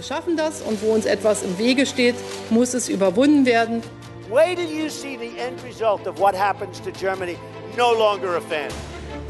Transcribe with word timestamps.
Wir 0.00 0.06
schaffen 0.06 0.34
das 0.34 0.62
und 0.62 0.80
wo 0.80 0.94
uns 0.94 1.04
etwas 1.04 1.42
im 1.42 1.58
Wege 1.58 1.84
steht, 1.84 2.14
muss 2.48 2.72
es 2.72 2.88
überwunden 2.88 3.44
werden. 3.44 3.82
Wait 4.30 4.56
till 4.56 4.66
you 4.66 4.88
see 4.88 5.18
the 5.18 5.38
end 5.38 5.62
result 5.62 6.06
of 6.06 6.18
what 6.18 6.34
happens 6.34 6.80
to 6.80 6.90
Germany. 6.90 7.36
No 7.76 7.92
longer 7.92 8.38
a 8.38 8.40
fan. 8.40 8.70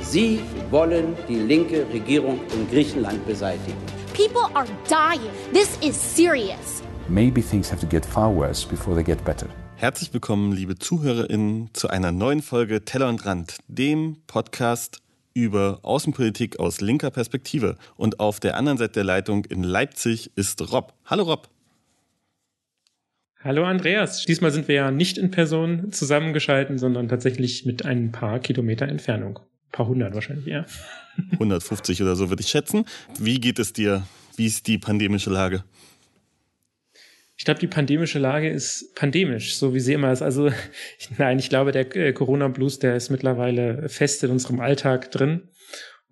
Sie 0.01 0.39
wollen 0.71 1.17
die 1.29 1.41
linke 1.41 1.85
Regierung 1.93 2.39
in 2.55 2.71
Griechenland 2.71 3.27
beseitigen. 3.27 3.77
People 4.15 4.49
are 4.55 4.69
dying. 4.89 5.33
This 5.53 5.77
is 5.83 5.97
serious. 5.97 6.85
Maybe 7.09 7.43
things 7.43 7.69
have 7.69 7.81
to 7.81 7.87
get 7.89 8.07
far 8.07 8.33
worse 8.33 8.65
before 8.65 8.95
they 8.95 9.03
get 9.03 9.25
better. 9.25 9.49
Herzlich 9.75 10.15
willkommen, 10.15 10.53
liebe 10.53 10.79
ZuhörerInnen, 10.79 11.71
zu 11.73 11.89
einer 11.89 12.13
neuen 12.13 12.43
Folge 12.43 12.85
Teller 12.85 13.09
und 13.09 13.27
Rand, 13.27 13.57
dem 13.67 14.19
Podcast 14.29 15.01
über 15.35 15.81
Außenpolitik 15.83 16.59
aus 16.59 16.81
linker 16.81 17.11
Perspektive. 17.11 17.77
Und 17.97 18.21
auf 18.21 18.41
der 18.41 18.57
anderen 18.57 18.79
Seite 18.79 18.93
der 18.93 19.05
Leitung 19.05 19.45
in 19.45 19.63
Leipzig 19.63 20.31
ist 20.37 20.73
Rob. 20.73 20.95
Hallo 21.07 21.25
Rob. 21.25 21.49
Hallo 23.43 23.65
Andreas. 23.65 24.25
Diesmal 24.27 24.51
sind 24.51 24.69
wir 24.69 24.75
ja 24.75 24.91
nicht 24.91 25.17
in 25.17 25.31
Person 25.31 25.93
zusammengeschalten, 25.93 26.77
sondern 26.77 27.09
tatsächlich 27.09 27.65
mit 27.65 27.87
ein 27.87 28.13
paar 28.13 28.39
Kilometer 28.39 28.87
Entfernung. 28.87 29.39
Ein 29.39 29.73
paar 29.73 29.87
hundert 29.87 30.15
wahrscheinlich, 30.15 30.47
ja. 30.47 30.67
150 31.33 32.03
oder 32.03 32.17
so 32.17 32.29
würde 32.29 32.43
ich 32.43 32.49
schätzen. 32.49 32.85
Wie 33.19 33.41
geht 33.41 33.59
es 33.59 33.73
dir? 33.73 34.07
Wie 34.37 34.47
ist 34.47 34.67
die 34.67 34.79
pandemische 34.79 35.31
Lage? 35.31 35.65
Ich 37.41 37.45
glaube, 37.47 37.59
die 37.59 37.69
pandemische 37.69 38.19
Lage 38.19 38.51
ist 38.51 38.95
pandemisch, 38.95 39.57
so 39.57 39.73
wie 39.73 39.81
sie 39.81 39.95
immer 39.95 40.13
ist. 40.13 40.21
Also 40.21 40.51
nein, 41.17 41.39
ich 41.39 41.49
glaube, 41.49 41.73
der 41.73 41.97
äh, 41.97 42.13
Corona-Blues, 42.13 42.81
der 42.81 42.97
ist 42.97 43.09
mittlerweile 43.09 43.89
fest 43.89 44.23
in 44.23 44.31
unserem 44.31 44.61
Alltag 44.61 45.11
drin. 45.11 45.49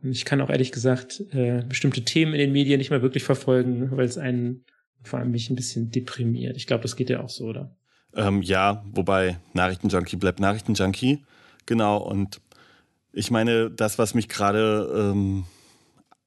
Und 0.02 0.12
ich 0.12 0.24
kann 0.24 0.40
auch 0.40 0.48
ehrlich 0.48 0.72
gesagt 0.72 1.22
äh, 1.32 1.64
bestimmte 1.68 2.02
Themen 2.02 2.32
in 2.32 2.38
den 2.38 2.52
Medien 2.52 2.78
nicht 2.78 2.88
mehr 2.88 3.02
wirklich 3.02 3.24
verfolgen, 3.24 3.90
weil 3.94 4.06
es 4.06 4.16
einen 4.16 4.64
vor 5.02 5.18
allem 5.18 5.30
mich 5.30 5.50
ein 5.50 5.54
bisschen 5.54 5.90
deprimiert. 5.90 6.56
Ich 6.56 6.66
glaube, 6.66 6.80
das 6.80 6.96
geht 6.96 7.10
ja 7.10 7.20
auch 7.20 7.28
so, 7.28 7.44
oder? 7.44 7.76
Ähm, 8.14 8.40
ja, 8.40 8.82
wobei 8.94 9.38
Nachrichtenjunkie 9.52 10.16
bleibt 10.16 10.40
Nachrichtenjunkie. 10.40 11.26
Genau, 11.66 11.98
und 11.98 12.40
ich 13.12 13.30
meine, 13.30 13.70
das, 13.70 13.98
was 13.98 14.14
mich 14.14 14.30
gerade 14.30 15.12
ähm, 15.12 15.44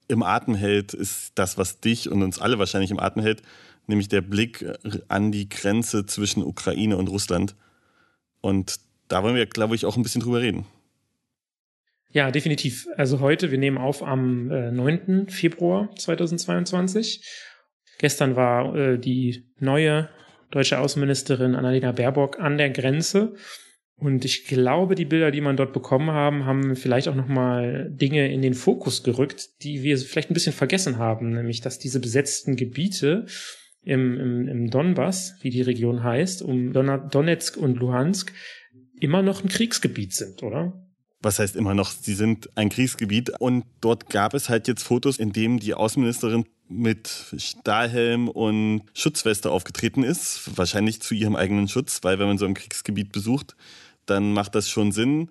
im 0.06 0.22
Atem 0.22 0.54
hält, 0.54 0.94
ist 0.94 1.32
das, 1.34 1.58
was 1.58 1.80
dich 1.80 2.08
und 2.08 2.22
uns 2.22 2.38
alle 2.38 2.60
wahrscheinlich 2.60 2.92
im 2.92 3.00
Atem 3.00 3.22
hält, 3.22 3.42
nämlich 3.86 4.08
der 4.08 4.20
Blick 4.20 4.64
an 5.08 5.32
die 5.32 5.48
Grenze 5.48 6.06
zwischen 6.06 6.42
Ukraine 6.42 6.96
und 6.96 7.08
Russland. 7.08 7.56
Und 8.40 8.80
da 9.08 9.22
wollen 9.22 9.34
wir, 9.34 9.46
glaube 9.46 9.74
ich, 9.74 9.84
auch 9.84 9.96
ein 9.96 10.02
bisschen 10.02 10.22
drüber 10.22 10.40
reden. 10.40 10.66
Ja, 12.10 12.30
definitiv. 12.30 12.88
Also 12.96 13.20
heute, 13.20 13.50
wir 13.50 13.58
nehmen 13.58 13.78
auf 13.78 14.02
am 14.02 14.50
äh, 14.50 14.70
9. 14.70 15.28
Februar 15.28 15.88
2022. 15.96 17.24
Gestern 17.98 18.36
war 18.36 18.74
äh, 18.76 18.98
die 18.98 19.44
neue 19.58 20.10
deutsche 20.50 20.78
Außenministerin 20.78 21.54
Annalena 21.54 21.92
Baerbock 21.92 22.38
an 22.38 22.58
der 22.58 22.70
Grenze. 22.70 23.34
Und 23.96 24.24
ich 24.24 24.46
glaube, 24.46 24.94
die 24.94 25.04
Bilder, 25.04 25.30
die 25.30 25.40
man 25.40 25.56
dort 25.56 25.72
bekommen 25.72 26.10
haben, 26.10 26.44
haben 26.44 26.76
vielleicht 26.76 27.08
auch 27.08 27.14
nochmal 27.14 27.88
Dinge 27.90 28.30
in 28.32 28.42
den 28.42 28.54
Fokus 28.54 29.04
gerückt, 29.04 29.62
die 29.62 29.82
wir 29.82 29.96
vielleicht 29.96 30.30
ein 30.30 30.34
bisschen 30.34 30.52
vergessen 30.52 30.98
haben, 30.98 31.30
nämlich 31.30 31.60
dass 31.60 31.78
diese 31.78 32.00
besetzten 32.00 32.56
Gebiete 32.56 33.26
im, 33.84 34.18
im, 34.18 34.48
im 34.48 34.70
Donbass, 34.70 35.36
wie 35.42 35.50
die 35.50 35.62
Region 35.62 36.02
heißt, 36.02 36.42
um 36.42 36.72
Donetsk 36.72 37.56
und 37.56 37.76
Luhansk, 37.76 38.32
immer 39.00 39.22
noch 39.22 39.42
ein 39.42 39.48
Kriegsgebiet 39.48 40.14
sind, 40.14 40.42
oder? 40.42 40.72
was 41.22 41.38
heißt 41.38 41.56
immer 41.56 41.74
noch, 41.74 41.90
sie 41.90 42.14
sind 42.14 42.50
ein 42.56 42.68
Kriegsgebiet. 42.68 43.32
Und 43.38 43.64
dort 43.80 44.10
gab 44.10 44.34
es 44.34 44.48
halt 44.48 44.68
jetzt 44.68 44.82
Fotos, 44.82 45.18
in 45.18 45.32
denen 45.32 45.58
die 45.58 45.74
Außenministerin 45.74 46.44
mit 46.68 47.34
Stahlhelm 47.36 48.28
und 48.28 48.82
Schutzweste 48.92 49.50
aufgetreten 49.50 50.02
ist. 50.02 50.56
Wahrscheinlich 50.56 51.00
zu 51.00 51.14
ihrem 51.14 51.36
eigenen 51.36 51.68
Schutz, 51.68 52.00
weil 52.02 52.18
wenn 52.18 52.26
man 52.26 52.38
so 52.38 52.46
ein 52.46 52.54
Kriegsgebiet 52.54 53.12
besucht, 53.12 53.56
dann 54.06 54.32
macht 54.32 54.54
das 54.54 54.68
schon 54.68 54.90
Sinn. 54.90 55.30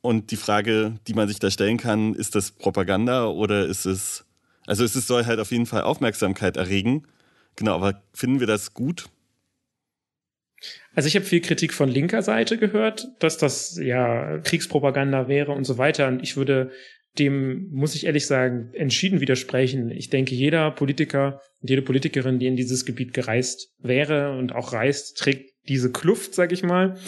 Und 0.00 0.30
die 0.30 0.36
Frage, 0.36 0.98
die 1.06 1.14
man 1.14 1.28
sich 1.28 1.38
da 1.38 1.50
stellen 1.50 1.76
kann, 1.76 2.14
ist 2.14 2.34
das 2.34 2.50
Propaganda 2.50 3.26
oder 3.26 3.66
ist 3.66 3.86
es, 3.86 4.24
also 4.66 4.82
es 4.84 4.94
soll 4.94 5.26
halt 5.26 5.38
auf 5.38 5.52
jeden 5.52 5.66
Fall 5.66 5.82
Aufmerksamkeit 5.82 6.56
erregen. 6.56 7.04
Genau, 7.56 7.74
aber 7.74 8.02
finden 8.12 8.40
wir 8.40 8.46
das 8.46 8.74
gut? 8.74 9.08
Also 10.94 11.06
ich 11.06 11.14
habe 11.14 11.24
viel 11.24 11.40
Kritik 11.40 11.72
von 11.72 11.88
linker 11.88 12.22
Seite 12.22 12.58
gehört, 12.58 13.08
dass 13.20 13.38
das 13.38 13.78
ja 13.80 14.38
Kriegspropaganda 14.38 15.28
wäre 15.28 15.52
und 15.52 15.64
so 15.64 15.78
weiter. 15.78 16.08
Und 16.08 16.22
ich 16.22 16.36
würde 16.36 16.72
dem, 17.18 17.68
muss 17.70 17.94
ich 17.94 18.06
ehrlich 18.06 18.26
sagen, 18.26 18.70
entschieden 18.74 19.20
widersprechen. 19.20 19.90
Ich 19.90 20.10
denke, 20.10 20.34
jeder 20.34 20.70
Politiker 20.70 21.40
und 21.60 21.70
jede 21.70 21.82
Politikerin, 21.82 22.38
die 22.38 22.46
in 22.46 22.56
dieses 22.56 22.84
Gebiet 22.84 23.14
gereist 23.14 23.74
wäre 23.78 24.36
und 24.36 24.54
auch 24.54 24.72
reist, 24.72 25.18
trägt 25.18 25.50
diese 25.68 25.90
Kluft, 25.92 26.34
sag 26.34 26.52
ich 26.52 26.62
mal. 26.62 26.98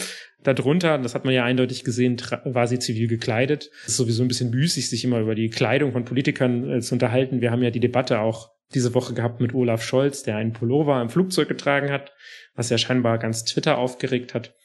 Darunter, 0.43 0.97
das 0.97 1.15
hat 1.15 1.25
man 1.25 1.33
ja 1.33 1.43
eindeutig 1.43 1.83
gesehen, 1.83 2.21
war 2.45 2.67
sie 2.67 2.79
zivil 2.79 3.07
gekleidet. 3.07 3.69
Es 3.83 3.89
ist 3.89 3.97
sowieso 3.97 4.23
ein 4.23 4.27
bisschen 4.27 4.49
müßig, 4.49 4.89
sich 4.89 5.03
immer 5.03 5.19
über 5.19 5.35
die 5.35 5.49
Kleidung 5.49 5.91
von 5.91 6.05
Politikern 6.05 6.69
äh, 6.69 6.81
zu 6.81 6.95
unterhalten. 6.95 7.41
Wir 7.41 7.51
haben 7.51 7.63
ja 7.63 7.71
die 7.71 7.79
Debatte 7.79 8.19
auch 8.19 8.51
diese 8.73 8.93
Woche 8.93 9.13
gehabt 9.13 9.39
mit 9.39 9.53
Olaf 9.53 9.83
Scholz, 9.83 10.23
der 10.23 10.37
einen 10.37 10.53
Pullover 10.53 11.01
im 11.01 11.09
Flugzeug 11.09 11.47
getragen 11.47 11.91
hat 11.91 12.11
was 12.55 12.69
ja 12.69 12.77
scheinbar 12.77 13.17
ganz 13.17 13.45
Twitter 13.45 13.77
aufgeregt 13.77 14.33
hat. 14.33 14.55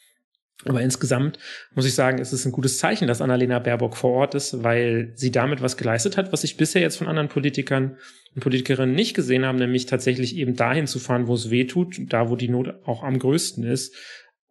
Aber 0.64 0.80
insgesamt 0.80 1.38
muss 1.74 1.86
ich 1.86 1.94
sagen, 1.94 2.18
es 2.18 2.32
ist 2.32 2.44
ein 2.44 2.52
gutes 2.52 2.78
Zeichen, 2.78 3.06
dass 3.06 3.20
Annalena 3.20 3.60
Baerbock 3.60 3.96
vor 3.96 4.10
Ort 4.12 4.34
ist, 4.34 4.64
weil 4.64 5.12
sie 5.14 5.30
damit 5.30 5.62
was 5.62 5.76
geleistet 5.76 6.16
hat, 6.16 6.32
was 6.32 6.42
ich 6.42 6.56
bisher 6.56 6.82
jetzt 6.82 6.96
von 6.96 7.06
anderen 7.06 7.28
Politikern 7.28 7.96
und 8.34 8.42
Politikerinnen 8.42 8.94
nicht 8.94 9.14
gesehen 9.14 9.46
habe, 9.46 9.58
nämlich 9.58 9.86
tatsächlich 9.86 10.36
eben 10.36 10.56
dahin 10.56 10.88
zu 10.88 10.98
fahren, 10.98 11.28
wo 11.28 11.34
es 11.34 11.50
weh 11.50 11.64
tut, 11.64 11.96
da 12.12 12.28
wo 12.28 12.34
die 12.34 12.48
Not 12.48 12.74
auch 12.84 13.04
am 13.04 13.20
größten 13.20 13.62
ist, 13.62 13.94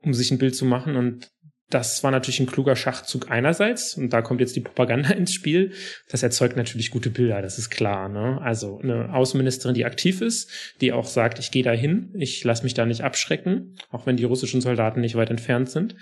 um 0.02 0.14
sich 0.14 0.32
ein 0.32 0.38
Bild 0.38 0.56
zu 0.56 0.66
machen. 0.66 0.96
Und 0.96 1.30
das 1.70 2.02
war 2.02 2.12
natürlich 2.12 2.40
ein 2.40 2.48
kluger 2.48 2.78
Schachzug 2.78 3.30
einerseits 3.30 3.98
und 3.98 4.14
da 4.14 4.22
kommt 4.22 4.40
jetzt 4.40 4.56
die 4.56 4.62
Propaganda 4.62 5.10
ins 5.14 5.34
Spiel. 5.34 5.74
Das 6.10 6.24
erzeugt 6.24 6.56
natürlich 6.56 6.92
gute 6.92 7.10
Bilder, 7.10 7.42
das 7.42 7.58
ist 7.58 7.70
klar. 7.70 8.08
Ne? 8.08 8.40
Also 8.42 8.80
eine 8.80 9.14
Außenministerin, 9.14 9.76
die 9.76 9.86
aktiv 9.86 10.22
ist, 10.22 10.50
die 10.80 10.94
auch 10.94 11.08
sagt, 11.08 11.40
ich 11.40 11.52
gehe 11.52 11.64
da 11.64 11.72
hin, 11.72 12.14
ich 12.14 12.44
lasse 12.44 12.64
mich 12.64 12.74
da 12.74 12.86
nicht 12.86 13.02
abschrecken, 13.02 13.76
auch 13.92 14.06
wenn 14.06 14.18
die 14.18 14.24
russischen 14.24 14.62
Soldaten 14.62 15.02
nicht 15.02 15.16
weit 15.16 15.30
entfernt 15.30 15.70
sind. 15.70 15.96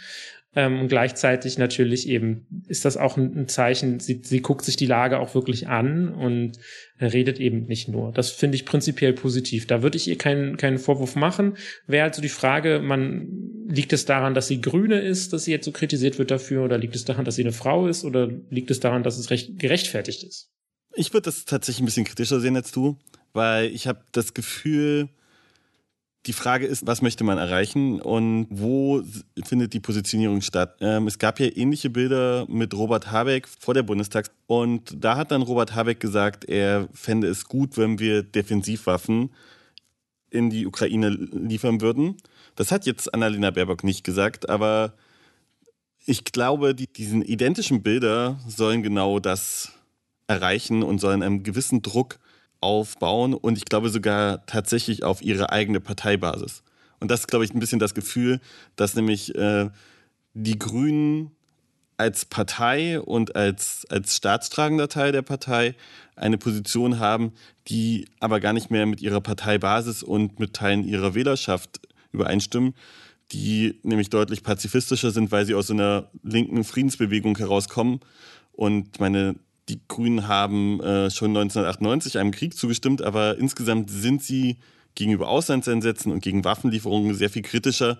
Ähm, 0.56 0.80
und 0.80 0.88
gleichzeitig 0.88 1.58
natürlich 1.58 2.08
eben 2.08 2.64
ist 2.68 2.86
das 2.86 2.98
auch 2.98 3.18
ein, 3.18 3.48
Zeichen, 3.48 4.00
sie, 4.00 4.22
sie 4.24 4.42
guckt 4.42 4.64
sich 4.64 4.78
die 4.78 4.86
Lage 4.86 5.20
auch 5.20 5.36
wirklich 5.36 5.68
an 5.68 6.10
und 6.10 6.54
redet 7.00 7.40
eben 7.40 7.66
nicht 7.66 7.90
nur. 7.90 8.12
Das 8.12 8.32
finde 8.32 8.56
ich 8.56 8.66
prinzipiell 8.66 9.14
positiv. 9.14 9.68
Da 9.68 9.84
würde 9.84 9.98
ich 9.98 10.08
ihr 10.08 10.18
keinen, 10.18 10.58
keinen 10.58 10.78
Vorwurf 10.78 11.16
machen. 11.16 11.58
Wäre 11.88 12.06
also 12.06 12.22
die 12.22 12.30
Frage, 12.30 12.80
man, 12.80 13.28
liegt 13.68 13.94
es 13.94 14.06
daran, 14.06 14.34
dass 14.34 14.48
sie 14.48 14.62
Grüne 14.62 15.00
ist, 15.02 15.34
dass 15.34 15.46
sie 15.46 15.52
jetzt 15.52 15.66
so 15.66 15.72
kritisiert 15.72 16.18
wird 16.20 16.32
dafür, 16.32 16.64
oder 16.64 16.78
liegt 16.78 16.96
es 16.96 17.06
daran, 17.06 17.26
dass 17.26 17.36
sie 17.36 17.44
eine 17.44 17.52
Frau 17.52 17.88
ist, 17.88 18.04
oder 18.04 18.30
liegt 18.50 18.72
es 18.72 18.80
daran, 18.80 19.04
dass 19.04 19.18
es 19.18 19.30
recht 19.30 19.60
gerechtfertigt 19.60 20.24
ist? 20.24 20.52
Ich 20.94 21.14
würde 21.14 21.26
das 21.26 21.46
tatsächlich 21.46 21.82
ein 21.82 21.86
bisschen 21.86 22.06
kritischer 22.06 22.40
sehen 22.40 22.56
als 22.56 22.72
du, 22.72 22.98
weil 23.34 23.72
ich 23.72 23.88
habe 23.88 24.00
das 24.12 24.34
Gefühl, 24.34 25.10
die 26.26 26.34
Frage 26.34 26.66
ist, 26.66 26.88
was 26.88 27.02
möchte 27.02 27.24
man 27.24 27.38
erreichen 27.38 28.02
und 28.02 28.48
wo 28.50 29.04
findet 29.44 29.74
die 29.74 29.80
Positionierung 29.80 30.42
statt? 30.42 30.78
Ähm, 30.80 31.08
es 31.08 31.20
gab 31.20 31.40
ja 31.40 31.48
ähnliche 31.56 31.90
Bilder 31.90 32.46
mit 32.50 32.74
Robert 32.74 33.12
Habeck 33.12 33.48
vor 33.48 33.74
der 33.74 33.84
Bundestags 33.84 34.32
und 34.48 34.96
da 35.04 35.18
hat 35.18 35.32
dann 35.32 35.44
Robert 35.44 35.76
Habeck 35.76 36.00
gesagt, 36.00 36.46
er 36.46 36.88
fände 36.94 37.28
es 37.28 37.46
gut, 37.46 37.78
wenn 37.78 38.00
wir 38.00 38.24
Defensivwaffen 38.24 39.30
in 40.32 40.50
die 40.50 40.66
Ukraine 40.66 41.10
liefern 41.10 41.82
würden. 41.82 42.18
Das 42.56 42.72
hat 42.72 42.86
jetzt 42.86 43.14
Annalena 43.14 43.52
Baerbock 43.52 43.84
nicht 43.84 44.04
gesagt, 44.04 44.50
aber 44.50 44.94
ich 46.06 46.24
glaube, 46.24 46.74
die, 46.74 46.88
diesen 46.88 47.22
identischen 47.22 47.84
Bilder 47.84 48.40
sollen 48.48 48.84
genau 48.84 49.20
das 49.20 49.72
erreichen 50.28 50.82
und 50.82 51.00
sollen 51.00 51.22
einen 51.22 51.44
gewissen 51.44 51.82
Druck 51.82 52.20
aufbauen 52.66 53.34
und 53.34 53.58
ich 53.58 53.66
glaube 53.66 53.90
sogar 53.90 54.46
tatsächlich 54.48 55.04
auf 55.04 55.22
ihre 55.22 55.52
eigene 55.52 55.80
Parteibasis. 55.80 56.64
Und 57.00 57.12
das 57.12 57.22
ist, 57.22 57.28
glaube 57.28 57.46
ich, 57.46 57.54
ein 57.54 57.60
bisschen 57.60 57.80
das 57.80 57.94
Gefühl, 57.94 58.42
dass 58.76 58.96
nämlich 58.96 59.36
äh, 59.36 59.70
die 60.34 60.58
Grünen 60.58 61.32
als 61.98 62.26
Partei 62.26 63.00
und 63.00 63.36
als, 63.36 63.86
als 63.90 64.18
staatstragender 64.18 64.90
Teil 64.90 65.12
der 65.12 65.22
Partei 65.22 65.76
eine 66.16 66.38
Position 66.38 67.00
haben, 67.00 67.34
die 67.68 68.08
aber 68.20 68.40
gar 68.40 68.54
nicht 68.54 68.72
mehr 68.72 68.86
mit 68.86 69.02
ihrer 69.02 69.22
Parteibasis 69.22 70.04
und 70.04 70.40
mit 70.40 70.54
Teilen 70.54 70.84
ihrer 70.84 71.14
Wählerschaft 71.16 71.80
übereinstimmen, 72.12 72.74
die 73.32 73.80
nämlich 73.84 74.10
deutlich 74.10 74.44
pazifistischer 74.44 75.12
sind, 75.12 75.32
weil 75.32 75.46
sie 75.46 75.56
aus 75.56 75.72
einer 75.72 76.10
linken 76.24 76.64
Friedensbewegung 76.64 77.38
herauskommen. 77.38 78.00
Und 78.52 79.00
meine 79.00 79.36
die 79.70 79.80
Grünen 79.88 80.28
haben 80.28 80.80
äh, 80.82 81.10
schon 81.10 81.30
1998 81.30 82.18
einem 82.18 82.32
Krieg 82.32 82.56
zugestimmt, 82.56 83.02
aber 83.02 83.38
insgesamt 83.38 83.90
sind 83.90 84.24
sie 84.24 84.58
gegenüber 84.94 85.28
Auslandseinsätzen 85.28 86.12
und 86.12 86.22
gegen 86.22 86.44
Waffenlieferungen 86.44 87.14
sehr 87.16 87.30
viel 87.30 87.42
kritischer 87.42 87.98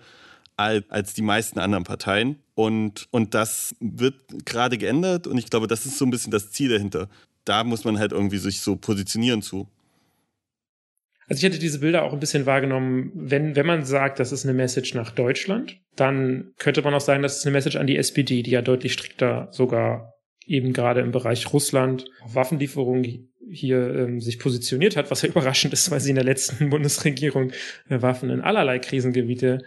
als, 0.56 0.84
als 0.90 1.14
die 1.14 1.22
meisten 1.22 1.58
anderen 1.58 1.84
Parteien. 1.84 2.38
Und, 2.54 3.08
und 3.10 3.34
das 3.34 3.74
wird 3.80 4.14
gerade 4.46 4.78
geändert 4.78 5.26
und 5.26 5.36
ich 5.38 5.50
glaube, 5.50 5.66
das 5.66 5.86
ist 5.86 5.98
so 5.98 6.06
ein 6.06 6.10
bisschen 6.10 6.30
das 6.30 6.50
Ziel 6.52 6.70
dahinter. 6.70 7.08
Da 7.44 7.64
muss 7.64 7.84
man 7.84 7.98
halt 7.98 8.12
irgendwie 8.12 8.38
sich 8.38 8.60
so 8.60 8.76
positionieren 8.76 9.42
zu. 9.42 9.68
Also 11.28 11.40
ich 11.40 11.44
hätte 11.44 11.58
diese 11.58 11.80
Bilder 11.80 12.04
auch 12.04 12.12
ein 12.12 12.20
bisschen 12.20 12.46
wahrgenommen, 12.46 13.10
wenn, 13.14 13.56
wenn 13.56 13.66
man 13.66 13.84
sagt, 13.84 14.20
das 14.20 14.30
ist 14.30 14.44
eine 14.44 14.54
Message 14.54 14.94
nach 14.94 15.10
Deutschland, 15.10 15.76
dann 15.96 16.52
könnte 16.56 16.82
man 16.82 16.94
auch 16.94 17.00
sagen, 17.00 17.22
das 17.22 17.38
ist 17.38 17.46
eine 17.46 17.52
Message 17.52 17.76
an 17.76 17.88
die 17.88 17.96
SPD, 17.96 18.42
die 18.42 18.52
ja 18.52 18.62
deutlich 18.62 18.92
strikter 18.92 19.48
sogar 19.50 20.15
eben 20.46 20.72
gerade 20.72 21.00
im 21.00 21.10
Bereich 21.10 21.52
Russland 21.52 22.06
Waffenlieferungen 22.26 23.28
hier 23.50 23.94
ähm, 23.94 24.20
sich 24.20 24.38
positioniert 24.38 24.96
hat, 24.96 25.10
was 25.10 25.22
ja 25.22 25.28
überraschend 25.34 25.72
ist, 25.72 25.90
weil 25.90 26.00
sie 26.00 26.10
in 26.10 26.16
der 26.16 26.24
letzten 26.24 26.70
Bundesregierung 26.70 27.50
äh, 27.88 28.00
Waffen 28.00 28.30
in 28.30 28.40
allerlei 28.40 28.78
Krisengebiete 28.78 29.62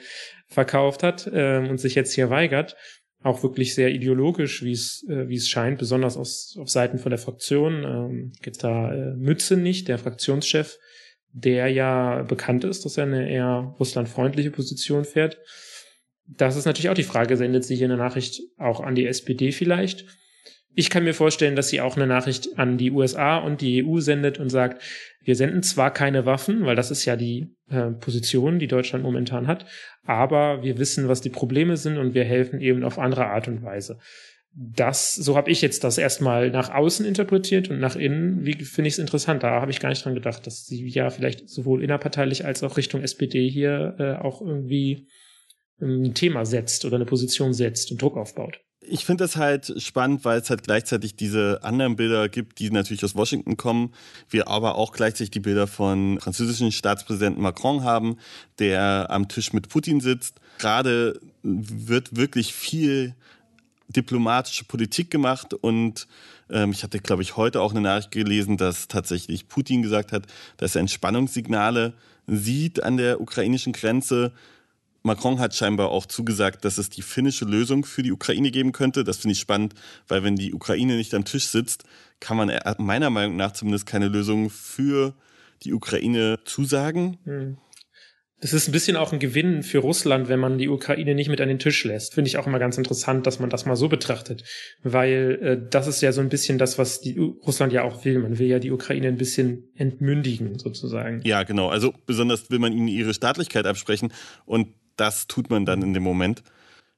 verkauft 0.48 1.04
hat 1.04 1.30
ähm, 1.34 1.70
und 1.70 1.80
sich 1.80 1.96
jetzt 1.96 2.14
hier 2.14 2.30
weigert. 2.30 2.76
Auch 3.22 3.44
wirklich 3.44 3.76
sehr 3.76 3.90
ideologisch, 3.90 4.64
wie 4.64 4.72
es 4.72 5.06
äh, 5.10 5.28
wie 5.28 5.36
es 5.36 5.50
scheint, 5.50 5.78
besonders 5.78 6.16
aus, 6.16 6.56
auf 6.58 6.70
Seiten 6.70 7.00
von 7.00 7.10
der 7.10 7.20
Fraktion. 7.20 7.84
Ähm, 7.84 8.32
gibt 8.42 8.64
da 8.64 8.94
äh, 8.94 9.14
Mütze 9.16 9.58
nicht, 9.58 9.90
der 9.90 9.98
Fraktionschef, 9.98 10.78
der 11.34 11.68
ja 11.68 12.24
bekannt 12.24 12.64
ist, 12.64 12.86
dass 12.86 12.98
er 12.98 13.04
eine 13.04 13.30
eher 13.30 13.76
russlandfreundliche 13.78 14.52
Position 14.52 15.04
fährt. 15.04 15.38
Das 16.26 16.56
ist 16.56 16.66
natürlich 16.66 16.90
auch 16.90 16.96
die 16.96 17.04
Frage, 17.04 17.36
sendet 17.36 17.66
sie 17.66 17.76
hier 17.76 17.88
eine 17.88 17.98
Nachricht 17.98 18.42
auch 18.58 18.80
an 18.80 18.96
die 18.96 19.08
SPD 19.08 19.52
vielleicht? 19.52 20.06
Ich 20.76 20.90
kann 20.90 21.04
mir 21.04 21.14
vorstellen, 21.14 21.56
dass 21.56 21.70
sie 21.70 21.82
auch 21.82 21.96
eine 21.96 22.08
Nachricht 22.08 22.58
an 22.58 22.78
die 22.78 22.92
USA 22.92 23.38
und 23.38 23.62
die 23.62 23.84
EU 23.84 24.00
sendet 24.00 24.40
und 24.40 24.50
sagt, 24.50 24.82
wir 25.24 25.36
senden 25.36 25.64
zwar 25.64 25.92
keine 25.92 26.26
Waffen, 26.26 26.66
weil 26.66 26.76
das 26.76 26.92
ist 26.92 27.06
ja 27.06 27.16
die 27.16 27.56
äh, 27.70 27.92
Position, 27.92 28.60
die 28.60 28.68
Deutschland 28.68 29.04
momentan 29.04 29.48
hat, 29.48 29.66
aber 30.04 30.64
wir 30.64 30.78
wissen, 30.78 31.08
was 31.08 31.22
die 31.22 31.30
Probleme 31.30 31.76
sind 31.76 31.98
und 31.98 32.14
wir 32.14 32.24
helfen 32.24 32.62
eben 32.62 32.84
auf 32.84 33.00
andere 33.00 33.28
Art 33.28 33.48
und 33.48 33.64
Weise. 33.64 34.00
Das, 34.54 35.14
so 35.16 35.36
habe 35.36 35.52
ich 35.52 35.62
jetzt 35.62 35.84
das 35.84 35.98
erstmal 35.98 36.50
nach 36.50 36.74
außen 36.74 37.06
interpretiert 37.06 37.70
und 37.70 37.80
nach 37.80 37.96
innen, 37.96 38.46
wie 38.46 38.54
finde 38.54 38.88
ich 38.88 38.96
es 38.96 39.00
interessant. 39.00 39.44
Da 39.44 39.62
habe 39.62 39.72
ich 39.72 39.80
gar 39.80 39.90
nicht 39.90 40.04
dran 40.04 40.16
gedacht, 40.16 40.48
dass 40.48 40.66
sie 40.66 40.88
ja 40.88 41.10
vielleicht 41.10 41.50
sowohl 41.50 41.84
innerparteilich 41.84 42.46
als 42.46 42.64
auch 42.64 42.78
Richtung 42.78 43.02
SPD 43.02 43.48
hier 43.48 43.96
äh, 44.00 44.14
auch 44.24 44.42
irgendwie 44.42 45.08
ein 45.82 46.14
Thema 46.14 46.46
setzt 46.46 46.86
oder 46.86 46.96
eine 46.96 47.06
Position 47.06 47.54
setzt 47.54 47.92
und 47.92 48.02
Druck 48.02 48.18
aufbaut 48.18 48.60
ich 48.82 49.06
finde 49.06 49.24
das 49.24 49.36
halt 49.36 49.74
spannend, 49.82 50.24
weil 50.26 50.40
es 50.40 50.50
halt 50.50 50.64
gleichzeitig 50.64 51.16
diese 51.16 51.60
anderen 51.64 51.96
Bilder 51.96 52.30
gibt, 52.30 52.60
die 52.60 52.72
natürlich 52.72 53.04
aus 53.04 53.16
Washington 53.16 53.58
kommen. 53.58 53.94
Wir 54.30 54.48
aber 54.48 54.76
auch 54.76 54.94
gleichzeitig 54.94 55.32
die 55.32 55.42
Bilder 55.42 55.68
von 55.68 56.20
französischen 56.20 56.72
Staatspräsidenten 56.72 57.42
Macron 57.42 57.84
haben, 57.84 58.18
der 58.58 59.08
am 59.10 59.28
Tisch 59.28 59.54
mit 59.54 59.70
Putin 59.70 60.00
sitzt. 60.00 60.40
Gerade 60.60 61.20
wird 61.44 62.16
wirklich 62.16 62.54
viel 62.54 63.16
diplomatische 63.90 64.66
Politik 64.66 65.12
gemacht 65.12 65.54
und 65.54 66.08
ähm, 66.50 66.72
ich 66.72 66.84
hatte, 66.84 67.00
glaube 67.00 67.24
ich, 67.24 67.38
heute 67.38 67.62
auch 67.62 67.72
eine 67.72 67.82
Nachricht 67.82 68.12
gelesen, 68.12 68.56
dass 68.56 68.88
tatsächlich 68.88 69.48
Putin 69.48 69.82
gesagt 69.82 70.12
hat, 70.12 70.28
dass 70.58 70.76
er 70.76 70.82
Entspannungssignale 70.82 71.94
sieht 72.28 72.84
an 72.84 72.98
der 72.98 73.20
ukrainischen 73.20 73.74
Grenze 73.74 74.32
Macron 75.02 75.40
hat 75.40 75.56
scheinbar 75.56 75.90
auch 75.90 76.06
zugesagt, 76.06 76.66
dass 76.66 76.78
es 76.78 76.90
die 76.90 77.02
finnische 77.02 77.46
Lösung 77.46 77.86
für 77.86 78.04
die 78.04 78.12
Ukraine 78.12 78.52
geben 78.52 78.72
könnte. 78.72 79.04
Das 79.04 79.18
finde 79.18 79.34
ich 79.34 79.40
spannend, 79.40 79.74
weil 80.08 80.24
wenn 80.24 80.36
die 80.36 80.54
Ukraine 80.54 80.96
nicht 80.98 81.14
am 81.14 81.26
Tisch 81.26 81.48
sitzt, 81.48 81.84
kann 82.20 82.38
man 82.38 82.52
meiner 82.78 83.10
Meinung 83.10 83.36
nach 83.38 83.54
zumindest 83.54 83.86
keine 83.86 84.08
Lösung 84.08 84.50
für 84.50 85.14
die 85.64 85.74
Ukraine 85.74 86.40
zusagen. 86.46 87.18
Hm. 87.26 87.58
Das 88.42 88.54
ist 88.54 88.70
ein 88.70 88.72
bisschen 88.72 88.96
auch 88.96 89.12
ein 89.12 89.20
Gewinn 89.20 89.64
für 89.64 89.80
Russland, 89.80 90.30
wenn 90.30 90.40
man 90.40 90.58
die 90.58 90.70
Ukraine 90.70 91.14
nicht 91.14 91.28
mit 91.28 91.42
an 91.42 91.50
den 91.50 91.60
Tisch 91.60 91.84
lässt. 91.84 92.14
Finde 92.14 92.30
ich 92.30 92.38
auch 92.38 92.48
immer 92.48 92.60
ganz 92.60 92.78
interessant, 92.78 93.28
dass 93.28 93.40
man 93.40 93.50
das 93.50 93.66
mal 93.66 93.76
so 93.76 93.90
betrachtet. 93.90 94.46
Weil 94.82 95.40
äh, 95.42 95.70
das 95.70 95.88
ist 95.88 96.00
ja 96.02 96.14
so 96.14 96.22
ein 96.22 96.30
bisschen 96.30 96.58
das, 96.58 96.78
was 96.78 97.02
die 97.02 97.18
Russland 97.18 97.74
ja 97.74 97.84
auch 97.84 98.06
will. 98.06 98.18
Man 98.20 98.40
will 98.40 98.48
ja 98.48 98.60
die 98.60 98.72
Ukraine 98.72 99.10
ein 99.10 99.18
bisschen 99.18 99.70
entmündigen, 99.76 100.58
sozusagen. 100.58 101.22
Ja, 101.26 101.44
genau. 101.44 101.68
Also 101.68 101.94
besonders 102.06 102.50
will 102.50 102.60
man 102.60 102.72
ihnen 102.72 102.88
ihre 102.88 103.14
Staatlichkeit 103.14 103.66
absprechen. 103.66 104.14
Und 104.46 104.70
das 105.00 105.28
tut 105.28 105.50
man 105.50 105.66
dann 105.66 105.82
in 105.82 105.94
dem 105.94 106.04
Moment. 106.04 106.44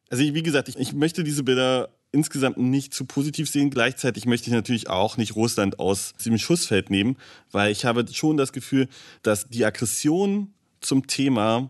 Also 0.09 0.23
wie 0.23 0.43
gesagt, 0.43 0.69
ich, 0.69 0.77
ich 0.77 0.93
möchte 0.93 1.23
diese 1.23 1.43
Bilder 1.43 1.89
insgesamt 2.11 2.57
nicht 2.57 2.93
zu 2.93 3.05
positiv 3.05 3.49
sehen. 3.49 3.69
Gleichzeitig 3.69 4.25
möchte 4.25 4.49
ich 4.49 4.53
natürlich 4.53 4.89
auch 4.89 5.17
nicht 5.17 5.35
Russland 5.35 5.79
aus 5.79 6.13
dem 6.25 6.37
Schussfeld 6.37 6.89
nehmen, 6.89 7.17
weil 7.51 7.71
ich 7.71 7.85
habe 7.85 8.05
schon 8.11 8.37
das 8.37 8.51
Gefühl, 8.51 8.87
dass 9.23 9.47
die 9.47 9.63
Aggression 9.63 10.53
zum 10.81 11.07
Thema 11.07 11.69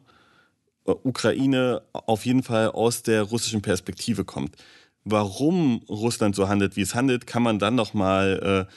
äh, 0.86 0.92
Ukraine 1.04 1.84
auf 1.92 2.26
jeden 2.26 2.44
Fall 2.44 2.70
aus 2.70 3.04
der 3.04 3.24
russischen 3.24 3.62
Perspektive 3.62 4.26
kommt. 4.26 4.56
Warum 5.04 5.84
Russland 5.90 6.36
so 6.36 6.48
handelt, 6.48 6.76
wie 6.76 6.82
es 6.82 6.96
handelt, 6.96 7.28
kann 7.28 7.44
man 7.44 7.60
dann 7.60 7.76
noch 7.76 7.94
mal, 7.94 8.68
äh, 8.68 8.74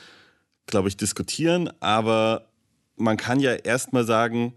glaube 0.67 0.89
ich, 0.89 0.97
diskutieren. 0.97 1.71
Aber 1.81 2.49
man 2.97 3.17
kann 3.17 3.41
ja 3.41 3.53
erstmal 3.53 4.05
sagen, 4.05 4.55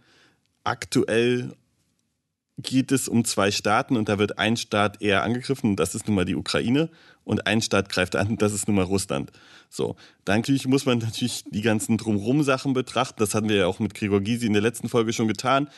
aktuell 0.63 1.53
geht 2.57 2.91
es 2.91 3.07
um 3.07 3.23
zwei 3.23 3.51
Staaten 3.51 3.95
und 3.95 4.09
da 4.09 4.17
wird 4.17 4.39
ein 4.39 4.57
Staat 4.57 5.01
eher 5.01 5.23
angegriffen, 5.23 5.75
das 5.75 5.93
ist 5.93 6.07
nun 6.07 6.15
mal 6.15 6.25
die 6.25 6.35
Ukraine 6.35 6.89
und 7.23 7.45
ein 7.45 7.61
Staat 7.61 7.89
greift 7.89 8.15
an, 8.15 8.37
das 8.37 8.53
ist 8.53 8.67
nun 8.67 8.77
mal 8.77 8.85
Russland. 8.85 9.31
So, 9.69 9.95
dann 10.25 10.43
muss 10.65 10.85
man 10.85 10.97
natürlich 10.99 11.43
die 11.45 11.61
ganzen 11.61 11.97
drumherum 11.97 12.41
Sachen 12.43 12.73
betrachten, 12.73 13.19
das 13.19 13.35
hatten 13.35 13.49
wir 13.49 13.57
ja 13.57 13.67
auch 13.67 13.79
mit 13.79 13.93
Gregor 13.93 14.21
Gysi 14.21 14.47
in 14.47 14.53
der 14.53 14.61
letzten 14.61 14.89
Folge 14.89 15.13
schon 15.13 15.27
getan, 15.27 15.69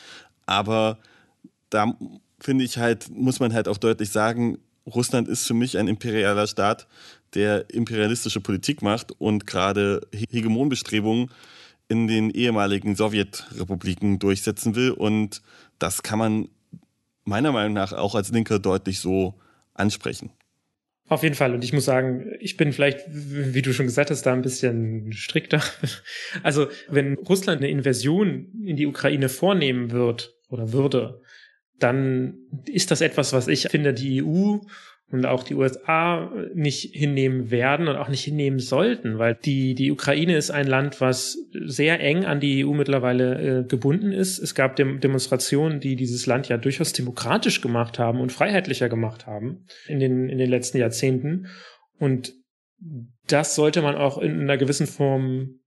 aber 0.46 0.98
da 1.68 1.94
finde 2.40 2.64
ich 2.64 2.78
halt, 2.78 3.10
muss 3.10 3.40
man 3.40 3.52
halt 3.52 3.68
auch 3.68 3.76
deutlich 3.76 4.10
sagen, 4.10 4.58
Russland 4.86 5.28
ist 5.28 5.46
für 5.46 5.54
mich 5.54 5.78
ein 5.78 5.88
imperialer 5.88 6.46
Staat, 6.46 6.86
der 7.34 7.70
imperialistische 7.70 8.40
Politik 8.40 8.82
macht 8.82 9.12
und 9.20 9.46
gerade 9.46 10.00
Hegemonbestrebungen 10.12 11.30
in 11.88 12.06
den 12.06 12.30
ehemaligen 12.30 12.96
Sowjetrepubliken 12.96 14.18
durchsetzen 14.18 14.74
will. 14.74 14.90
Und 14.90 15.42
das 15.78 16.02
kann 16.02 16.18
man 16.18 16.48
meiner 17.30 17.52
Meinung 17.52 17.72
nach 17.72 17.94
auch 17.94 18.14
als 18.14 18.30
Linker 18.30 18.58
deutlich 18.58 19.00
so 19.00 19.34
ansprechen. 19.72 20.30
Auf 21.08 21.22
jeden 21.22 21.34
Fall. 21.34 21.54
Und 21.54 21.64
ich 21.64 21.72
muss 21.72 21.86
sagen, 21.86 22.26
ich 22.38 22.56
bin 22.56 22.72
vielleicht, 22.72 23.00
wie 23.08 23.62
du 23.62 23.72
schon 23.72 23.86
gesagt 23.86 24.10
hast, 24.10 24.22
da 24.22 24.32
ein 24.32 24.42
bisschen 24.42 25.12
strikter. 25.12 25.62
Also, 26.44 26.68
wenn 26.88 27.14
Russland 27.14 27.60
eine 27.60 27.70
Invasion 27.70 28.46
in 28.64 28.76
die 28.76 28.86
Ukraine 28.86 29.28
vornehmen 29.28 29.90
wird 29.90 30.34
oder 30.48 30.72
würde, 30.72 31.20
dann 31.78 32.34
ist 32.66 32.90
das 32.90 33.00
etwas, 33.00 33.32
was 33.32 33.48
ich 33.48 33.62
finde, 33.68 33.92
die 33.92 34.22
EU 34.22 34.58
und 35.12 35.26
auch 35.26 35.42
die 35.42 35.54
USA 35.54 36.32
nicht 36.54 36.94
hinnehmen 36.94 37.50
werden 37.50 37.88
und 37.88 37.96
auch 37.96 38.08
nicht 38.08 38.22
hinnehmen 38.22 38.60
sollten, 38.60 39.18
weil 39.18 39.34
die, 39.34 39.74
die 39.74 39.90
Ukraine 39.90 40.36
ist 40.36 40.50
ein 40.50 40.66
Land, 40.66 41.00
was 41.00 41.36
sehr 41.52 42.00
eng 42.00 42.24
an 42.24 42.38
die 42.38 42.64
EU 42.64 42.72
mittlerweile 42.72 43.60
äh, 43.60 43.64
gebunden 43.64 44.12
ist. 44.12 44.38
Es 44.38 44.54
gab 44.54 44.76
Dem 44.76 45.00
Demonstrationen, 45.00 45.80
die 45.80 45.96
dieses 45.96 46.26
Land 46.26 46.48
ja 46.48 46.58
durchaus 46.58 46.92
demokratisch 46.92 47.60
gemacht 47.60 47.98
haben 47.98 48.20
und 48.20 48.32
freiheitlicher 48.32 48.88
gemacht 48.88 49.26
haben 49.26 49.66
in 49.88 49.98
den, 49.98 50.28
in 50.28 50.38
den 50.38 50.48
letzten 50.48 50.78
Jahrzehnten. 50.78 51.48
Und 51.98 52.32
das 53.26 53.56
sollte 53.56 53.82
man 53.82 53.96
auch 53.96 54.18
in 54.18 54.40
einer 54.40 54.58
gewissen 54.58 54.86
Form 54.86 55.60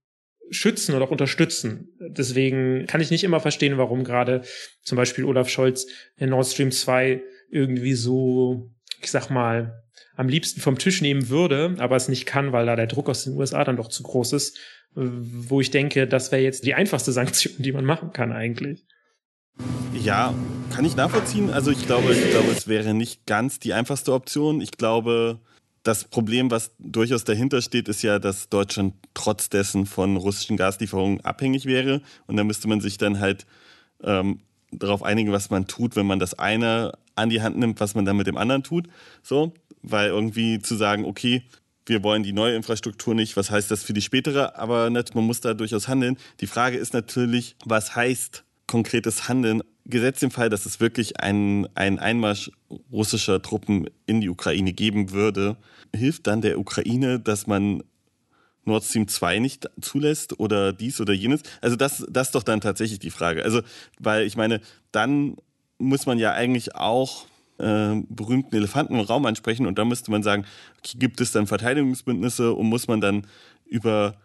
schützen 0.50 0.94
oder 0.94 1.04
auch 1.04 1.10
unterstützen. 1.10 1.88
Deswegen 2.00 2.86
kann 2.86 3.00
ich 3.00 3.10
nicht 3.10 3.24
immer 3.24 3.40
verstehen, 3.40 3.78
warum 3.78 4.04
gerade 4.04 4.42
zum 4.82 4.96
Beispiel 4.96 5.24
Olaf 5.24 5.48
Scholz 5.48 5.86
in 6.16 6.30
Nord 6.30 6.46
Stream 6.46 6.70
2 6.70 7.22
irgendwie 7.50 7.94
so 7.94 8.73
ich 9.04 9.10
sag 9.10 9.30
mal, 9.30 9.82
am 10.16 10.28
liebsten 10.28 10.60
vom 10.60 10.78
Tisch 10.78 11.02
nehmen 11.02 11.28
würde, 11.28 11.74
aber 11.78 11.96
es 11.96 12.08
nicht 12.08 12.26
kann, 12.26 12.52
weil 12.52 12.66
da 12.66 12.76
der 12.76 12.86
Druck 12.86 13.08
aus 13.08 13.24
den 13.24 13.36
USA 13.36 13.64
dann 13.64 13.76
doch 13.76 13.88
zu 13.88 14.02
groß 14.02 14.32
ist, 14.32 14.58
wo 14.94 15.60
ich 15.60 15.70
denke, 15.70 16.06
das 16.06 16.30
wäre 16.30 16.42
jetzt 16.42 16.64
die 16.64 16.74
einfachste 16.74 17.12
Sanktion, 17.12 17.54
die 17.58 17.72
man 17.72 17.84
machen 17.84 18.12
kann 18.12 18.32
eigentlich. 18.32 18.84
Ja, 19.92 20.34
kann 20.74 20.84
ich 20.84 20.96
nachvollziehen. 20.96 21.50
Also 21.50 21.70
ich 21.70 21.86
glaube, 21.86 22.12
ich 22.12 22.30
glaube, 22.30 22.50
es 22.50 22.66
wäre 22.66 22.94
nicht 22.94 23.26
ganz 23.26 23.60
die 23.60 23.72
einfachste 23.72 24.12
Option. 24.12 24.60
Ich 24.60 24.72
glaube, 24.72 25.38
das 25.84 26.04
Problem, 26.04 26.50
was 26.50 26.72
durchaus 26.78 27.24
dahinter 27.24 27.62
steht, 27.62 27.88
ist 27.88 28.02
ja, 28.02 28.18
dass 28.18 28.48
Deutschland 28.48 28.94
trotz 29.14 29.48
dessen 29.50 29.86
von 29.86 30.16
russischen 30.16 30.56
Gaslieferungen 30.56 31.20
abhängig 31.20 31.66
wäre. 31.66 32.00
Und 32.26 32.36
da 32.36 32.42
müsste 32.42 32.66
man 32.68 32.80
sich 32.80 32.98
dann 32.98 33.20
halt 33.20 33.46
ähm, 34.02 34.40
darauf 34.72 35.02
einigen, 35.02 35.30
was 35.30 35.50
man 35.50 35.66
tut, 35.68 35.94
wenn 35.94 36.06
man 36.06 36.18
das 36.18 36.34
eine 36.34 36.92
an 37.14 37.30
die 37.30 37.42
Hand 37.42 37.56
nimmt, 37.56 37.80
was 37.80 37.94
man 37.94 38.04
dann 38.04 38.16
mit 38.16 38.26
dem 38.26 38.36
anderen 38.36 38.62
tut. 38.62 38.88
So, 39.22 39.54
weil 39.82 40.08
irgendwie 40.08 40.58
zu 40.60 40.76
sagen, 40.76 41.04
okay, 41.04 41.42
wir 41.86 42.02
wollen 42.02 42.22
die 42.22 42.32
neue 42.32 42.54
Infrastruktur 42.54 43.14
nicht, 43.14 43.36
was 43.36 43.50
heißt 43.50 43.70
das 43.70 43.82
für 43.82 43.92
die 43.92 44.00
spätere, 44.00 44.56
aber 44.58 44.90
nicht, 44.90 45.14
man 45.14 45.24
muss 45.24 45.40
da 45.40 45.54
durchaus 45.54 45.88
handeln. 45.88 46.16
Die 46.40 46.46
Frage 46.46 46.78
ist 46.78 46.94
natürlich, 46.94 47.56
was 47.64 47.94
heißt 47.94 48.44
konkretes 48.66 49.28
Handeln? 49.28 49.62
Gesetzt 49.86 50.22
im 50.22 50.30
Fall, 50.30 50.48
dass 50.48 50.64
es 50.64 50.80
wirklich 50.80 51.20
einen, 51.20 51.66
einen 51.76 51.98
Einmarsch 51.98 52.50
russischer 52.90 53.42
Truppen 53.42 53.90
in 54.06 54.22
die 54.22 54.30
Ukraine 54.30 54.72
geben 54.72 55.10
würde, 55.10 55.58
hilft 55.94 56.26
dann 56.26 56.40
der 56.40 56.58
Ukraine, 56.58 57.20
dass 57.20 57.46
man 57.46 57.82
Nord 58.64 58.84
Stream 58.84 59.08
2 59.08 59.40
nicht 59.40 59.68
zulässt 59.82 60.40
oder 60.40 60.72
dies 60.72 61.02
oder 61.02 61.12
jenes? 61.12 61.42
Also 61.60 61.76
das, 61.76 62.06
das 62.08 62.28
ist 62.28 62.34
doch 62.34 62.42
dann 62.42 62.62
tatsächlich 62.62 62.98
die 62.98 63.10
Frage. 63.10 63.44
Also, 63.44 63.60
weil 63.98 64.26
ich 64.26 64.36
meine, 64.36 64.62
dann 64.90 65.36
muss 65.84 66.06
man 66.06 66.18
ja 66.18 66.32
eigentlich 66.32 66.74
auch 66.74 67.26
äh, 67.58 67.94
berühmten 68.08 68.56
Elefanten 68.56 68.94
im 68.94 69.00
Raum 69.00 69.26
ansprechen 69.26 69.66
und 69.66 69.78
da 69.78 69.84
müsste 69.84 70.10
man 70.10 70.22
sagen, 70.22 70.44
okay, 70.78 70.98
gibt 70.98 71.20
es 71.20 71.32
dann 71.32 71.46
Verteidigungsbündnisse 71.46 72.52
und 72.52 72.66
muss 72.66 72.88
man 72.88 73.00
dann 73.00 73.26
über 73.66 74.16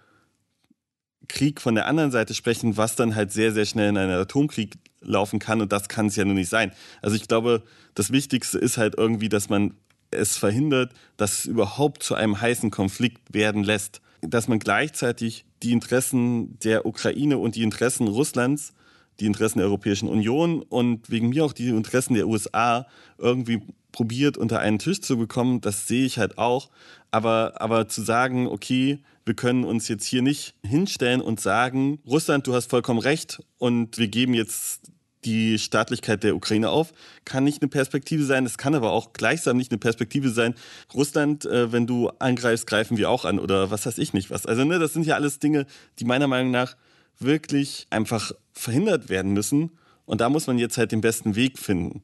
Krieg 1.28 1.62
von 1.62 1.75
der 1.75 1.88
anderen 1.88 2.12
Seite 2.12 2.34
sprechen, 2.34 2.75
was 2.75 2.96
dann 2.96 3.16
halt 3.16 3.32
sehr, 3.32 3.51
sehr 3.51 3.66
schnell 3.66 3.89
in 3.89 3.98
einen 3.98 4.20
Atomkrieg 4.20 4.78
laufen 5.01 5.39
kann 5.39 5.62
und 5.62 5.72
das 5.72 5.88
kann 5.88 6.08
es 6.08 6.16
ja 6.16 6.25
nur 6.25 6.34
nicht 6.34 6.50
sein. 6.50 6.72
Also 7.01 7.16
ich 7.16 7.28
glaube, 7.28 7.63
das 7.94 8.12
Wichtigste 8.12 8.58
ist 8.58 8.78
halt 8.78 8.96
irgendwie, 8.98 9.30
dass 9.30 9.50
man 9.50 9.75
es 10.12 10.38
verhindert, 10.38 10.92
dass 11.18 11.39
es 11.39 11.46
überhaupt 11.46 12.04
zu 12.04 12.16
einem 12.16 12.42
heißen 12.42 12.72
Konflikt 12.72 13.34
werden 13.34 13.63
lässt. 13.63 14.01
Dass 14.22 14.48
man 14.48 14.60
gleichzeitig 14.60 15.46
die 15.63 15.72
Interessen 15.72 16.60
der 16.60 16.86
Ukraine 16.86 17.38
und 17.38 17.56
die 17.56 17.63
Interessen 17.63 18.08
Russlands, 18.08 18.74
die 19.19 19.25
Interessen 19.25 19.59
der 19.59 19.67
Europäischen 19.67 20.07
Union 20.07 20.61
und 20.61 21.09
wegen 21.09 21.29
mir 21.29 21.45
auch 21.45 21.53
die 21.53 21.69
Interessen 21.69 22.13
der 22.13 22.27
USA 22.27 22.88
irgendwie 23.17 23.61
probiert 23.91 24.38
unter 24.38 24.59
einen 24.59 24.79
Tisch 24.79 25.01
zu 25.01 25.17
bekommen, 25.17 25.61
das 25.61 25.88
sehe 25.88 26.05
ich 26.05 26.19
halt 26.19 26.38
auch. 26.38 26.69
Aber, 27.11 27.59
aber 27.59 27.88
zu 27.88 28.01
sagen, 28.01 28.47
okay, 28.47 28.99
wir 29.25 29.33
können 29.33 29.63
uns 29.63 29.88
jetzt 29.88 30.05
hier 30.05 30.21
nicht 30.21 30.55
hinstellen 30.65 31.21
und 31.21 31.39
sagen, 31.39 31.99
Russland, 32.05 32.47
du 32.47 32.53
hast 32.53 32.69
vollkommen 32.69 32.99
recht 32.99 33.43
und 33.57 33.97
wir 33.97 34.07
geben 34.07 34.33
jetzt 34.33 34.91
die 35.25 35.59
Staatlichkeit 35.59 36.23
der 36.23 36.35
Ukraine 36.35 36.69
auf, 36.69 36.93
kann 37.25 37.43
nicht 37.43 37.61
eine 37.61 37.69
Perspektive 37.69 38.23
sein. 38.23 38.45
Es 38.45 38.57
kann 38.57 38.73
aber 38.73 38.91
auch 38.91 39.11
gleichsam 39.13 39.57
nicht 39.57 39.71
eine 39.71 39.77
Perspektive 39.77 40.29
sein. 40.29 40.55
Russland, 40.93 41.45
äh, 41.45 41.71
wenn 41.71 41.88
du 41.88 42.09
angreifst, 42.19 42.67
greifen 42.67 42.97
wir 42.97 43.09
auch 43.09 43.25
an 43.25 43.39
oder 43.39 43.69
was 43.69 43.85
weiß 43.85 43.97
ich 43.97 44.13
nicht 44.13 44.31
was. 44.31 44.45
Also 44.45 44.63
ne, 44.63 44.79
das 44.79 44.93
sind 44.93 45.05
ja 45.05 45.15
alles 45.15 45.39
Dinge, 45.39 45.65
die 45.99 46.05
meiner 46.05 46.27
Meinung 46.27 46.51
nach 46.51 46.75
wirklich 47.19 47.88
einfach 47.89 48.31
verhindert 48.53 49.09
werden 49.09 49.33
müssen. 49.33 49.71
Und 50.05 50.21
da 50.21 50.29
muss 50.29 50.47
man 50.47 50.57
jetzt 50.57 50.77
halt 50.77 50.91
den 50.91 51.01
besten 51.01 51.35
Weg 51.35 51.59
finden. 51.59 52.01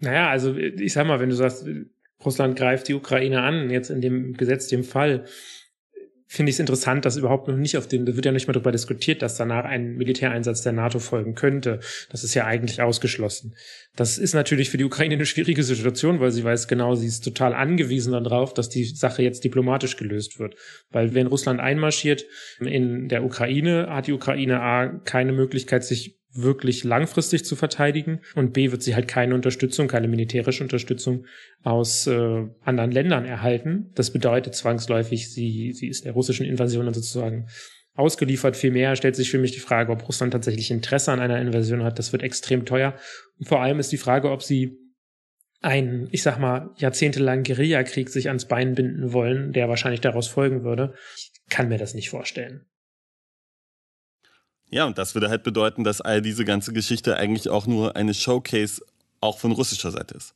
Naja, 0.00 0.28
also 0.28 0.54
ich 0.56 0.92
sag 0.92 1.06
mal, 1.06 1.20
wenn 1.20 1.30
du 1.30 1.36
sagst, 1.36 1.66
Russland 2.24 2.56
greift 2.56 2.88
die 2.88 2.94
Ukraine 2.94 3.42
an, 3.42 3.70
jetzt 3.70 3.90
in 3.90 4.00
dem 4.00 4.34
Gesetz, 4.34 4.68
dem 4.68 4.84
Fall, 4.84 5.24
finde 6.28 6.50
ich 6.50 6.56
es 6.56 6.60
interessant, 6.60 7.04
dass 7.04 7.16
überhaupt 7.16 7.46
noch 7.46 7.56
nicht 7.56 7.76
auf 7.76 7.86
dem, 7.86 8.04
da 8.04 8.16
wird 8.16 8.26
ja 8.26 8.32
nicht 8.32 8.48
mal 8.48 8.52
darüber 8.52 8.72
diskutiert, 8.72 9.22
dass 9.22 9.36
danach 9.36 9.64
ein 9.64 9.96
Militäreinsatz 9.96 10.62
der 10.62 10.72
NATO 10.72 10.98
folgen 10.98 11.34
könnte. 11.34 11.80
Das 12.10 12.24
ist 12.24 12.34
ja 12.34 12.44
eigentlich 12.44 12.82
ausgeschlossen. 12.82 13.54
Das 13.94 14.18
ist 14.18 14.34
natürlich 14.34 14.70
für 14.70 14.76
die 14.76 14.84
Ukraine 14.84 15.14
eine 15.14 15.26
schwierige 15.26 15.62
Situation, 15.62 16.18
weil 16.18 16.32
sie 16.32 16.42
weiß 16.42 16.66
genau, 16.66 16.96
sie 16.96 17.06
ist 17.06 17.22
total 17.22 17.54
angewiesen 17.54 18.12
darauf, 18.12 18.52
dass 18.54 18.68
die 18.68 18.84
Sache 18.84 19.22
jetzt 19.22 19.44
diplomatisch 19.44 19.96
gelöst 19.96 20.38
wird. 20.38 20.56
Weil 20.90 21.14
wenn 21.14 21.28
Russland 21.28 21.60
einmarschiert 21.60 22.24
in 22.60 23.08
der 23.08 23.24
Ukraine, 23.24 23.86
hat 23.88 24.08
die 24.08 24.12
Ukraine 24.12 24.60
A 24.60 24.88
keine 25.04 25.32
Möglichkeit, 25.32 25.84
sich 25.84 26.18
wirklich 26.42 26.84
langfristig 26.84 27.44
zu 27.44 27.56
verteidigen 27.56 28.20
und 28.34 28.52
B 28.52 28.70
wird 28.70 28.82
sie 28.82 28.94
halt 28.94 29.08
keine 29.08 29.34
Unterstützung, 29.34 29.88
keine 29.88 30.08
militärische 30.08 30.62
Unterstützung 30.62 31.26
aus 31.62 32.06
äh, 32.06 32.46
anderen 32.62 32.92
Ländern 32.92 33.24
erhalten. 33.24 33.90
Das 33.94 34.12
bedeutet 34.12 34.54
zwangsläufig, 34.54 35.32
sie, 35.32 35.72
sie 35.72 35.88
ist 35.88 36.04
der 36.04 36.12
russischen 36.12 36.46
Invasion 36.46 36.84
dann 36.84 36.94
sozusagen 36.94 37.46
ausgeliefert. 37.94 38.56
Vielmehr 38.56 38.94
stellt 38.96 39.16
sich 39.16 39.30
für 39.30 39.38
mich 39.38 39.52
die 39.52 39.60
Frage, 39.60 39.92
ob 39.92 40.06
Russland 40.06 40.32
tatsächlich 40.32 40.70
Interesse 40.70 41.12
an 41.12 41.20
einer 41.20 41.40
Invasion 41.40 41.82
hat. 41.82 41.98
Das 41.98 42.12
wird 42.12 42.22
extrem 42.22 42.64
teuer. 42.64 42.94
Und 43.38 43.48
vor 43.48 43.62
allem 43.62 43.78
ist 43.78 43.92
die 43.92 43.96
Frage, 43.96 44.30
ob 44.30 44.42
sie 44.42 44.76
einen, 45.62 46.08
ich 46.12 46.22
sag 46.22 46.38
mal, 46.38 46.70
jahrzehntelang 46.76 47.42
Guerillakrieg 47.42 48.08
sich 48.08 48.28
ans 48.28 48.46
Bein 48.46 48.74
binden 48.74 49.12
wollen, 49.12 49.52
der 49.52 49.68
wahrscheinlich 49.68 50.00
daraus 50.00 50.28
folgen 50.28 50.62
würde. 50.62 50.94
Ich 51.16 51.32
kann 51.48 51.68
mir 51.68 51.78
das 51.78 51.94
nicht 51.94 52.10
vorstellen. 52.10 52.66
Ja, 54.76 54.84
und 54.84 54.98
das 54.98 55.14
würde 55.14 55.30
halt 55.30 55.42
bedeuten, 55.42 55.84
dass 55.84 56.02
all 56.02 56.20
diese 56.20 56.44
ganze 56.44 56.70
Geschichte 56.70 57.16
eigentlich 57.16 57.48
auch 57.48 57.66
nur 57.66 57.96
eine 57.96 58.12
Showcase 58.12 58.82
auch 59.22 59.38
von 59.38 59.52
russischer 59.52 59.90
Seite 59.90 60.14
ist. 60.18 60.34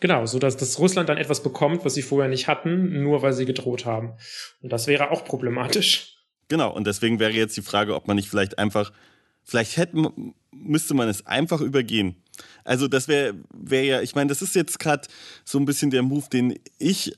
Genau, 0.00 0.24
so 0.24 0.38
dass 0.38 0.56
das 0.56 0.78
Russland 0.78 1.10
dann 1.10 1.18
etwas 1.18 1.42
bekommt, 1.42 1.84
was 1.84 1.92
sie 1.92 2.00
vorher 2.00 2.30
nicht 2.30 2.48
hatten, 2.48 3.02
nur 3.02 3.20
weil 3.20 3.34
sie 3.34 3.44
gedroht 3.44 3.84
haben. 3.84 4.14
Und 4.62 4.72
das 4.72 4.86
wäre 4.86 5.10
auch 5.10 5.26
problematisch. 5.26 6.16
Genau, 6.48 6.72
und 6.72 6.86
deswegen 6.86 7.18
wäre 7.18 7.32
jetzt 7.32 7.54
die 7.54 7.60
Frage, 7.60 7.94
ob 7.94 8.08
man 8.08 8.16
nicht 8.16 8.30
vielleicht 8.30 8.58
einfach, 8.58 8.92
vielleicht 9.44 9.76
hätten, 9.76 10.32
müsste 10.52 10.94
man 10.94 11.10
es 11.10 11.26
einfach 11.26 11.60
übergehen. 11.60 12.16
Also 12.64 12.88
das 12.88 13.08
wäre 13.08 13.34
wär 13.52 13.84
ja, 13.84 14.00
ich 14.00 14.14
meine, 14.14 14.30
das 14.30 14.40
ist 14.40 14.54
jetzt 14.54 14.78
gerade 14.78 15.06
so 15.44 15.58
ein 15.58 15.66
bisschen 15.66 15.90
der 15.90 16.02
Move, 16.02 16.30
den 16.32 16.58
ich 16.78 17.12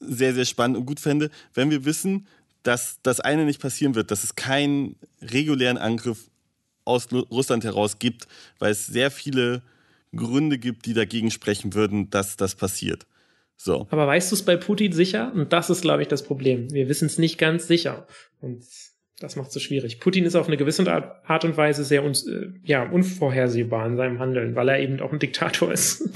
sehr, 0.00 0.34
sehr 0.34 0.44
spannend 0.44 0.76
und 0.76 0.84
gut 0.84 1.00
fände, 1.00 1.30
wenn 1.54 1.70
wir 1.70 1.86
wissen, 1.86 2.26
dass 2.62 2.98
das 3.02 3.20
eine 3.20 3.44
nicht 3.44 3.60
passieren 3.60 3.94
wird, 3.94 4.10
dass 4.10 4.24
es 4.24 4.34
keinen 4.34 4.96
regulären 5.22 5.78
Angriff 5.78 6.30
aus 6.84 7.08
Russland 7.12 7.64
heraus 7.64 7.98
gibt, 7.98 8.26
weil 8.58 8.72
es 8.72 8.86
sehr 8.86 9.10
viele 9.10 9.62
Gründe 10.14 10.58
gibt, 10.58 10.86
die 10.86 10.94
dagegen 10.94 11.30
sprechen 11.30 11.74
würden, 11.74 12.10
dass 12.10 12.36
das 12.36 12.54
passiert. 12.54 13.06
So. 13.56 13.86
Aber 13.90 14.06
weißt 14.06 14.32
du 14.32 14.36
es 14.36 14.42
bei 14.42 14.56
Putin 14.56 14.92
sicher? 14.92 15.32
Und 15.34 15.52
das 15.52 15.68
ist, 15.70 15.82
glaube 15.82 16.02
ich, 16.02 16.08
das 16.08 16.24
Problem. 16.24 16.72
Wir 16.72 16.88
wissen 16.88 17.06
es 17.06 17.18
nicht 17.18 17.36
ganz 17.36 17.66
sicher. 17.66 18.06
Und 18.40 18.64
das 19.18 19.36
macht 19.36 19.48
es 19.48 19.54
so 19.54 19.60
schwierig. 19.60 20.00
Putin 20.00 20.24
ist 20.24 20.34
auf 20.34 20.46
eine 20.46 20.56
gewisse 20.56 20.90
Art 20.90 21.44
und 21.44 21.56
Weise 21.58 21.84
sehr 21.84 22.02
un 22.02 22.12
äh, 22.12 22.58
ja, 22.64 22.88
unvorhersehbar 22.88 23.86
in 23.86 23.96
seinem 23.96 24.18
Handeln, 24.18 24.56
weil 24.56 24.70
er 24.70 24.80
eben 24.80 24.98
auch 25.00 25.12
ein 25.12 25.18
Diktator 25.18 25.70
ist. 25.70 26.08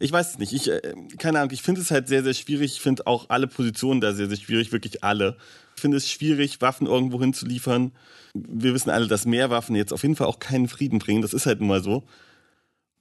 Ich 0.00 0.10
weiß 0.10 0.32
es 0.32 0.38
nicht. 0.38 0.52
Ich, 0.52 0.68
äh, 0.68 0.94
keine 1.18 1.38
Ahnung, 1.38 1.52
ich 1.52 1.62
finde 1.62 1.82
es 1.82 1.90
halt 1.90 2.08
sehr, 2.08 2.24
sehr 2.24 2.34
schwierig. 2.34 2.72
Ich 2.72 2.80
finde 2.80 3.06
auch 3.06 3.26
alle 3.28 3.46
Positionen 3.46 4.00
da 4.00 4.12
sehr, 4.14 4.28
sehr 4.28 4.38
schwierig, 4.38 4.72
wirklich 4.72 5.04
alle. 5.04 5.36
Ich 5.76 5.82
finde 5.82 5.98
es 5.98 6.10
schwierig, 6.10 6.60
Waffen 6.60 6.86
irgendwo 6.86 7.20
hinzuliefern. 7.20 7.92
Wir 8.34 8.72
wissen 8.74 8.90
alle, 8.90 9.08
dass 9.08 9.26
mehr 9.26 9.50
Waffen 9.50 9.76
jetzt 9.76 9.92
auf 9.92 10.02
jeden 10.02 10.16
Fall 10.16 10.26
auch 10.26 10.38
keinen 10.38 10.68
Frieden 10.68 10.98
bringen. 10.98 11.20
Das 11.20 11.34
ist 11.34 11.44
halt 11.46 11.60
nun 11.60 11.68
mal 11.68 11.82
so. 11.82 12.04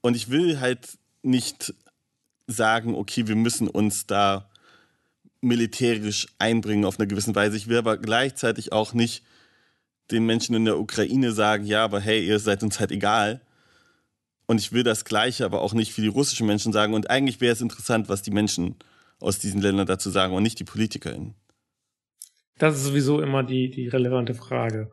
Und 0.01 0.15
ich 0.15 0.29
will 0.29 0.59
halt 0.59 0.97
nicht 1.23 1.73
sagen, 2.47 2.95
okay, 2.95 3.27
wir 3.27 3.35
müssen 3.35 3.69
uns 3.69 4.05
da 4.05 4.49
militärisch 5.41 6.27
einbringen 6.37 6.83
auf 6.83 6.99
eine 6.99 7.07
gewisse 7.07 7.33
Weise. 7.33 7.55
Ich 7.55 7.67
will 7.67 7.77
aber 7.77 7.97
gleichzeitig 7.97 8.73
auch 8.73 8.93
nicht 8.93 9.23
den 10.11 10.25
Menschen 10.25 10.53
in 10.55 10.65
der 10.65 10.79
Ukraine 10.79 11.31
sagen, 11.31 11.65
ja, 11.65 11.83
aber 11.85 12.01
hey, 12.01 12.25
ihr 12.25 12.39
seid 12.39 12.61
uns 12.61 12.79
halt 12.79 12.91
egal 12.91 13.41
und 14.49 14.59
ich 14.59 14.71
will 14.71 14.81
das 14.81 15.05
Gleiche 15.05 15.45
aber 15.45 15.61
auch 15.61 15.75
nicht 15.75 15.93
für 15.93 16.01
die 16.01 16.07
russischen 16.07 16.47
Menschen 16.47 16.73
sagen. 16.73 16.95
Und 16.95 17.11
eigentlich 17.11 17.39
wäre 17.39 17.53
es 17.53 17.61
interessant, 17.61 18.09
was 18.09 18.23
die 18.23 18.31
Menschen 18.31 18.77
aus 19.19 19.37
diesen 19.37 19.61
Ländern 19.61 19.85
dazu 19.85 20.09
sagen 20.09 20.33
und 20.33 20.41
nicht 20.41 20.57
die 20.59 20.63
PolitikerInnen. 20.63 21.35
Das 22.57 22.75
ist 22.75 22.83
sowieso 22.83 23.21
immer 23.21 23.43
die, 23.43 23.69
die 23.69 23.87
relevante 23.87 24.33
Frage. 24.33 24.89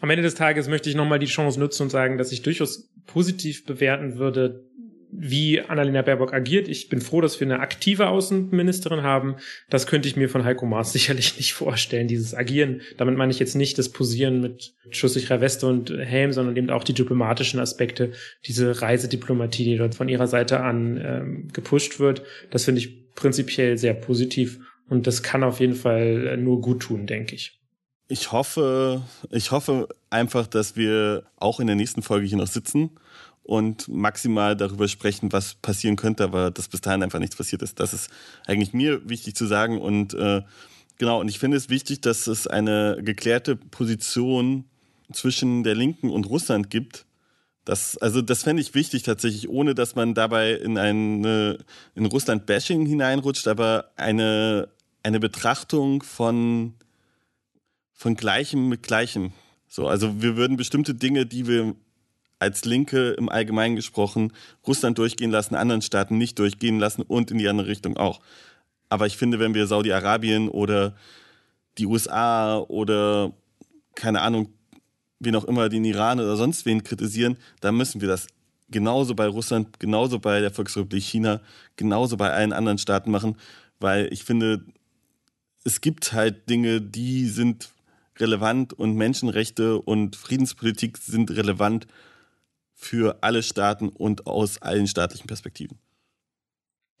Am 0.00 0.08
Ende 0.08 0.22
des 0.22 0.34
Tages 0.34 0.66
möchte 0.66 0.88
ich 0.88 0.96
nochmal 0.96 1.18
die 1.18 1.26
Chance 1.26 1.60
nutzen 1.60 1.82
und 1.82 1.90
sagen, 1.90 2.16
dass 2.16 2.32
ich 2.32 2.40
durchaus 2.40 2.90
positiv 3.04 3.66
bewerten 3.66 4.16
würde, 4.16 4.64
wie 5.12 5.60
Annalena 5.60 6.02
Baerbock 6.02 6.32
agiert. 6.32 6.68
Ich 6.68 6.88
bin 6.88 7.00
froh, 7.00 7.20
dass 7.20 7.40
wir 7.40 7.46
eine 7.46 7.60
aktive 7.60 8.08
Außenministerin 8.08 9.02
haben. 9.02 9.36
Das 9.68 9.86
könnte 9.86 10.08
ich 10.08 10.16
mir 10.16 10.28
von 10.28 10.44
Heiko 10.44 10.66
Maas 10.66 10.92
sicherlich 10.92 11.36
nicht 11.36 11.52
vorstellen, 11.52 12.08
dieses 12.08 12.34
Agieren. 12.34 12.80
Damit 12.96 13.16
meine 13.16 13.32
ich 13.32 13.38
jetzt 13.38 13.56
nicht 13.56 13.78
das 13.78 13.88
Posieren 13.88 14.40
mit 14.40 14.74
schusssicherer 14.90 15.40
Weste 15.40 15.66
und 15.66 15.90
Helm, 15.90 16.32
sondern 16.32 16.56
eben 16.56 16.70
auch 16.70 16.84
die 16.84 16.94
diplomatischen 16.94 17.60
Aspekte, 17.60 18.12
diese 18.46 18.82
Reisediplomatie, 18.82 19.64
die 19.64 19.76
dort 19.76 19.94
von 19.94 20.08
ihrer 20.08 20.26
Seite 20.26 20.60
an 20.60 21.00
ähm, 21.02 21.48
gepusht 21.52 22.00
wird. 22.00 22.22
Das 22.50 22.64
finde 22.64 22.80
ich 22.80 23.14
prinzipiell 23.14 23.78
sehr 23.78 23.94
positiv 23.94 24.60
und 24.88 25.06
das 25.06 25.22
kann 25.22 25.44
auf 25.44 25.60
jeden 25.60 25.74
Fall 25.74 26.36
nur 26.36 26.60
gut 26.60 26.82
tun, 26.82 27.06
denke 27.06 27.34
ich. 27.34 27.58
Ich 28.08 28.32
hoffe, 28.32 29.02
ich 29.30 29.52
hoffe 29.52 29.88
einfach, 30.10 30.48
dass 30.48 30.74
wir 30.74 31.24
auch 31.36 31.60
in 31.60 31.68
der 31.68 31.76
nächsten 31.76 32.02
Folge 32.02 32.26
hier 32.26 32.38
noch 32.38 32.48
sitzen 32.48 32.90
und 33.50 33.88
maximal 33.88 34.56
darüber 34.56 34.86
sprechen, 34.86 35.32
was 35.32 35.54
passieren 35.56 35.96
könnte, 35.96 36.22
aber 36.22 36.52
dass 36.52 36.68
bis 36.68 36.82
dahin 36.82 37.02
einfach 37.02 37.18
nichts 37.18 37.34
passiert 37.34 37.62
ist. 37.62 37.80
Das 37.80 37.92
ist 37.92 38.08
eigentlich 38.46 38.72
mir 38.72 39.08
wichtig 39.08 39.34
zu 39.34 39.44
sagen 39.44 39.80
und 39.80 40.14
äh, 40.14 40.42
genau, 40.98 41.20
und 41.20 41.28
ich 41.28 41.40
finde 41.40 41.56
es 41.56 41.68
wichtig, 41.68 42.00
dass 42.00 42.28
es 42.28 42.46
eine 42.46 42.98
geklärte 43.02 43.56
Position 43.56 44.66
zwischen 45.12 45.64
der 45.64 45.74
Linken 45.74 46.10
und 46.10 46.26
Russland 46.26 46.70
gibt. 46.70 47.06
Das, 47.64 47.98
also 47.98 48.22
das 48.22 48.44
fände 48.44 48.62
ich 48.62 48.74
wichtig 48.74 49.02
tatsächlich, 49.02 49.48
ohne 49.48 49.74
dass 49.74 49.96
man 49.96 50.14
dabei 50.14 50.52
in 50.52 50.78
eine 50.78 51.58
in 51.96 52.06
Russland-Bashing 52.06 52.86
hineinrutscht, 52.86 53.48
aber 53.48 53.90
eine, 53.96 54.68
eine 55.02 55.18
Betrachtung 55.18 56.04
von, 56.04 56.74
von 57.94 58.14
Gleichem 58.14 58.68
mit 58.68 58.84
Gleichem. 58.84 59.32
So, 59.66 59.88
also 59.88 60.22
wir 60.22 60.36
würden 60.36 60.56
bestimmte 60.56 60.94
Dinge, 60.94 61.26
die 61.26 61.48
wir 61.48 61.74
als 62.40 62.64
Linke 62.64 63.10
im 63.10 63.28
Allgemeinen 63.28 63.76
gesprochen 63.76 64.32
Russland 64.66 64.98
durchgehen 64.98 65.30
lassen, 65.30 65.54
anderen 65.54 65.82
Staaten 65.82 66.18
nicht 66.18 66.38
durchgehen 66.38 66.80
lassen 66.80 67.02
und 67.02 67.30
in 67.30 67.38
die 67.38 67.48
andere 67.48 67.68
Richtung 67.68 67.96
auch. 67.96 68.20
Aber 68.88 69.06
ich 69.06 69.16
finde, 69.16 69.38
wenn 69.38 69.54
wir 69.54 69.66
Saudi-Arabien 69.66 70.48
oder 70.48 70.96
die 71.78 71.86
USA 71.86 72.58
oder 72.58 73.32
keine 73.94 74.22
Ahnung, 74.22 74.52
wen 75.20 75.36
auch 75.36 75.44
immer, 75.44 75.68
den 75.68 75.84
Iran 75.84 76.18
oder 76.18 76.36
sonst 76.36 76.66
wen 76.66 76.82
kritisieren, 76.82 77.36
dann 77.60 77.76
müssen 77.76 78.00
wir 78.00 78.08
das 78.08 78.26
genauso 78.70 79.14
bei 79.14 79.26
Russland, 79.26 79.78
genauso 79.78 80.18
bei 80.18 80.40
der 80.40 80.50
Volksrepublik 80.50 81.04
China, 81.04 81.40
genauso 81.76 82.16
bei 82.16 82.30
allen 82.32 82.52
anderen 82.52 82.78
Staaten 82.78 83.10
machen, 83.10 83.36
weil 83.78 84.08
ich 84.12 84.24
finde, 84.24 84.64
es 85.64 85.80
gibt 85.80 86.12
halt 86.12 86.48
Dinge, 86.48 86.80
die 86.80 87.26
sind 87.26 87.70
relevant 88.18 88.72
und 88.72 88.96
Menschenrechte 88.96 89.80
und 89.80 90.16
Friedenspolitik 90.16 90.98
sind 90.98 91.30
relevant 91.30 91.86
für 92.80 93.22
alle 93.22 93.42
Staaten 93.42 93.88
und 93.90 94.26
aus 94.26 94.62
allen 94.62 94.86
staatlichen 94.86 95.26
Perspektiven. 95.26 95.78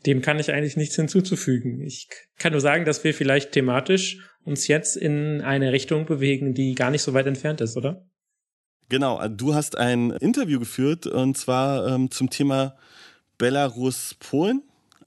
Dem 0.06 0.22
kann 0.22 0.38
ich 0.38 0.52
eigentlich 0.52 0.76
nichts 0.76 0.96
hinzuzufügen. 0.96 1.80
Ich 1.80 2.08
kann 2.38 2.52
nur 2.52 2.60
sagen, 2.60 2.84
dass 2.84 3.02
wir 3.02 3.14
vielleicht 3.14 3.52
thematisch 3.52 4.18
uns 4.44 4.66
jetzt 4.68 4.96
in 4.96 5.40
eine 5.40 5.72
Richtung 5.72 6.06
bewegen, 6.06 6.54
die 6.54 6.74
gar 6.74 6.90
nicht 6.90 7.02
so 7.02 7.12
weit 7.12 7.26
entfernt 7.26 7.60
ist, 7.60 7.76
oder? 7.76 8.06
Genau, 8.88 9.26
du 9.28 9.54
hast 9.54 9.76
ein 9.76 10.10
Interview 10.12 10.58
geführt 10.58 11.06
und 11.06 11.36
zwar 11.36 11.86
ähm, 11.86 12.10
zum 12.10 12.28
Thema 12.28 12.76
Belarus-Polen. 13.38 14.62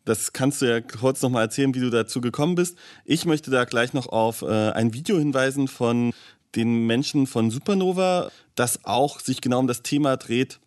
Das 0.05 0.33
kannst 0.33 0.61
du 0.61 0.65
ja 0.65 0.81
kurz 0.81 1.21
nochmal 1.21 1.43
erzählen, 1.43 1.73
wie 1.75 1.79
du 1.79 1.89
dazu 1.89 2.19
gekommen 2.19 2.55
bist. 2.55 2.77
Ich 3.05 3.25
möchte 3.25 3.51
da 3.51 3.65
gleich 3.65 3.93
noch 3.93 4.07
auf 4.07 4.41
äh, 4.41 4.71
ein 4.71 4.93
Video 4.93 5.17
hinweisen 5.17 5.67
von 5.67 6.13
den 6.55 6.85
Menschen 6.85 7.25
von 7.27 7.51
Supernova, 7.51 8.31
das 8.55 8.85
auch 8.85 9.19
sich 9.19 9.41
genau 9.41 9.59
um 9.59 9.67
das 9.67 9.81
Thema 9.81 10.17
dreht. 10.17 10.59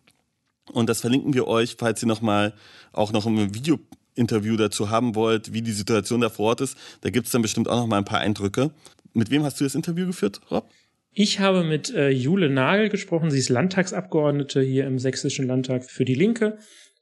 Und 0.73 0.89
das 0.89 1.01
verlinken 1.01 1.35
wir 1.35 1.47
euch, 1.47 1.77
falls 1.79 2.03
ihr 2.03 2.09
nochmal 2.09 2.55
auch 2.93 3.13
noch 3.13 3.27
ein 3.27 3.55
Video-Interview 3.55 4.57
dazu 4.57 4.91
haben 4.91 5.15
wollt, 5.15 5.53
wie 5.53 5.63
die 5.63 5.73
Situation 5.73 6.21
da 6.21 6.29
vor 6.29 6.47
Ort 6.47 6.61
ist. 6.61 6.77
Da 7.03 7.11
gibt 7.11 7.27
es 7.27 7.33
dann 7.33 7.43
bestimmt 7.43 7.69
auch 7.69 7.77
noch 7.77 7.87
mal 7.87 7.99
ein 7.99 8.05
paar 8.05 8.21
Eindrücke. 8.21 8.71
Mit 9.13 9.31
wem 9.31 9.45
hast 9.45 9.61
du 9.61 9.65
das 9.65 9.75
Interview 9.75 10.07
geführt, 10.07 10.41
Rob? 10.51 10.69
Ich 11.13 11.41
habe 11.41 11.65
mit 11.65 11.95
äh, 11.95 12.11
Jule 12.11 12.51
Nagel 12.51 12.91
gesprochen. 12.91 13.31
Sie 13.31 13.39
ist 13.39 13.49
Landtagsabgeordnete 13.49 14.61
hier 14.61 14.87
im 14.87 14.99
Sächsischen 14.99 15.47
Landtag 15.47 15.85
für 15.85 16.05
die 16.05 16.15
Linke 16.15 16.59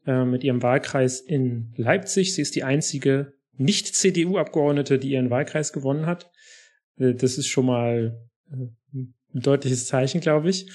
äh, 0.06 0.25
mit 0.25 0.44
ihrem 0.44 0.62
Wahlkreis 0.62 1.21
in 1.21 1.73
Leipzig. 1.76 2.35
Sie 2.35 2.42
ist 2.42 2.54
die 2.54 2.62
einzige 2.62 3.33
Nicht-CDU-Abgeordnete, 3.56 5.00
die 5.00 5.11
ihren 5.11 5.30
Wahlkreis 5.30 5.73
gewonnen 5.73 6.06
hat. 6.06 6.30
Äh, 6.97 7.14
das 7.14 7.38
ist 7.38 7.49
schon 7.49 7.66
mal 7.66 8.28
äh, 8.52 8.66
ein 8.94 9.14
deutliches 9.33 9.87
Zeichen, 9.87 10.21
glaube 10.21 10.50
ich, 10.50 10.71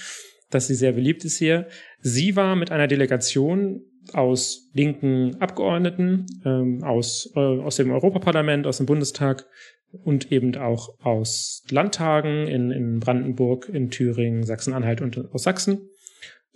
dass 0.50 0.66
sie 0.66 0.74
sehr 0.74 0.92
beliebt 0.92 1.24
ist 1.24 1.38
hier. 1.38 1.66
Sie 2.00 2.36
war 2.36 2.56
mit 2.56 2.70
einer 2.70 2.86
Delegation 2.86 3.82
aus 4.12 4.70
linken 4.72 5.40
Abgeordneten, 5.40 6.26
ähm, 6.44 6.82
aus, 6.82 7.32
äh, 7.36 7.40
aus 7.40 7.76
dem 7.76 7.90
Europaparlament, 7.90 8.66
aus 8.66 8.78
dem 8.78 8.86
Bundestag 8.86 9.46
und 9.92 10.32
eben 10.32 10.56
auch 10.56 10.94
aus 11.02 11.64
Landtagen 11.70 12.46
in, 12.46 12.70
in 12.70 13.00
Brandenburg, 13.00 13.68
in 13.68 13.90
Thüringen, 13.90 14.44
Sachsen-Anhalt 14.44 15.00
und 15.00 15.32
aus 15.32 15.42
Sachsen 15.42 15.88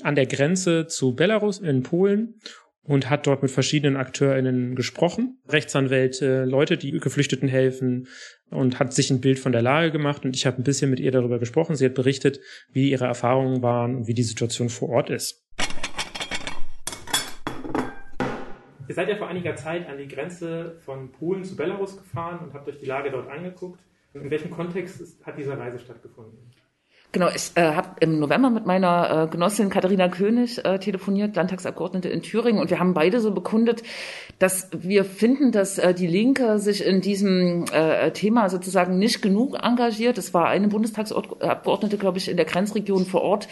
an 0.03 0.15
der 0.15 0.27
Grenze 0.27 0.87
zu 0.87 1.15
Belarus 1.15 1.59
in 1.59 1.83
Polen 1.83 2.41
und 2.83 3.09
hat 3.09 3.27
dort 3.27 3.43
mit 3.43 3.51
verschiedenen 3.51 3.97
AkteurInnen 3.97 4.75
gesprochen, 4.75 5.39
Rechtsanwälte, 5.49 6.45
Leute, 6.45 6.77
die 6.77 6.93
Geflüchteten 6.93 7.49
helfen 7.49 8.09
und 8.51 8.79
hat 8.79 8.93
sich 8.93 9.11
ein 9.11 9.21
Bild 9.21 9.39
von 9.39 9.53
der 9.53 9.63
Lage 9.63 9.91
gemacht 9.91 10.25
und 10.25 10.37
ich 10.37 10.47
habe 10.47 10.61
ein 10.61 10.65
bisschen 10.65 10.91
mit 10.91 11.01
ihr 11.01 11.11
darüber 11.11 11.39
gesprochen. 11.39 11.77
Sie 11.77 11.85
hat 11.85 11.95
berichtet, 11.95 12.41
wie 12.73 12.91
ihre 12.91 13.07
Erfahrungen 13.07 13.63
waren 13.63 13.97
und 13.97 14.07
wie 14.07 14.15
die 14.15 14.23
Situation 14.23 14.69
vor 14.69 14.91
Ort 14.91 15.11
ist. 15.11 15.45
Ihr 18.87 18.95
seid 18.95 19.09
ja 19.09 19.17
vor 19.17 19.29
einiger 19.29 19.57
Zeit 19.57 19.89
an 19.89 19.99
die 19.99 20.07
Grenze 20.07 20.77
von 20.85 21.11
Polen 21.11 21.43
zu 21.43 21.57
Belarus 21.57 21.97
gefahren 21.97 22.41
und 22.45 22.53
habt 22.53 22.69
euch 22.69 22.79
die 22.79 22.87
Lage 22.87 23.11
dort 23.11 23.29
angeguckt. 23.29 23.81
In 24.13 24.31
welchem 24.31 24.51
Kontext 24.51 25.01
ist, 25.01 25.25
hat 25.27 25.37
diese 25.39 25.59
Reise 25.59 25.79
stattgefunden? 25.79 26.39
Genau, 27.15 27.29
ich 27.33 27.53
äh, 27.55 27.63
habe 27.63 27.91
im 28.01 28.19
November 28.19 28.51
mit 28.51 28.67
meiner 28.67 29.23
äh, 29.23 29.29
Genossin 29.29 29.71
Katharina 29.71 30.09
König 30.09 30.65
äh, 30.65 30.81
telefoniert, 30.81 31.37
Landtagsabgeordnete 31.37 32.09
in 32.09 32.23
Thüringen, 32.23 32.61
und 32.61 32.71
wir 32.71 32.81
haben 32.81 32.93
beide 32.93 33.21
so 33.21 33.31
bekundet, 33.31 33.85
dass 34.41 34.69
wir 34.73 35.05
finden, 35.05 35.53
dass 35.53 35.79
äh, 35.79 35.95
die 35.95 36.09
Linke 36.09 36.59
sich 36.59 36.85
in 36.85 37.01
diesem 37.03 37.67
äh, 37.73 38.11
Thema 38.11 38.49
sozusagen 38.49 38.99
nicht 38.99 39.23
genug 39.23 39.63
engagiert. 39.63 40.19
Es 40.19 40.35
war 40.35 40.49
eine 40.49 40.67
Bundestagsabgeordnete, 40.67 41.99
glaube 41.99 42.19
ich, 42.19 42.29
in 42.29 42.37
der 42.37 42.47
Grenzregion 42.47 43.07
vor 43.07 43.23
Ort. 43.23 43.47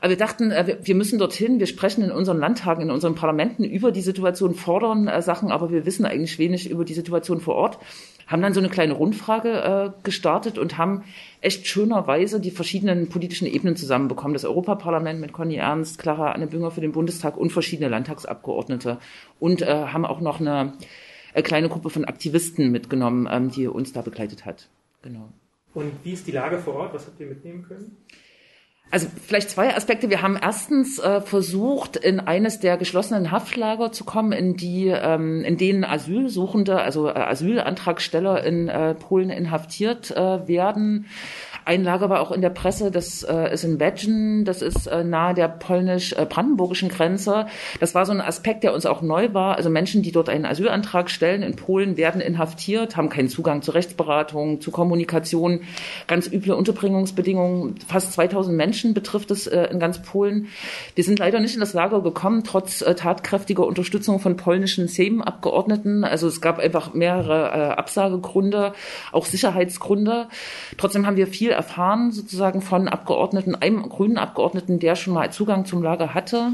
Aber 0.00 0.10
wir 0.10 0.16
dachten, 0.16 0.50
äh, 0.50 0.78
wir 0.82 0.96
müssen 0.96 1.20
dorthin. 1.20 1.60
Wir 1.60 1.68
sprechen 1.68 2.02
in 2.02 2.10
unseren 2.10 2.40
Landtagen, 2.40 2.82
in 2.82 2.90
unseren 2.90 3.14
Parlamenten 3.14 3.62
über 3.62 3.92
die 3.92 4.02
Situation, 4.02 4.56
fordern 4.56 5.06
äh, 5.06 5.22
Sachen, 5.22 5.52
aber 5.52 5.70
wir 5.70 5.86
wissen 5.86 6.04
eigentlich 6.04 6.40
wenig 6.40 6.68
über 6.68 6.84
die 6.84 6.94
Situation 6.94 7.40
vor 7.40 7.54
Ort 7.54 7.78
haben 8.26 8.42
dann 8.42 8.54
so 8.54 8.60
eine 8.60 8.68
kleine 8.68 8.94
Rundfrage 8.94 9.50
äh, 9.50 10.02
gestartet 10.02 10.58
und 10.58 10.78
haben 10.78 11.04
echt 11.40 11.66
schönerweise 11.66 12.40
die 12.40 12.50
verschiedenen 12.50 13.08
politischen 13.08 13.46
Ebenen 13.46 13.76
zusammenbekommen. 13.76 14.34
Das 14.34 14.44
Europaparlament 14.44 15.20
mit 15.20 15.32
Conny 15.32 15.56
Ernst, 15.56 15.98
Clara 15.98 16.32
Anne 16.32 16.46
Bünger 16.46 16.70
für 16.70 16.80
den 16.80 16.92
Bundestag 16.92 17.36
und 17.36 17.50
verschiedene 17.50 17.88
Landtagsabgeordnete. 17.88 18.98
Und 19.38 19.62
äh, 19.62 19.66
haben 19.66 20.04
auch 20.04 20.20
noch 20.20 20.40
eine, 20.40 20.52
eine 20.52 20.72
äh, 21.34 21.42
kleine 21.42 21.68
Gruppe 21.68 21.90
von 21.90 22.04
Aktivisten 22.04 22.70
mitgenommen, 22.70 23.28
ähm, 23.30 23.50
die 23.50 23.66
uns 23.66 23.92
da 23.92 24.02
begleitet 24.02 24.44
hat. 24.44 24.68
Genau. 25.02 25.28
Und 25.74 25.92
wie 26.04 26.12
ist 26.12 26.26
die 26.26 26.32
Lage 26.32 26.58
vor 26.58 26.74
Ort? 26.74 26.94
Was 26.94 27.06
habt 27.06 27.20
ihr 27.20 27.26
mitnehmen 27.26 27.64
können? 27.66 27.96
Also 28.94 29.08
vielleicht 29.26 29.50
zwei 29.50 29.76
Aspekte. 29.76 30.08
Wir 30.08 30.22
haben 30.22 30.38
erstens 30.40 31.00
äh, 31.00 31.20
versucht, 31.20 31.96
in 31.96 32.20
eines 32.20 32.60
der 32.60 32.76
geschlossenen 32.76 33.32
Haftlager 33.32 33.90
zu 33.90 34.04
kommen, 34.04 34.30
in 34.30 34.56
die, 34.56 34.86
ähm, 34.86 35.42
in 35.42 35.56
denen 35.56 35.82
Asylsuchende, 35.82 36.80
also 36.80 37.08
äh, 37.08 37.14
Asylantragsteller 37.14 38.44
in 38.44 38.68
äh, 38.68 38.94
Polen 38.94 39.30
inhaftiert 39.30 40.12
äh, 40.12 40.46
werden. 40.46 41.06
Ein 41.66 41.82
Lager 41.82 42.10
war 42.10 42.20
auch 42.20 42.30
in 42.30 42.42
der 42.42 42.50
Presse, 42.50 42.90
das 42.90 43.22
äh, 43.22 43.52
ist 43.52 43.64
in 43.64 43.80
Wegen, 43.80 44.44
das 44.44 44.60
ist 44.60 44.86
äh, 44.86 45.02
nahe 45.02 45.32
der 45.32 45.48
polnisch-brandenburgischen 45.48 46.90
Grenze. 46.90 47.46
Das 47.80 47.94
war 47.94 48.04
so 48.04 48.12
ein 48.12 48.20
Aspekt, 48.20 48.64
der 48.64 48.74
uns 48.74 48.84
auch 48.84 49.00
neu 49.00 49.32
war. 49.32 49.56
Also 49.56 49.70
Menschen, 49.70 50.02
die 50.02 50.12
dort 50.12 50.28
einen 50.28 50.44
Asylantrag 50.44 51.08
stellen 51.08 51.42
in 51.42 51.56
Polen, 51.56 51.96
werden 51.96 52.20
inhaftiert, 52.20 52.96
haben 52.96 53.08
keinen 53.08 53.28
Zugang 53.28 53.62
zur 53.62 53.74
Rechtsberatung, 53.74 54.60
zu 54.60 54.70
Kommunikation, 54.70 55.60
ganz 56.06 56.30
üble 56.30 56.52
Unterbringungsbedingungen. 56.52 57.76
Fast 57.88 58.12
2000 58.12 58.54
Menschen 58.54 58.92
betrifft 58.92 59.30
es 59.30 59.46
äh, 59.46 59.68
in 59.70 59.80
ganz 59.80 60.02
Polen. 60.02 60.48
Wir 60.94 61.04
sind 61.04 61.18
leider 61.18 61.40
nicht 61.40 61.54
in 61.54 61.60
das 61.60 61.72
Lager 61.72 62.02
gekommen, 62.02 62.44
trotz 62.44 62.82
äh, 62.82 62.94
tatkräftiger 62.94 63.66
Unterstützung 63.66 64.20
von 64.20 64.36
polnischen 64.36 64.86
Sejm-Abgeordneten. 64.86 66.04
Also 66.04 66.28
es 66.28 66.42
gab 66.42 66.58
einfach 66.58 66.92
mehrere 66.92 67.48
äh, 67.48 67.74
Absagegründe, 67.74 68.74
auch 69.12 69.24
Sicherheitsgründe. 69.24 70.28
Trotzdem 70.76 71.06
haben 71.06 71.16
wir 71.16 71.26
viel 71.26 71.53
erfahren, 71.54 72.12
sozusagen 72.12 72.60
von 72.60 72.88
Abgeordneten, 72.88 73.54
einem 73.54 73.88
grünen 73.88 74.18
Abgeordneten, 74.18 74.78
der 74.78 74.96
schon 74.96 75.14
mal 75.14 75.32
Zugang 75.32 75.64
zum 75.64 75.82
Lager 75.82 76.14
hatte. 76.14 76.52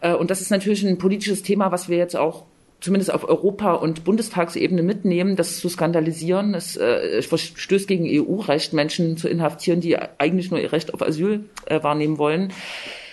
Äh, 0.00 0.14
und 0.14 0.30
das 0.30 0.40
ist 0.40 0.50
natürlich 0.50 0.84
ein 0.86 0.98
politisches 0.98 1.42
Thema, 1.42 1.72
was 1.72 1.88
wir 1.88 1.98
jetzt 1.98 2.16
auch 2.16 2.44
zumindest 2.82 3.14
auf 3.14 3.28
Europa- 3.28 3.74
und 3.74 4.04
Bundestagsebene 4.04 4.82
mitnehmen, 4.82 5.36
das 5.36 5.60
zu 5.60 5.68
skandalisieren. 5.68 6.54
Es 6.54 6.76
äh, 6.76 7.22
verstößt 7.22 7.86
gegen 7.86 8.06
EU-Recht, 8.08 8.72
Menschen 8.72 9.16
zu 9.16 9.28
inhaftieren, 9.28 9.80
die 9.80 9.96
eigentlich 9.96 10.50
nur 10.50 10.60
ihr 10.60 10.72
Recht 10.72 10.92
auf 10.92 11.00
Asyl 11.00 11.44
äh, 11.66 11.82
wahrnehmen 11.82 12.18
wollen. 12.18 12.52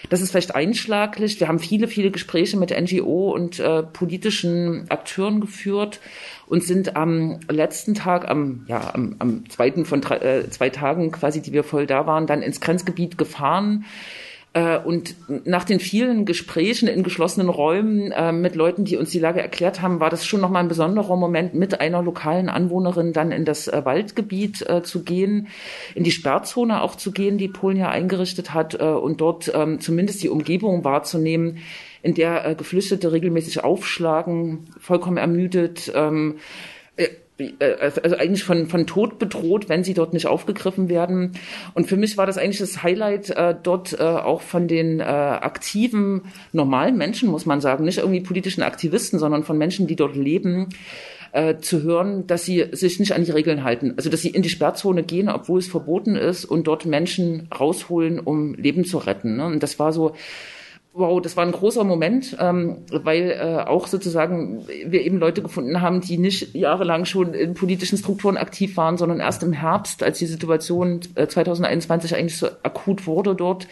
Das 0.09 0.21
ist 0.21 0.31
vielleicht 0.31 0.55
einschlaglich. 0.55 1.39
Wir 1.39 1.47
haben 1.47 1.59
viele, 1.59 1.87
viele 1.87 2.09
Gespräche 2.09 2.57
mit 2.57 2.71
NGO 2.71 3.31
und 3.31 3.59
äh, 3.59 3.83
politischen 3.83 4.89
Akteuren 4.89 5.39
geführt 5.39 5.99
und 6.49 6.63
sind 6.63 6.95
am 6.95 7.39
letzten 7.47 7.93
Tag, 7.93 8.27
am, 8.27 8.65
ja, 8.67 8.93
am, 8.93 9.15
am 9.19 9.49
zweiten 9.49 9.85
von 9.85 10.01
drei, 10.01 10.17
äh, 10.17 10.49
zwei 10.49 10.69
Tagen 10.69 11.11
quasi, 11.11 11.41
die 11.41 11.53
wir 11.53 11.63
voll 11.63 11.85
da 11.85 12.07
waren, 12.07 12.25
dann 12.25 12.41
ins 12.41 12.59
Grenzgebiet 12.59 13.19
gefahren. 13.19 13.85
Äh, 14.53 14.79
und 14.79 15.13
nach 15.45 15.63
den 15.63 15.79
vielen 15.79 16.25
Gesprächen 16.25 16.87
in 16.87 17.03
geschlossenen 17.03 17.49
Räumen 17.49 18.11
äh, 18.11 18.31
mit 18.31 18.55
Leuten, 18.55 18.83
die 18.83 18.97
uns 18.97 19.11
die 19.11 19.19
Lage 19.19 19.41
erklärt 19.41 19.83
haben, 19.83 19.99
war 19.99 20.09
das 20.09 20.25
schon 20.25 20.41
nochmal 20.41 20.63
ein 20.63 20.69
besonderer 20.69 21.15
Moment, 21.17 21.53
mit 21.53 21.79
einer 21.79 22.01
lokalen 22.01 22.49
Anwohnerin 22.49 23.13
dann 23.13 23.31
in 23.31 23.45
das 23.45 23.67
äh, 23.67 23.85
Waldgebiet 23.85 24.67
äh, 24.67 24.81
zu 24.81 25.03
gehen, 25.03 25.49
in 25.93 26.03
die 26.03 26.11
Sperrzone 26.11 26.81
auch 26.81 26.95
zu 26.95 27.11
gehen, 27.11 27.37
die 27.37 27.47
Polen 27.47 27.77
ja 27.77 27.89
eingerichtet 27.89 28.55
hat, 28.55 28.73
äh, 28.73 28.85
und 28.85 29.21
dort 29.21 29.51
ähm, 29.53 29.79
zumindest 29.79 30.23
die 30.23 30.29
Umgebung 30.29 30.83
wahrzunehmen, 30.83 31.59
in 32.01 32.13
der 32.13 32.45
äh, 32.45 32.55
Geflüchtete 32.55 33.11
regelmäßig 33.11 33.63
aufschlagen, 33.63 34.69
vollkommen 34.79 35.17
ermüdet, 35.17 35.91
ähm, 35.95 36.35
äh, 36.95 37.09
äh, 37.59 37.91
also 38.03 38.17
eigentlich 38.17 38.43
von, 38.43 38.67
von 38.67 38.85
Tod 38.85 39.19
bedroht, 39.19 39.69
wenn 39.69 39.83
sie 39.83 39.93
dort 39.93 40.13
nicht 40.13 40.27
aufgegriffen 40.27 40.89
werden. 40.89 41.33
Und 41.73 41.87
für 41.87 41.97
mich 41.97 42.17
war 42.17 42.25
das 42.25 42.37
eigentlich 42.37 42.59
das 42.59 42.83
Highlight, 42.83 43.29
äh, 43.31 43.55
dort 43.61 43.99
äh, 43.99 44.03
auch 44.03 44.41
von 44.41 44.67
den 44.67 44.99
äh, 44.99 45.03
aktiven, 45.03 46.23
normalen 46.51 46.97
Menschen, 46.97 47.29
muss 47.29 47.45
man 47.45 47.61
sagen, 47.61 47.85
nicht 47.85 47.99
irgendwie 47.99 48.21
politischen 48.21 48.63
Aktivisten, 48.63 49.19
sondern 49.19 49.43
von 49.43 49.57
Menschen, 49.57 49.87
die 49.87 49.95
dort 49.95 50.15
leben, 50.15 50.69
äh, 51.31 51.57
zu 51.57 51.83
hören, 51.83 52.27
dass 52.27 52.43
sie 52.43 52.65
sich 52.71 52.99
nicht 52.99 53.13
an 53.13 53.23
die 53.23 53.31
Regeln 53.31 53.63
halten. 53.63 53.93
Also 53.97 54.09
dass 54.09 54.21
sie 54.21 54.29
in 54.29 54.41
die 54.41 54.49
Sperrzone 54.49 55.03
gehen, 55.03 55.29
obwohl 55.29 55.59
es 55.59 55.67
verboten 55.67 56.15
ist, 56.15 56.45
und 56.45 56.67
dort 56.67 56.85
Menschen 56.85 57.47
rausholen, 57.57 58.19
um 58.19 58.55
Leben 58.55 58.83
zu 58.83 58.97
retten. 58.97 59.37
Ne? 59.37 59.45
Und 59.45 59.63
das 59.63 59.79
war 59.79 59.93
so 59.93 60.15
wow, 60.99 61.21
das 61.21 61.37
war 61.37 61.45
ein 61.45 61.51
großer 61.51 61.83
Moment, 61.83 62.37
ähm, 62.39 62.79
weil 62.91 63.31
äh, 63.31 63.67
auch 63.67 63.87
sozusagen 63.87 64.67
wir 64.67 65.01
eben 65.01 65.17
Leute 65.17 65.41
gefunden 65.41 65.81
haben, 65.81 66.01
die 66.01 66.17
nicht 66.17 66.53
jahrelang 66.53 67.05
schon 67.05 67.33
in 67.33 67.53
politischen 67.53 67.97
Strukturen 67.97 68.37
aktiv 68.37 68.77
waren, 68.77 68.97
sondern 68.97 69.19
erst 69.19 69.41
im 69.41 69.53
Herbst, 69.53 70.03
als 70.03 70.19
die 70.19 70.25
Situation 70.25 70.99
äh, 71.15 71.27
2021 71.27 72.15
eigentlich 72.15 72.37
so 72.37 72.47
akut 72.63 73.07
wurde 73.07 73.33
dort 73.33 73.67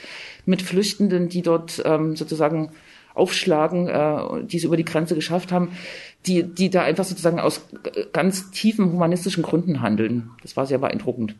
mit 0.45 0.61
Flüchtenden, 0.61 1.29
die 1.29 1.41
dort 1.41 1.81
ähm, 1.85 2.15
sozusagen 2.15 2.71
aufschlagen, 3.13 3.87
äh, 3.87 4.45
die 4.45 4.57
es 4.57 4.63
über 4.63 4.77
die 4.77 4.85
Grenze 4.85 5.15
geschafft 5.15 5.51
haben, 5.51 5.71
die, 6.25 6.43
die 6.43 6.69
da 6.69 6.83
einfach 6.83 7.03
sozusagen 7.03 7.39
aus 7.39 7.61
ganz 8.13 8.51
tiefen 8.51 8.91
humanistischen 8.91 9.43
Gründen 9.43 9.81
handeln. 9.81 10.31
Das 10.41 10.55
war 10.55 10.65
sehr 10.65 10.77
beeindruckend. 10.77 11.35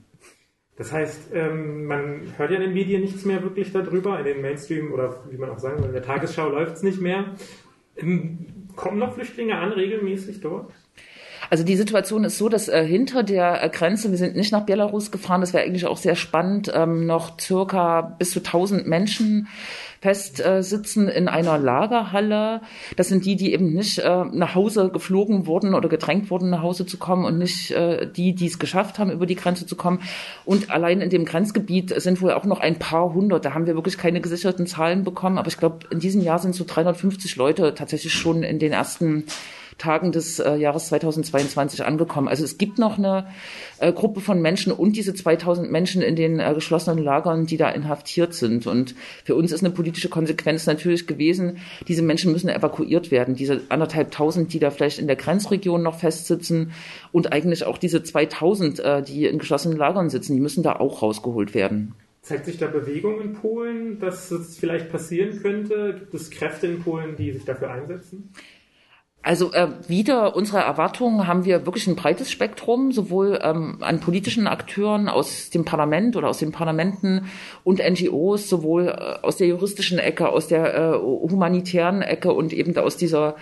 Das 0.77 0.91
heißt, 0.91 1.31
ähm, 1.33 1.85
man 1.85 2.33
hört 2.37 2.51
ja 2.51 2.57
in 2.57 2.61
den 2.61 2.73
Medien 2.73 3.01
nichts 3.01 3.25
mehr 3.25 3.41
wirklich 3.41 3.73
darüber, 3.73 4.19
in 4.19 4.25
den 4.25 4.41
Mainstream 4.41 4.93
oder 4.93 5.23
wie 5.29 5.37
man 5.37 5.49
auch 5.49 5.59
sagen 5.59 5.79
will, 5.79 5.87
in 5.87 5.93
der 5.93 6.03
Tagesschau 6.03 6.49
läuft 6.49 6.77
es 6.77 6.83
nicht 6.83 7.01
mehr. 7.01 7.25
Ähm, 7.97 8.45
kommen 8.75 8.99
noch 8.99 9.15
Flüchtlinge 9.15 9.57
an 9.57 9.71
regelmäßig 9.71 10.39
dort? 10.39 10.71
Also 11.49 11.63
die 11.63 11.77
Situation 11.77 12.23
ist 12.25 12.37
so, 12.37 12.49
dass 12.49 12.67
äh, 12.67 12.85
hinter 12.85 13.23
der 13.23 13.63
äh, 13.63 13.69
Grenze, 13.69 14.11
wir 14.11 14.17
sind 14.17 14.35
nicht 14.35 14.51
nach 14.51 14.65
Belarus 14.65 15.11
gefahren, 15.11 15.41
das 15.41 15.53
wäre 15.53 15.63
eigentlich 15.63 15.85
auch 15.85 15.97
sehr 15.97 16.15
spannend, 16.15 16.71
ähm, 16.73 17.05
noch 17.05 17.39
circa 17.39 18.01
bis 18.01 18.31
zu 18.31 18.39
1000 18.39 18.85
Menschen 18.85 19.47
festsitzen 20.01 21.07
in 21.09 21.27
einer 21.27 21.57
Lagerhalle. 21.57 22.61
Das 22.95 23.07
sind 23.07 23.25
die, 23.25 23.35
die 23.35 23.53
eben 23.53 23.73
nicht 23.73 23.99
äh, 23.99 24.25
nach 24.25 24.55
Hause 24.55 24.89
geflogen 24.89 25.47
wurden 25.47 25.73
oder 25.73 25.89
gedrängt 25.89 26.29
wurden, 26.29 26.49
nach 26.49 26.61
Hause 26.61 26.85
zu 26.85 26.97
kommen 26.97 27.25
und 27.25 27.37
nicht 27.37 27.71
äh, 27.71 28.09
die, 28.11 28.33
die 28.35 28.47
es 28.47 28.59
geschafft 28.59 28.99
haben, 28.99 29.11
über 29.11 29.25
die 29.25 29.35
Grenze 29.35 29.65
zu 29.65 29.75
kommen. 29.75 29.99
Und 30.45 30.69
allein 30.69 31.01
in 31.01 31.09
dem 31.09 31.25
Grenzgebiet 31.25 31.99
sind 32.01 32.21
wohl 32.21 32.31
auch 32.31 32.45
noch 32.45 32.59
ein 32.59 32.79
paar 32.79 33.13
hundert. 33.13 33.45
Da 33.45 33.53
haben 33.53 33.65
wir 33.65 33.75
wirklich 33.75 33.97
keine 33.97 34.21
gesicherten 34.21 34.67
Zahlen 34.67 35.03
bekommen. 35.03 35.37
Aber 35.37 35.47
ich 35.47 35.57
glaube, 35.57 35.79
in 35.89 35.99
diesem 35.99 36.21
Jahr 36.21 36.39
sind 36.39 36.55
so 36.55 36.63
350 36.65 37.35
Leute 37.35 37.73
tatsächlich 37.73 38.13
schon 38.13 38.43
in 38.43 38.59
den 38.59 38.71
ersten 38.71 39.25
Tagen 39.77 40.11
des 40.11 40.39
äh, 40.39 40.55
Jahres 40.55 40.87
2022 40.87 41.85
angekommen. 41.85 42.27
Also 42.27 42.43
es 42.43 42.57
gibt 42.57 42.79
noch 42.79 42.97
eine 42.97 43.27
äh, 43.79 43.93
Gruppe 43.93 44.21
von 44.21 44.41
Menschen 44.41 44.71
und 44.71 44.95
diese 44.95 45.13
2000 45.13 45.71
Menschen 45.71 46.01
in 46.01 46.15
den 46.15 46.39
äh, 46.39 46.53
geschlossenen 46.53 47.03
Lagern, 47.03 47.45
die 47.45 47.57
da 47.57 47.69
inhaftiert 47.69 48.33
sind. 48.33 48.67
Und 48.67 48.95
für 49.23 49.35
uns 49.35 49.51
ist 49.51 49.63
eine 49.63 49.73
politische 49.73 50.09
Konsequenz 50.09 50.65
natürlich 50.65 51.07
gewesen, 51.07 51.59
diese 51.87 52.01
Menschen 52.01 52.31
müssen 52.31 52.49
evakuiert 52.49 53.11
werden. 53.11 53.35
Diese 53.35 53.61
anderthalb 53.69 54.11
tausend, 54.11 54.53
die 54.53 54.59
da 54.59 54.71
vielleicht 54.71 54.99
in 54.99 55.07
der 55.07 55.15
Grenzregion 55.15 55.83
noch 55.83 55.99
festsitzen 55.99 56.71
und 57.11 57.31
eigentlich 57.31 57.65
auch 57.65 57.77
diese 57.77 58.03
2000, 58.03 58.79
äh, 58.79 59.01
die 59.03 59.25
in 59.25 59.39
geschlossenen 59.39 59.77
Lagern 59.77 60.09
sitzen, 60.09 60.33
die 60.33 60.41
müssen 60.41 60.63
da 60.63 60.73
auch 60.77 61.01
rausgeholt 61.01 61.53
werden. 61.53 61.93
Zeigt 62.27 62.45
sich 62.45 62.57
da 62.57 62.67
Bewegung 62.67 63.21
in 63.21 63.33
Polen, 63.33 63.99
dass 63.99 64.31
es 64.31 64.57
vielleicht 64.57 64.91
passieren 64.91 65.39
könnte? 65.41 65.95
Gibt 65.97 66.13
es 66.13 66.29
Kräfte 66.29 66.67
in 66.67 66.81
Polen, 66.81 67.15
die 67.15 67.31
sich 67.31 67.45
dafür 67.45 67.71
einsetzen? 67.71 68.31
Also 69.27 69.51
äh, 69.51 69.67
wieder 69.89 70.37
unsere 70.37 70.59
Erwartungen 70.59 71.27
haben 71.27 71.43
wir 71.43 71.65
wirklich 71.65 71.85
ein 71.87 71.97
breites 71.97 72.31
Spektrum, 72.31 72.93
sowohl 72.93 73.37
ähm, 73.43 73.79
an 73.81 73.99
politischen 73.99 74.47
Akteuren 74.47 75.09
aus 75.09 75.49
dem 75.49 75.65
Parlament 75.65 76.15
oder 76.15 76.29
aus 76.29 76.37
den 76.37 76.53
Parlamenten 76.53 77.25
und 77.65 77.81
NGOs, 77.85 78.47
sowohl 78.47 78.87
äh, 78.87 79.25
aus 79.25 79.35
der 79.35 79.47
juristischen 79.47 79.99
Ecke, 79.99 80.29
aus 80.29 80.47
der 80.47 80.73
äh, 80.73 80.93
humanitären 80.97 82.03
Ecke 82.03 82.31
und 82.31 82.53
eben 82.53 82.77
aus 82.77 82.95
dieser 82.95 83.35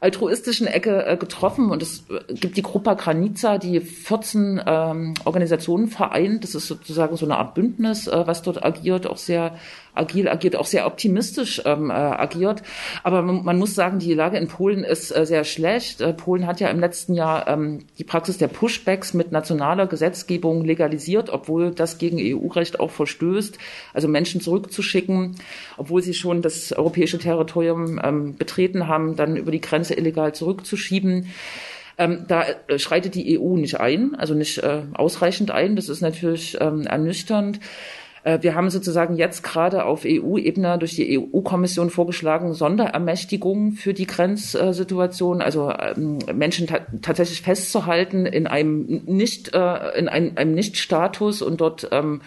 altruistischen 0.00 0.66
Ecke 0.66 1.04
äh, 1.06 1.16
getroffen 1.16 1.70
und 1.70 1.82
es 1.82 2.04
äh, 2.08 2.34
gibt 2.34 2.56
die 2.56 2.62
Gruppe 2.62 2.94
Granica, 2.96 3.58
die 3.58 3.80
14 3.80 4.62
ähm, 4.64 5.14
Organisationen 5.24 5.88
vereint. 5.88 6.44
Das 6.44 6.54
ist 6.54 6.68
sozusagen 6.68 7.16
so 7.16 7.26
eine 7.26 7.36
Art 7.38 7.54
Bündnis, 7.54 8.06
äh, 8.06 8.26
was 8.26 8.42
dort 8.42 8.64
agiert, 8.64 9.06
auch 9.06 9.16
sehr 9.16 9.56
agil 9.96 10.28
agiert, 10.28 10.56
auch 10.56 10.66
sehr 10.66 10.86
optimistisch 10.86 11.62
ähm, 11.64 11.90
äh, 11.90 11.92
agiert. 11.92 12.62
Aber 13.02 13.22
man, 13.22 13.44
man, 13.44 13.58
muss 13.58 13.74
sagen, 13.74 13.98
die 13.98 14.14
Lage 14.14 14.36
in 14.38 14.48
Polen 14.48 14.84
ist 14.84 15.16
äh, 15.16 15.26
sehr 15.26 15.44
schlecht. 15.44 16.00
Äh, 16.00 16.12
Polen 16.12 16.46
hat 16.46 16.60
ja 16.60 16.68
im 16.68 16.80
letzten 16.80 17.14
Jahr 17.14 17.48
ähm, 17.48 17.80
die 17.98 18.04
Praxis 18.04 18.38
der 18.38 18.48
Pushbacks 18.48 19.14
mit 19.14 19.32
nationaler 19.32 19.86
Gesetzgebung 19.86 20.64
legalisiert, 20.64 21.30
obwohl 21.30 21.70
das 21.70 21.98
gegen 21.98 22.18
EU-Recht 22.20 22.80
auch 22.80 22.90
verstößt. 22.90 23.58
Also 23.94 24.08
Menschen 24.08 24.40
zurückzuschicken, 24.40 25.36
obwohl 25.76 26.02
sie 26.02 26.14
schon 26.14 26.42
das 26.42 26.72
europäische 26.72 27.18
Territorium 27.18 28.00
ähm, 28.02 28.36
betreten 28.36 28.88
haben, 28.88 29.16
dann 29.16 29.36
über 29.36 29.50
die 29.50 29.60
Grenze 29.60 29.94
illegal 29.94 30.34
zurückzuschieben. 30.34 31.28
Ähm, 31.98 32.24
da 32.28 32.44
äh, 32.68 32.78
schreitet 32.78 33.14
die 33.14 33.38
EU 33.38 33.56
nicht 33.56 33.80
ein, 33.80 34.14
also 34.14 34.34
nicht 34.34 34.58
äh, 34.58 34.82
ausreichend 34.94 35.50
ein. 35.50 35.76
Das 35.76 35.88
ist 35.88 36.02
natürlich 36.02 36.56
ähm, 36.60 36.82
ernüchternd. 36.82 37.60
Äh, 38.26 38.42
wir 38.42 38.54
haben 38.54 38.70
sozusagen 38.70 39.16
jetzt 39.16 39.42
gerade 39.42 39.84
auf 39.84 40.02
EU-Ebene 40.04 40.78
durch 40.78 40.96
die 40.96 41.18
EU-Kommission 41.18 41.90
vorgeschlagen, 41.90 42.52
Sonderermächtigungen 42.52 43.72
für 43.72 43.94
die 43.94 44.06
Grenzsituation, 44.06 45.40
also 45.40 45.70
ähm, 45.70 46.18
Menschen 46.34 46.66
ta 46.66 46.80
tatsächlich 47.02 47.42
festzuhalten 47.42 48.26
in 48.26 48.48
einem 48.48 49.02
nicht, 49.06 49.54
äh, 49.54 49.98
in 49.98 50.08
einem, 50.08 50.32
einem 50.34 50.54
Nicht-Status 50.54 51.40
und 51.40 51.60
dort 51.60 51.88
ähm, 51.92 52.20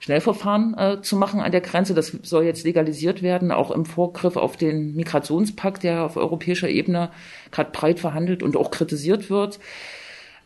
Schnellverfahren 0.00 0.74
äh, 0.76 1.02
zu 1.02 1.16
machen 1.16 1.40
an 1.40 1.52
der 1.52 1.60
Grenze. 1.60 1.94
Das 1.94 2.16
soll 2.22 2.44
jetzt 2.44 2.64
legalisiert 2.64 3.22
werden, 3.22 3.52
auch 3.52 3.70
im 3.70 3.84
Vorgriff 3.84 4.36
auf 4.36 4.56
den 4.56 4.94
Migrationspakt, 4.94 5.82
der 5.82 6.04
auf 6.04 6.16
europäischer 6.16 6.68
Ebene 6.68 7.10
gerade 7.50 7.70
breit 7.72 8.00
verhandelt 8.00 8.42
und 8.42 8.56
auch 8.56 8.70
kritisiert 8.70 9.28
wird. 9.28 9.60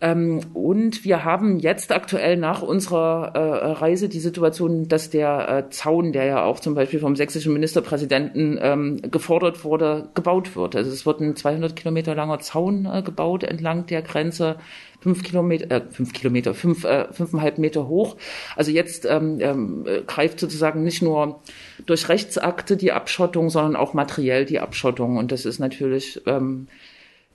Ähm, 0.01 0.41
und 0.53 1.05
wir 1.05 1.25
haben 1.25 1.59
jetzt 1.59 1.91
aktuell 1.91 2.37
nach 2.37 2.61
unserer 2.61 3.33
äh, 3.35 3.73
Reise 3.73 4.09
die 4.09 4.21
Situation, 4.21 4.89
dass 4.89 5.09
der 5.09 5.49
äh, 5.49 5.71
Zaun, 5.71 6.13
der 6.13 6.25
ja 6.25 6.45
auch 6.45 6.61
zum 6.61 6.75
Beispiel 6.75 7.01
vom 7.01 7.17
sächsischen 7.17 7.53
Ministerpräsidenten 7.55 8.59
ähm, 8.61 9.01
gefordert 9.11 9.65
wurde, 9.65 10.09
gebaut 10.15 10.55
wird. 10.55 10.77
Also 10.77 10.91
es 10.91 11.07
wird 11.07 11.21
ein 11.21 11.35
200 11.35 11.75
Kilometer 11.75 12.15
langer 12.15 12.41
Zaun 12.41 12.85
äh, 12.85 13.03
gebaut 13.03 13.43
entlang 13.43 13.87
der 13.87 14.03
Grenze, 14.03 14.57
fünf 15.01 15.23
Kilometer, 15.23 15.71
äh, 15.71 15.83
fünf 15.91 16.13
Kilometer, 16.13 16.53
fünf, 16.53 16.85
äh, 16.85 17.11
fünfeinhalb 17.11 17.57
Meter 17.57 17.89
hoch. 17.89 18.17
Also 18.55 18.71
jetzt 18.71 19.07
ähm, 19.07 19.39
ähm, 19.41 19.87
greift 20.07 20.41
sozusagen 20.41 20.83
nicht 20.83 21.01
nur 21.01 21.41
durch 21.87 22.11
Rechtsakte 22.11 22.77
die 22.77 22.93
Abschottung, 22.93 23.49
sondern 23.49 23.77
auch 23.77 23.95
materiell 23.95 24.45
die 24.45 24.61
Abschottung. 24.61 25.17
Und 25.17 25.33
das 25.33 25.47
ist 25.47 25.59
natürlich 25.59 26.21
ähm, 26.27 26.69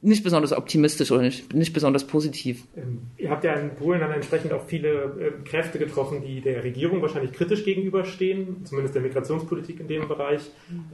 nicht 0.01 0.23
besonders 0.23 0.51
optimistisch 0.51 1.11
oder 1.11 1.21
nicht, 1.21 1.53
nicht 1.53 1.73
besonders 1.73 2.05
positiv. 2.05 2.63
Ähm, 2.75 3.01
ihr 3.17 3.29
habt 3.29 3.43
ja 3.43 3.53
in 3.53 3.69
Polen 3.75 3.99
dann 3.99 4.11
entsprechend 4.11 4.51
auch 4.51 4.65
viele 4.65 4.89
äh, 4.89 5.47
Kräfte 5.47 5.77
getroffen, 5.77 6.21
die 6.25 6.41
der 6.41 6.63
Regierung 6.63 7.01
wahrscheinlich 7.01 7.33
kritisch 7.33 7.63
gegenüberstehen, 7.63 8.65
zumindest 8.65 8.95
der 8.95 9.03
Migrationspolitik 9.03 9.79
in 9.79 9.87
dem 9.87 10.07
Bereich. 10.07 10.41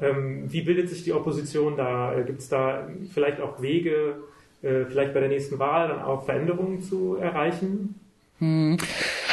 Ähm, 0.02 0.52
wie 0.52 0.62
bildet 0.62 0.90
sich 0.90 1.04
die 1.04 1.14
Opposition 1.14 1.78
da? 1.78 2.14
Äh, 2.14 2.24
Gibt 2.24 2.40
es 2.40 2.50
da 2.50 2.90
vielleicht 3.14 3.40
auch 3.40 3.62
Wege, 3.62 4.16
äh, 4.62 4.86
vielleicht 4.86 5.14
bei 5.14 5.22
der 5.22 5.30
nächsten 5.30 5.58
Wahl 5.58 5.88
dann 5.88 6.02
auch 6.02 6.26
Veränderungen 6.26 6.82
zu 6.82 7.16
erreichen? 7.16 7.96
Hm. 8.40 8.78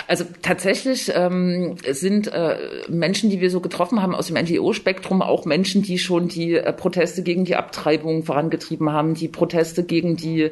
Also 0.07 0.25
tatsächlich 0.43 1.11
ähm, 1.15 1.77
sind 1.91 2.33
äh, 2.33 2.57
Menschen, 2.89 3.31
die 3.31 3.41
wir 3.41 3.51
so 3.51 3.61
getroffen 3.61 4.03
haben 4.03 4.15
aus 4.15 4.27
dem 4.27 4.37
NGO-Spektrum, 4.37 5.23
auch 5.23 5.45
Menschen, 5.45 5.83
die 5.83 5.99
schon 5.99 6.29
die 6.29 6.55
äh, 6.55 6.73
Proteste 6.73 7.23
gegen 7.23 7.45
die 7.45 7.57
Abtreibung 7.57 8.25
vorangetrieben 8.25 8.93
haben, 8.93 9.15
die 9.15 9.29
Proteste 9.29 9.85
gegen 9.85 10.17
die 10.17 10.51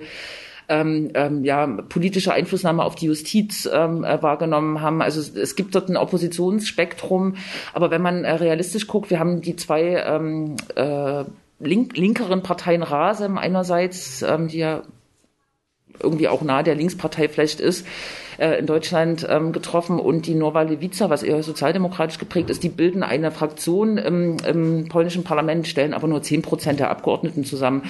ähm, 0.69 1.11
ähm, 1.15 1.45
ja, 1.45 1.67
politische 1.67 2.33
Einflussnahme 2.33 2.83
auf 2.85 2.95
die 2.95 3.07
Justiz 3.07 3.69
ähm, 3.71 4.05
äh, 4.05 4.23
wahrgenommen 4.23 4.81
haben. 4.81 5.03
Also 5.03 5.39
es 5.39 5.57
gibt 5.57 5.75
dort 5.75 5.89
ein 5.89 5.97
Oppositionsspektrum, 5.97 7.37
aber 7.75 7.91
wenn 7.91 8.03
man 8.03 8.25
äh, 8.25 8.33
realistisch 8.33 8.87
guckt, 8.87 9.11
wir 9.11 9.19
haben 9.19 9.43
die 9.43 9.57
zwei 9.57 10.03
ähm, 10.07 10.57
äh, 10.75 11.25
link 11.59 11.97
linkeren 11.97 12.43
Parteien 12.43 12.83
Rasem 12.83 13.39
einerseits, 13.39 14.23
ähm, 14.23 14.49
die 14.49 14.59
ja 14.59 14.83
irgendwie 16.03 16.29
auch 16.29 16.43
nahe 16.43 16.63
der 16.65 16.75
Linkspartei 16.75 17.29
vielleicht 17.29 17.61
ist, 17.61 17.87
äh, 18.39 18.59
in 18.59 18.67
Deutschland 18.67 19.27
ähm, 19.29 19.53
getroffen 19.53 19.99
und 19.99 20.27
die 20.27 20.35
Nova 20.35 20.63
Lewica, 20.63 21.11
was 21.11 21.23
eher 21.23 21.43
sozialdemokratisch 21.43 22.19
geprägt 22.19 22.51
ist, 22.51 22.63
die 22.63 22.69
bilden 22.69 23.03
eine 23.03 23.31
Fraktion 23.31 23.99
im, 23.99 24.37
im 24.47 24.89
polnischen 24.89 25.25
Parlament, 25.25 25.67
stellen 25.69 25.95
aber 25.95 26.09
nur 26.09 26.23
zehn 26.23 26.43
Prozent 26.43 26.81
der 26.81 26.91
Abgeordneten 26.91 27.45
zusammen. 27.45 27.83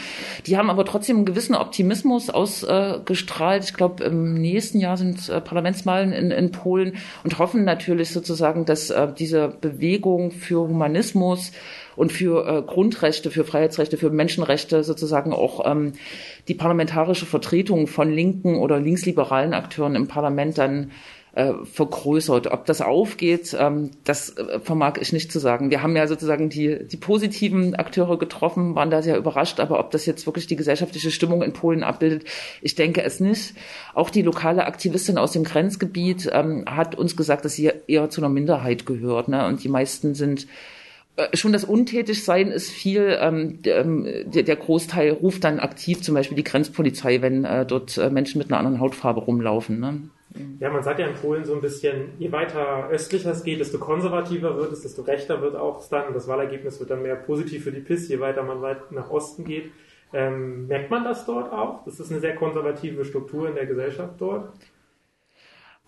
Die 0.46 0.56
haben 0.56 0.70
aber 0.70 0.84
trotzdem 0.84 1.16
einen 1.16 1.24
gewissen 1.26 1.54
Optimismus 1.54 2.28
ausgestrahlt. 2.28 3.62
Äh, 3.62 3.64
ich 3.66 3.74
glaube, 3.74 4.04
im 4.04 4.34
nächsten 4.34 4.78
Jahr 4.80 4.96
sind 4.96 5.28
äh, 5.28 5.40
Parlamentswahlen 5.40 6.12
in, 6.12 6.30
in 6.30 6.50
Polen 6.50 6.96
und 7.24 7.38
hoffen 7.38 7.64
natürlich 7.64 8.10
sozusagen, 8.10 8.64
dass 8.64 8.90
äh, 8.90 9.08
diese 9.16 9.48
Bewegung 9.48 10.32
für 10.32 10.68
Humanismus 10.68 11.52
und 11.96 12.12
für 12.12 12.46
äh, 12.46 12.62
Grundrechte, 12.62 13.30
für 13.30 13.44
Freiheitsrechte, 13.44 13.96
für 13.96 14.10
Menschenrechte 14.10 14.84
sozusagen 14.84 15.32
auch 15.32 15.70
ähm, 15.70 15.92
die 16.48 16.54
parlamentarische 16.54 17.26
Vertretung 17.26 17.86
von 17.86 18.10
linken 18.10 18.56
oder 18.56 18.80
linksliberalen 18.80 19.54
Akteuren 19.54 19.94
im 19.94 20.08
Parlament 20.08 20.58
dann 20.58 20.90
äh, 21.34 21.54
vergrößert. 21.64 22.48
Ob 22.48 22.66
das 22.66 22.82
aufgeht, 22.82 23.56
ähm, 23.58 23.90
das 24.04 24.36
äh, 24.36 24.60
vermag 24.60 24.98
ich 25.00 25.12
nicht 25.12 25.32
zu 25.32 25.38
sagen. 25.38 25.70
Wir 25.70 25.82
haben 25.82 25.96
ja 25.96 26.06
sozusagen 26.06 26.50
die, 26.50 26.86
die 26.86 26.96
positiven 26.96 27.74
Akteure 27.74 28.18
getroffen, 28.18 28.74
waren 28.74 28.90
da 28.90 29.02
sehr 29.02 29.16
überrascht, 29.16 29.58
aber 29.58 29.78
ob 29.78 29.90
das 29.90 30.04
jetzt 30.04 30.26
wirklich 30.26 30.46
die 30.46 30.56
gesellschaftliche 30.56 31.10
Stimmung 31.10 31.42
in 31.42 31.54
Polen 31.54 31.84
abbildet, 31.84 32.24
ich 32.60 32.74
denke 32.74 33.02
es 33.02 33.18
nicht. 33.18 33.54
Auch 33.94 34.10
die 34.10 34.22
lokale 34.22 34.66
Aktivistin 34.66 35.16
aus 35.16 35.32
dem 35.32 35.44
Grenzgebiet 35.44 36.28
ähm, 36.32 36.64
hat 36.66 36.94
uns 36.96 37.16
gesagt, 37.16 37.44
dass 37.44 37.54
sie 37.54 37.72
eher 37.86 38.10
zu 38.10 38.20
einer 38.20 38.28
Minderheit 38.28 38.84
gehört. 38.84 39.28
Ne? 39.28 39.46
Und 39.46 39.64
die 39.64 39.68
meisten 39.70 40.14
sind 40.14 40.46
schon 41.34 41.52
das 41.52 41.64
Untätigsein 41.64 42.48
ist 42.48 42.70
viel, 42.70 43.16
ähm, 43.20 43.58
ähm, 43.64 44.06
der, 44.26 44.56
Großteil 44.56 45.10
ruft 45.10 45.44
dann 45.44 45.60
aktiv 45.60 46.02
zum 46.02 46.14
Beispiel 46.14 46.36
die 46.36 46.44
Grenzpolizei, 46.44 47.20
wenn 47.20 47.44
äh, 47.44 47.66
dort 47.66 47.98
äh, 47.98 48.10
Menschen 48.10 48.38
mit 48.38 48.48
einer 48.48 48.58
anderen 48.58 48.80
Hautfarbe 48.80 49.20
rumlaufen. 49.20 49.78
Ne? 49.78 50.02
Ja, 50.60 50.70
man 50.70 50.82
sagt 50.82 50.98
ja 50.98 51.06
in 51.06 51.14
Polen 51.14 51.44
so 51.44 51.54
ein 51.54 51.60
bisschen, 51.60 52.10
je 52.18 52.32
weiter 52.32 52.88
östlicher 52.90 53.32
es 53.32 53.44
geht, 53.44 53.60
desto 53.60 53.78
konservativer 53.78 54.56
wird 54.56 54.72
es, 54.72 54.80
desto 54.80 55.02
rechter 55.02 55.42
wird 55.42 55.56
auch 55.56 55.86
dann. 55.88 56.14
Das 56.14 56.26
Wahlergebnis 56.28 56.80
wird 56.80 56.90
dann 56.90 57.02
mehr 57.02 57.16
positiv 57.16 57.64
für 57.64 57.72
die 57.72 57.80
PIS, 57.80 58.08
je 58.08 58.20
weiter 58.20 58.42
man 58.42 58.62
weit 58.62 58.90
nach 58.92 59.10
Osten 59.10 59.44
geht. 59.44 59.70
Ähm, 60.14 60.66
merkt 60.66 60.90
man 60.90 61.04
das 61.04 61.26
dort 61.26 61.52
auch? 61.52 61.84
Das 61.84 62.00
ist 62.00 62.10
eine 62.10 62.20
sehr 62.20 62.34
konservative 62.34 63.04
Struktur 63.04 63.48
in 63.48 63.54
der 63.54 63.66
Gesellschaft 63.66 64.14
dort. 64.18 64.52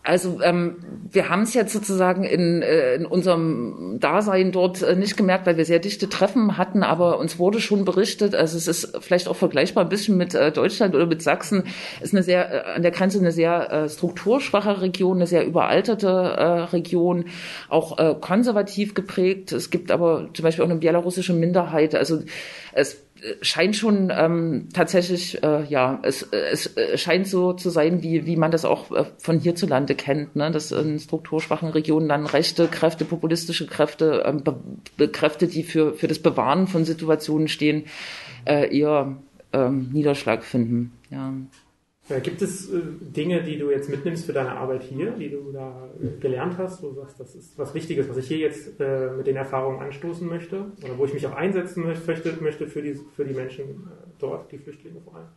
Also 0.07 0.43
ähm, 0.43 0.77
wir 1.11 1.31
haben 1.31 1.43
es 1.43 1.55
jetzt 1.55 1.73
sozusagen 1.73 2.25
in, 2.25 2.61
äh, 2.61 2.97
in 2.97 3.07
unserem 3.07 3.97
Dasein 4.01 4.53
dort 4.53 4.83
äh, 4.83 4.97
nicht 4.97 5.17
gemerkt, 5.17 5.47
weil 5.47 5.57
wir 5.57 5.65
sehr 5.65 5.79
dichte 5.79 6.11
Treffen 6.11 6.59
hatten, 6.59 6.83
aber 6.83 7.19
uns 7.19 7.39
wurde 7.39 7.59
schon 7.59 7.87
berichtet, 7.87 8.35
also 8.35 8.59
es 8.59 8.69
ist 8.69 8.99
vielleicht 9.01 9.29
auch 9.29 9.37
vergleichbar 9.37 9.85
ein 9.85 9.89
bisschen 9.89 10.19
mit 10.19 10.35
äh, 10.35 10.53
Deutschland 10.53 10.95
oder 10.95 11.07
mit 11.07 11.23
Sachsen, 11.23 11.65
ist 12.03 12.13
eine 12.13 12.23
sehr 12.23 12.53
äh, 12.53 12.75
an 12.75 12.83
der 12.83 12.91
Grenze 12.91 13.19
eine 13.19 13.33
sehr 13.33 13.73
äh, 13.73 13.89
strukturschwache 13.89 14.83
Region, 14.83 15.17
eine 15.17 15.27
sehr 15.27 15.47
überalterte 15.47 16.09
äh, 16.09 16.45
Region, 16.75 17.25
auch 17.71 17.99
äh, 17.99 18.15
konservativ 18.21 18.93
geprägt. 18.93 19.53
Es 19.53 19.71
gibt 19.71 19.91
aber 19.91 20.29
zum 20.35 20.43
Beispiel 20.43 20.67
auch 20.67 20.69
eine 20.69 20.79
belarussische 20.81 21.33
Minderheit. 21.33 21.95
Also 21.95 22.21
es 22.75 23.03
scheint 23.41 23.77
schon 23.77 24.13
ähm, 24.15 24.69
tatsächlich, 24.73 25.43
äh, 25.43 25.65
ja, 25.65 25.99
es, 26.03 26.23
es 26.23 26.71
scheint 26.97 27.27
so 27.27 27.53
zu 27.53 27.71
sein, 27.71 28.03
wie, 28.03 28.27
wie 28.27 28.37
man 28.37 28.51
das 28.51 28.65
auch 28.65 28.91
äh, 28.91 29.05
von 29.19 29.39
hierzulande 29.39 29.95
kennt, 29.95 30.37
ne? 30.37 30.51
dass 30.51 30.73
in 30.73 30.99
strukturschwachen 30.99 31.71
Regionen 31.71 32.09
dann 32.09 32.27
rechte 32.27 32.69
Kräfte, 32.69 33.05
populistische 33.05 33.67
Kräfte, 33.67 34.25
ähm, 34.27 34.43
Be 34.97 35.09
Kräfte, 35.09 35.47
die 35.47 35.63
für, 35.63 35.95
für 35.95 36.09
das 36.09 36.19
Bewahren 36.19 36.67
von 36.67 36.85
Situationen 36.85 37.49
stehen, 37.49 37.85
äh, 38.45 38.77
eher 38.77 39.17
ähm, 39.53 39.91
Niederschlag 39.93 40.45
finden. 40.45 40.93
Ja. 41.11 41.33
Ja, 42.09 42.19
gibt 42.19 42.43
es 42.43 42.71
äh, 42.71 42.83
Dinge, 43.01 43.43
die 43.43 43.59
du 43.59 43.71
jetzt 43.71 43.89
mitnimmst 43.89 44.27
für 44.27 44.35
deine 44.35 44.53
Arbeit 44.53 44.83
hier, 44.83 45.13
die 45.13 45.31
du 45.31 45.53
da 45.53 45.89
äh, 46.03 46.21
gelernt 46.21 46.59
hast, 46.59 46.83
wo 46.83 46.89
du 46.89 46.97
sagst, 46.97 47.19
das 47.19 47.35
ist 47.35 47.59
was 47.59 47.75
Wichtiges, 47.75 48.09
was 48.11 48.19
ich 48.19 48.29
hier 48.29 48.39
jetzt 48.39 48.79
äh, 48.79 49.11
mit 49.11 49.27
den 49.27 49.37
Erfahrungen 49.37 49.81
anstoßen 49.81 50.29
möchte 50.29 50.67
oder 50.85 50.99
wo 50.99 51.07
ich 51.07 51.15
mich 51.15 51.27
auch 51.27 51.35
einsetzen 51.35 51.83
möchte, 51.83 52.43
möchte 52.43 52.67
für, 52.67 52.83
die, 52.83 52.95
für 53.17 53.25
die 53.25 53.33
Menschen 53.33 53.65
äh, 53.65 54.07
dort, 54.19 54.53
die 54.53 54.59
Flüchtlinge 54.59 55.01
vor 55.01 55.17
allem? 55.17 55.29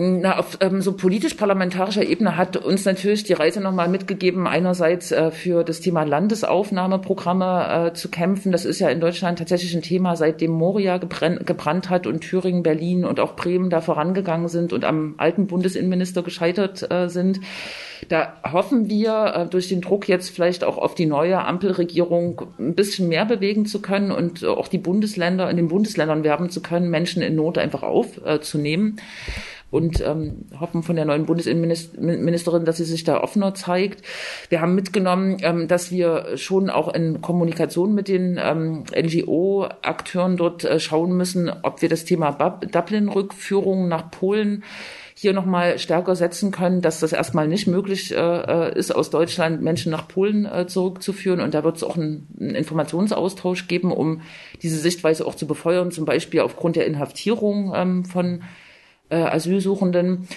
Na, 0.00 0.38
auf 0.38 0.58
ähm, 0.60 0.80
so 0.80 0.92
politisch-parlamentarischer 0.92 2.04
Ebene 2.04 2.36
hat 2.36 2.56
uns 2.56 2.84
natürlich 2.84 3.24
die 3.24 3.32
Reise 3.32 3.60
nochmal 3.60 3.88
mitgegeben, 3.88 4.46
einerseits 4.46 5.10
äh, 5.10 5.32
für 5.32 5.64
das 5.64 5.80
Thema 5.80 6.04
Landesaufnahmeprogramme 6.04 7.88
äh, 7.88 7.92
zu 7.94 8.08
kämpfen. 8.08 8.52
Das 8.52 8.64
ist 8.64 8.78
ja 8.78 8.90
in 8.90 9.00
Deutschland 9.00 9.40
tatsächlich 9.40 9.74
ein 9.74 9.82
Thema, 9.82 10.14
seitdem 10.14 10.52
Moria 10.52 10.98
gebrannt, 10.98 11.90
hat 11.90 12.06
und 12.06 12.20
Thüringen, 12.20 12.62
Berlin 12.62 13.04
und 13.04 13.18
auch 13.18 13.34
Bremen 13.34 13.70
da 13.70 13.80
vorangegangen 13.80 14.46
sind 14.46 14.72
und 14.72 14.84
am 14.84 15.14
alten 15.16 15.48
Bundesinnenminister 15.48 16.22
gescheitert 16.22 16.88
äh, 16.92 17.08
sind. 17.08 17.40
Da 18.08 18.34
hoffen 18.52 18.88
wir, 18.88 19.32
äh, 19.34 19.46
durch 19.46 19.68
den 19.68 19.80
Druck 19.80 20.08
jetzt 20.08 20.30
vielleicht 20.30 20.62
auch 20.62 20.78
auf 20.78 20.94
die 20.94 21.06
neue 21.06 21.44
Ampelregierung 21.44 22.42
ein 22.60 22.76
bisschen 22.76 23.08
mehr 23.08 23.24
bewegen 23.24 23.66
zu 23.66 23.82
können 23.82 24.12
und 24.12 24.44
auch 24.44 24.68
die 24.68 24.78
Bundesländer, 24.78 25.50
in 25.50 25.56
den 25.56 25.66
Bundesländern 25.66 26.22
werben 26.22 26.50
zu 26.50 26.62
können, 26.62 26.88
Menschen 26.88 27.20
in 27.20 27.34
Not 27.34 27.58
einfach 27.58 27.82
aufzunehmen 27.82 29.00
und 29.70 30.00
ähm, 30.00 30.46
hoffen 30.58 30.82
von 30.82 30.96
der 30.96 31.04
neuen 31.04 31.26
Bundesinnenministerin, 31.26 32.64
dass 32.64 32.78
sie 32.78 32.84
sich 32.84 33.04
da 33.04 33.20
offener 33.22 33.54
zeigt. 33.54 34.02
Wir 34.48 34.60
haben 34.60 34.74
mitgenommen, 34.74 35.36
ähm, 35.42 35.68
dass 35.68 35.90
wir 35.90 36.36
schon 36.36 36.70
auch 36.70 36.92
in 36.92 37.20
Kommunikation 37.20 37.94
mit 37.94 38.08
den 38.08 38.38
ähm, 38.42 38.84
NGO-Akteuren 38.96 40.36
dort 40.36 40.64
äh, 40.64 40.80
schauen 40.80 41.16
müssen, 41.16 41.50
ob 41.62 41.82
wir 41.82 41.88
das 41.88 42.04
Thema 42.04 42.32
Dublin-Rückführung 42.32 43.88
nach 43.88 44.10
Polen 44.10 44.64
hier 45.20 45.32
nochmal 45.32 45.80
stärker 45.80 46.14
setzen 46.14 46.52
können, 46.52 46.80
dass 46.80 47.00
das 47.00 47.12
erstmal 47.12 47.48
nicht 47.48 47.66
möglich 47.66 48.14
äh, 48.14 48.16
äh, 48.16 48.78
ist, 48.78 48.94
aus 48.94 49.10
Deutschland 49.10 49.60
Menschen 49.60 49.90
nach 49.90 50.06
Polen 50.06 50.46
äh, 50.46 50.68
zurückzuführen. 50.68 51.40
Und 51.40 51.54
da 51.54 51.64
wird 51.64 51.76
es 51.76 51.82
auch 51.82 51.96
einen, 51.96 52.28
einen 52.38 52.54
Informationsaustausch 52.54 53.66
geben, 53.66 53.90
um 53.90 54.20
diese 54.62 54.78
Sichtweise 54.78 55.26
auch 55.26 55.34
zu 55.34 55.48
befeuern, 55.48 55.90
zum 55.90 56.04
Beispiel 56.04 56.40
aufgrund 56.40 56.76
der 56.76 56.86
Inhaftierung 56.86 57.72
ähm, 57.74 58.04
von 58.04 58.42
äh, 59.10 59.16
Asylsuchenden. 59.16 60.28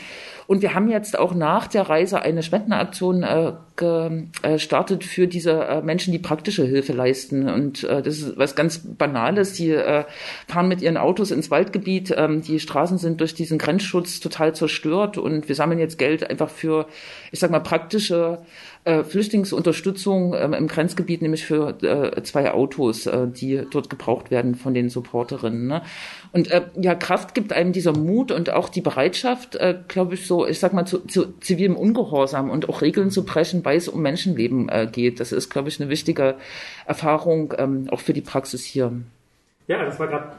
Und 0.52 0.62
wir 0.62 0.74
haben 0.74 0.90
jetzt 0.90 1.18
auch 1.18 1.34
nach 1.34 1.68
der 1.68 1.84
Reise 1.84 2.22
eine 2.22 2.44
Spendenaktion 2.44 3.24
äh, 3.24 3.54
gestartet 3.78 5.06
für 5.06 5.26
diese 5.26 5.64
äh, 5.64 5.82
Menschen, 5.82 6.12
die 6.12 6.20
praktische 6.20 6.66
Hilfe 6.66 6.92
leisten. 6.92 7.48
Und 7.48 7.86
äh, 7.86 8.02
das 8.02 8.18
ist 8.18 8.38
was 8.38 8.54
ganz 8.54 8.80
Banales. 8.80 9.54
Die 9.54 9.70
äh, 9.70 10.04
fahren 10.50 10.68
mit 10.68 10.82
ihren 10.82 10.98
Autos 10.98 11.32
ins 11.32 11.52
Waldgebiet. 11.52 12.14
Ähm, 12.18 12.42
die 12.42 12.60
Straßen 12.60 12.98
sind 12.98 13.22
durch 13.22 13.34
diesen 13.34 13.60
Grenzschutz 13.60 14.20
total 14.20 14.54
zerstört. 14.54 15.18
Und 15.18 15.48
wir 15.48 15.56
sammeln 15.56 15.80
jetzt 15.80 15.98
Geld 15.98 16.30
einfach 16.30 16.50
für, 16.50 16.86
ich 17.32 17.40
sag 17.40 17.50
mal, 17.50 17.62
praktische 17.62 18.40
äh, 18.84 19.04
Flüchtlingsunterstützung 19.04 20.34
ähm, 20.34 20.54
im 20.54 20.68
Grenzgebiet, 20.68 21.22
nämlich 21.22 21.46
für 21.46 21.78
äh, 21.84 22.24
zwei 22.24 22.52
Autos, 22.52 23.06
äh, 23.06 23.28
die 23.28 23.62
dort 23.70 23.90
gebraucht 23.92 24.32
werden 24.32 24.56
von 24.56 24.74
den 24.74 24.90
Supporterinnen. 24.90 25.68
Ne? 25.68 25.84
Und 26.32 26.50
äh, 26.50 26.64
ja, 26.76 26.96
Kraft 26.96 27.36
gibt 27.36 27.54
einem 27.54 27.74
dieser 27.74 27.96
Mut 27.96 28.32
und 28.32 28.50
auch 28.50 28.70
die 28.70 28.82
Bereitschaft, 28.82 29.56
äh, 29.56 29.78
glaube 29.88 30.16
ich, 30.16 30.26
so, 30.26 30.48
ich 30.48 30.60
sag 30.60 30.74
mal, 30.74 30.86
zu, 30.86 31.00
zu 31.06 31.38
zivilem 31.40 31.76
Ungehorsam 31.76 32.50
und 32.50 32.70
auch 32.70 32.82
Regeln 32.82 33.12
zu 33.12 33.24
brechen, 33.24 33.64
weil 33.64 33.78
es 33.78 33.88
um 33.88 34.02
Menschenleben 34.02 34.72
geht. 34.92 35.20
Das 35.20 35.32
ist, 35.32 35.50
glaube 35.50 35.70
ich, 35.70 35.80
eine 35.80 35.90
wichtige 35.90 36.36
Erfahrung 36.86 37.54
ähm, 37.58 37.88
auch 37.92 38.00
für 38.00 38.14
die 38.14 38.22
Praxis 38.22 38.64
hier. 38.64 38.92
Ja, 39.68 39.86
das 39.86 40.00
war 40.00 40.08
gerade, 40.08 40.32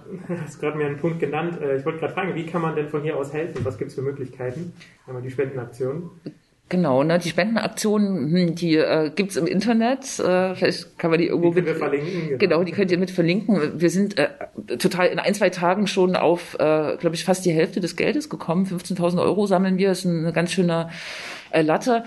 hast 0.42 0.58
gerade 0.60 0.76
mir 0.76 0.86
einen 0.86 0.98
Punkt 0.98 1.20
genannt. 1.20 1.58
Ich 1.78 1.84
wollte 1.84 2.00
gerade 2.00 2.12
fragen, 2.12 2.34
wie 2.34 2.46
kann 2.46 2.62
man 2.62 2.74
denn 2.74 2.88
von 2.88 3.02
hier 3.02 3.16
aus 3.16 3.32
helfen? 3.32 3.64
Was 3.64 3.78
gibt 3.78 3.90
es 3.90 3.94
für 3.94 4.02
Möglichkeiten? 4.02 4.72
Einmal 5.06 5.22
die 5.22 5.30
Spendenaktion. 5.30 6.10
Genau, 6.72 7.02
ne, 7.02 7.18
die 7.18 7.28
Spendenaktionen, 7.28 8.32
hm, 8.32 8.54
die 8.54 8.76
äh, 8.76 9.10
gibt's 9.14 9.36
im 9.36 9.46
Internet. 9.46 10.18
Äh, 10.18 10.54
vielleicht 10.54 10.98
kann 10.98 11.10
man 11.10 11.20
die 11.20 11.26
irgendwo 11.26 11.52
die 11.52 11.60
mit 11.60 11.76
verlinken. 11.76 12.28
Genau. 12.28 12.38
genau. 12.38 12.64
die 12.64 12.72
könnt 12.72 12.90
ihr 12.90 12.96
mit 12.96 13.10
verlinken. 13.10 13.78
Wir 13.78 13.90
sind 13.90 14.16
äh, 14.16 14.28
total 14.78 15.08
in 15.08 15.18
ein, 15.18 15.34
zwei 15.34 15.50
Tagen 15.50 15.86
schon 15.86 16.16
auf, 16.16 16.54
äh, 16.54 16.96
glaube 16.96 17.10
ich, 17.12 17.26
fast 17.26 17.44
die 17.44 17.52
Hälfte 17.52 17.80
des 17.80 17.96
Geldes 17.96 18.30
gekommen. 18.30 18.64
15.000 18.64 19.20
Euro 19.20 19.46
sammeln 19.46 19.76
wir. 19.76 19.90
Das 19.90 19.98
ist 19.98 20.06
eine 20.06 20.32
ganz 20.32 20.50
schöne 20.50 20.88
äh, 21.52 21.62
Latte. 21.62 22.04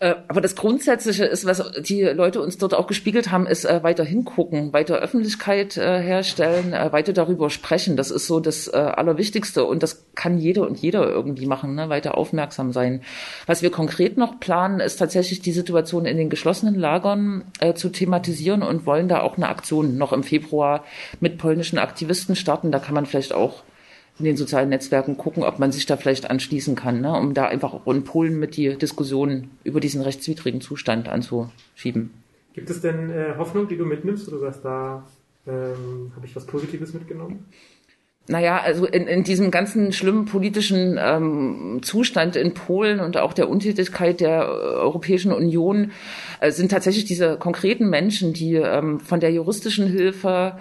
Äh, 0.00 0.14
aber 0.28 0.40
das 0.40 0.56
Grundsätzliche 0.56 1.24
ist, 1.24 1.44
was 1.44 1.62
die 1.82 2.02
Leute 2.02 2.40
uns 2.40 2.58
dort 2.58 2.74
auch 2.74 2.86
gespiegelt 2.86 3.30
haben, 3.30 3.46
ist 3.46 3.64
äh, 3.64 3.82
weiter 3.82 4.04
hingucken, 4.04 4.72
weiter 4.72 4.96
Öffentlichkeit 4.96 5.76
äh, 5.76 6.00
herstellen, 6.00 6.72
äh, 6.72 6.92
weiter 6.92 7.12
darüber 7.12 7.50
sprechen. 7.50 7.96
Das 7.96 8.10
ist 8.10 8.26
so 8.26 8.40
das 8.40 8.68
äh, 8.68 8.76
Allerwichtigste 8.76 9.64
und 9.64 9.82
das 9.82 10.06
kann 10.14 10.38
jeder 10.38 10.66
und 10.66 10.78
jeder 10.78 11.08
irgendwie 11.08 11.46
machen, 11.46 11.74
ne? 11.74 11.88
weiter 11.88 12.16
aufmerksam 12.16 12.72
sein. 12.72 13.02
Was 13.46 13.62
wir 13.62 13.70
konkret 13.70 14.16
noch 14.16 14.40
planen, 14.40 14.80
ist 14.80 14.96
tatsächlich 14.96 15.40
die 15.40 15.52
Situation 15.52 16.06
in 16.06 16.16
den 16.16 16.30
geschlossenen 16.30 16.74
Lagern 16.74 17.44
äh, 17.60 17.74
zu 17.74 17.88
thematisieren 17.88 18.62
und 18.62 18.86
wollen 18.86 19.08
da 19.08 19.20
auch 19.20 19.36
eine 19.36 19.48
Aktion 19.48 19.98
noch 19.98 20.12
im 20.12 20.22
Februar 20.22 20.84
mit 21.20 21.38
polnischen 21.38 21.78
Aktivisten 21.78 22.36
starten. 22.36 22.72
Da 22.72 22.78
kann 22.78 22.94
man 22.94 23.06
vielleicht 23.06 23.34
auch 23.34 23.62
in 24.18 24.24
den 24.24 24.36
sozialen 24.36 24.68
Netzwerken 24.68 25.16
gucken, 25.16 25.42
ob 25.42 25.58
man 25.58 25.72
sich 25.72 25.86
da 25.86 25.96
vielleicht 25.96 26.30
anschließen 26.30 26.76
kann, 26.76 27.00
ne, 27.00 27.12
um 27.12 27.34
da 27.34 27.46
einfach 27.46 27.74
auch 27.74 27.86
in 27.88 28.04
Polen 28.04 28.38
mit 28.38 28.56
die 28.56 28.76
Diskussion 28.76 29.50
über 29.64 29.80
diesen 29.80 30.02
rechtswidrigen 30.02 30.60
Zustand 30.60 31.08
anzuschieben. 31.08 32.10
Gibt 32.52 32.70
es 32.70 32.80
denn 32.80 33.10
äh, 33.10 33.34
Hoffnung, 33.36 33.66
die 33.66 33.76
du 33.76 33.84
mitnimmst, 33.84 34.28
oder 34.28 34.36
du 34.36 34.42
sagst, 34.44 34.64
da 34.64 35.04
ähm, 35.46 36.12
habe 36.14 36.24
ich 36.24 36.36
was 36.36 36.46
Positives 36.46 36.94
mitgenommen? 36.94 37.46
Naja, 38.26 38.58
also 38.58 38.86
in, 38.86 39.06
in 39.06 39.22
diesem 39.22 39.50
ganzen 39.50 39.92
schlimmen 39.92 40.24
politischen 40.24 40.98
ähm, 40.98 41.80
Zustand 41.82 42.36
in 42.36 42.54
Polen 42.54 43.00
und 43.00 43.18
auch 43.18 43.34
der 43.34 43.50
Untätigkeit 43.50 44.20
der 44.20 44.48
Europäischen 44.48 45.30
Union 45.30 45.92
äh, 46.40 46.50
sind 46.50 46.70
tatsächlich 46.70 47.04
diese 47.04 47.36
konkreten 47.36 47.90
Menschen, 47.90 48.32
die 48.32 48.54
ähm, 48.54 48.98
von 48.98 49.20
der 49.20 49.30
juristischen 49.30 49.86
Hilfe, 49.86 50.56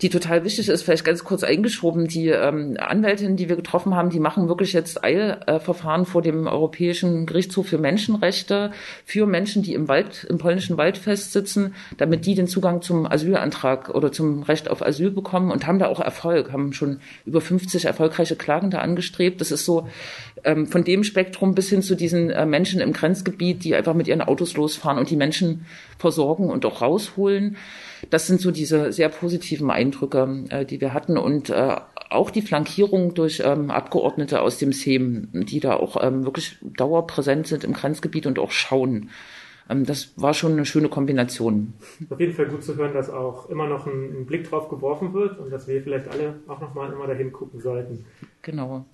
die 0.00 0.10
total 0.10 0.44
wichtig 0.44 0.68
ist, 0.68 0.82
vielleicht 0.82 1.04
ganz 1.04 1.24
kurz 1.24 1.42
eingeschoben, 1.42 2.06
die 2.06 2.28
ähm, 2.28 2.76
Anwältinnen, 2.78 3.36
die 3.36 3.48
wir 3.48 3.56
getroffen 3.56 3.96
haben, 3.96 4.10
die 4.10 4.20
machen 4.20 4.46
wirklich 4.46 4.72
jetzt 4.72 5.02
Eilverfahren 5.02 6.06
vor 6.06 6.22
dem 6.22 6.46
Europäischen 6.46 7.26
Gerichtshof 7.26 7.66
für 7.66 7.78
Menschenrechte 7.78 8.70
für 9.04 9.26
Menschen, 9.26 9.64
die 9.64 9.74
im 9.74 9.88
Wald, 9.88 10.24
im 10.30 10.38
polnischen 10.38 10.76
Wald 10.76 10.96
festsitzen, 10.96 11.74
damit 11.96 12.26
die 12.26 12.36
den 12.36 12.46
Zugang 12.46 12.80
zum 12.80 13.10
Asylantrag 13.10 13.88
oder 13.88 14.12
zum 14.12 14.44
Recht 14.44 14.70
auf 14.70 14.86
Asyl 14.86 15.10
bekommen 15.10 15.50
und 15.50 15.66
haben 15.66 15.80
da 15.80 15.88
auch 15.88 15.98
Erfolg, 15.98 16.52
haben 16.52 16.72
schon 16.72 17.00
über 17.24 17.40
50 17.40 17.84
erfolgreiche 17.84 18.36
Klagen 18.36 18.70
da 18.70 18.78
angestrebt. 18.78 19.40
Das 19.40 19.50
ist 19.50 19.64
so 19.64 19.88
ähm, 20.44 20.66
von 20.66 20.84
dem 20.84 21.04
Spektrum 21.04 21.54
bis 21.54 21.68
hin 21.68 21.82
zu 21.82 21.94
diesen 21.94 22.30
äh, 22.30 22.46
Menschen 22.46 22.80
im 22.80 22.92
Grenzgebiet, 22.92 23.64
die 23.64 23.74
einfach 23.74 23.94
mit 23.94 24.08
ihren 24.08 24.22
Autos 24.22 24.56
losfahren 24.56 24.98
und 24.98 25.10
die 25.10 25.16
Menschen 25.16 25.66
versorgen 25.98 26.50
und 26.50 26.64
auch 26.64 26.82
rausholen. 26.82 27.56
Das 28.10 28.26
sind 28.26 28.40
so 28.40 28.50
diese 28.50 28.92
sehr 28.92 29.08
positiven 29.08 29.70
Eindrücke, 29.70 30.44
äh, 30.50 30.64
die 30.64 30.80
wir 30.80 30.94
hatten 30.94 31.18
und 31.18 31.50
äh, 31.50 31.76
auch 32.10 32.30
die 32.30 32.42
Flankierung 32.42 33.14
durch 33.14 33.42
ähm, 33.44 33.70
Abgeordnete 33.70 34.40
aus 34.40 34.58
dem 34.58 34.72
SEM, 34.72 35.28
die 35.32 35.60
da 35.60 35.74
auch 35.74 36.02
ähm, 36.02 36.24
wirklich 36.24 36.56
dauerpräsent 36.62 37.46
sind 37.46 37.64
im 37.64 37.74
Grenzgebiet 37.74 38.26
und 38.26 38.38
auch 38.38 38.50
schauen. 38.50 39.10
Ähm, 39.68 39.84
das 39.84 40.12
war 40.16 40.34
schon 40.34 40.52
eine 40.52 40.64
schöne 40.64 40.88
Kombination. 40.88 41.74
Auf 42.10 42.20
jeden 42.20 42.34
Fall 42.34 42.46
gut 42.46 42.64
zu 42.64 42.76
hören, 42.76 42.94
dass 42.94 43.10
auch 43.10 43.48
immer 43.50 43.66
noch 43.66 43.86
ein, 43.86 44.20
ein 44.20 44.26
Blick 44.26 44.48
drauf 44.48 44.68
geworfen 44.68 45.12
wird 45.12 45.38
und 45.38 45.50
dass 45.50 45.68
wir 45.68 45.82
vielleicht 45.82 46.08
alle 46.08 46.34
auch 46.46 46.60
nochmal 46.60 46.92
immer 46.92 47.06
dahin 47.06 47.32
gucken 47.32 47.60
sollten. 47.60 48.04
Genau. 48.42 48.86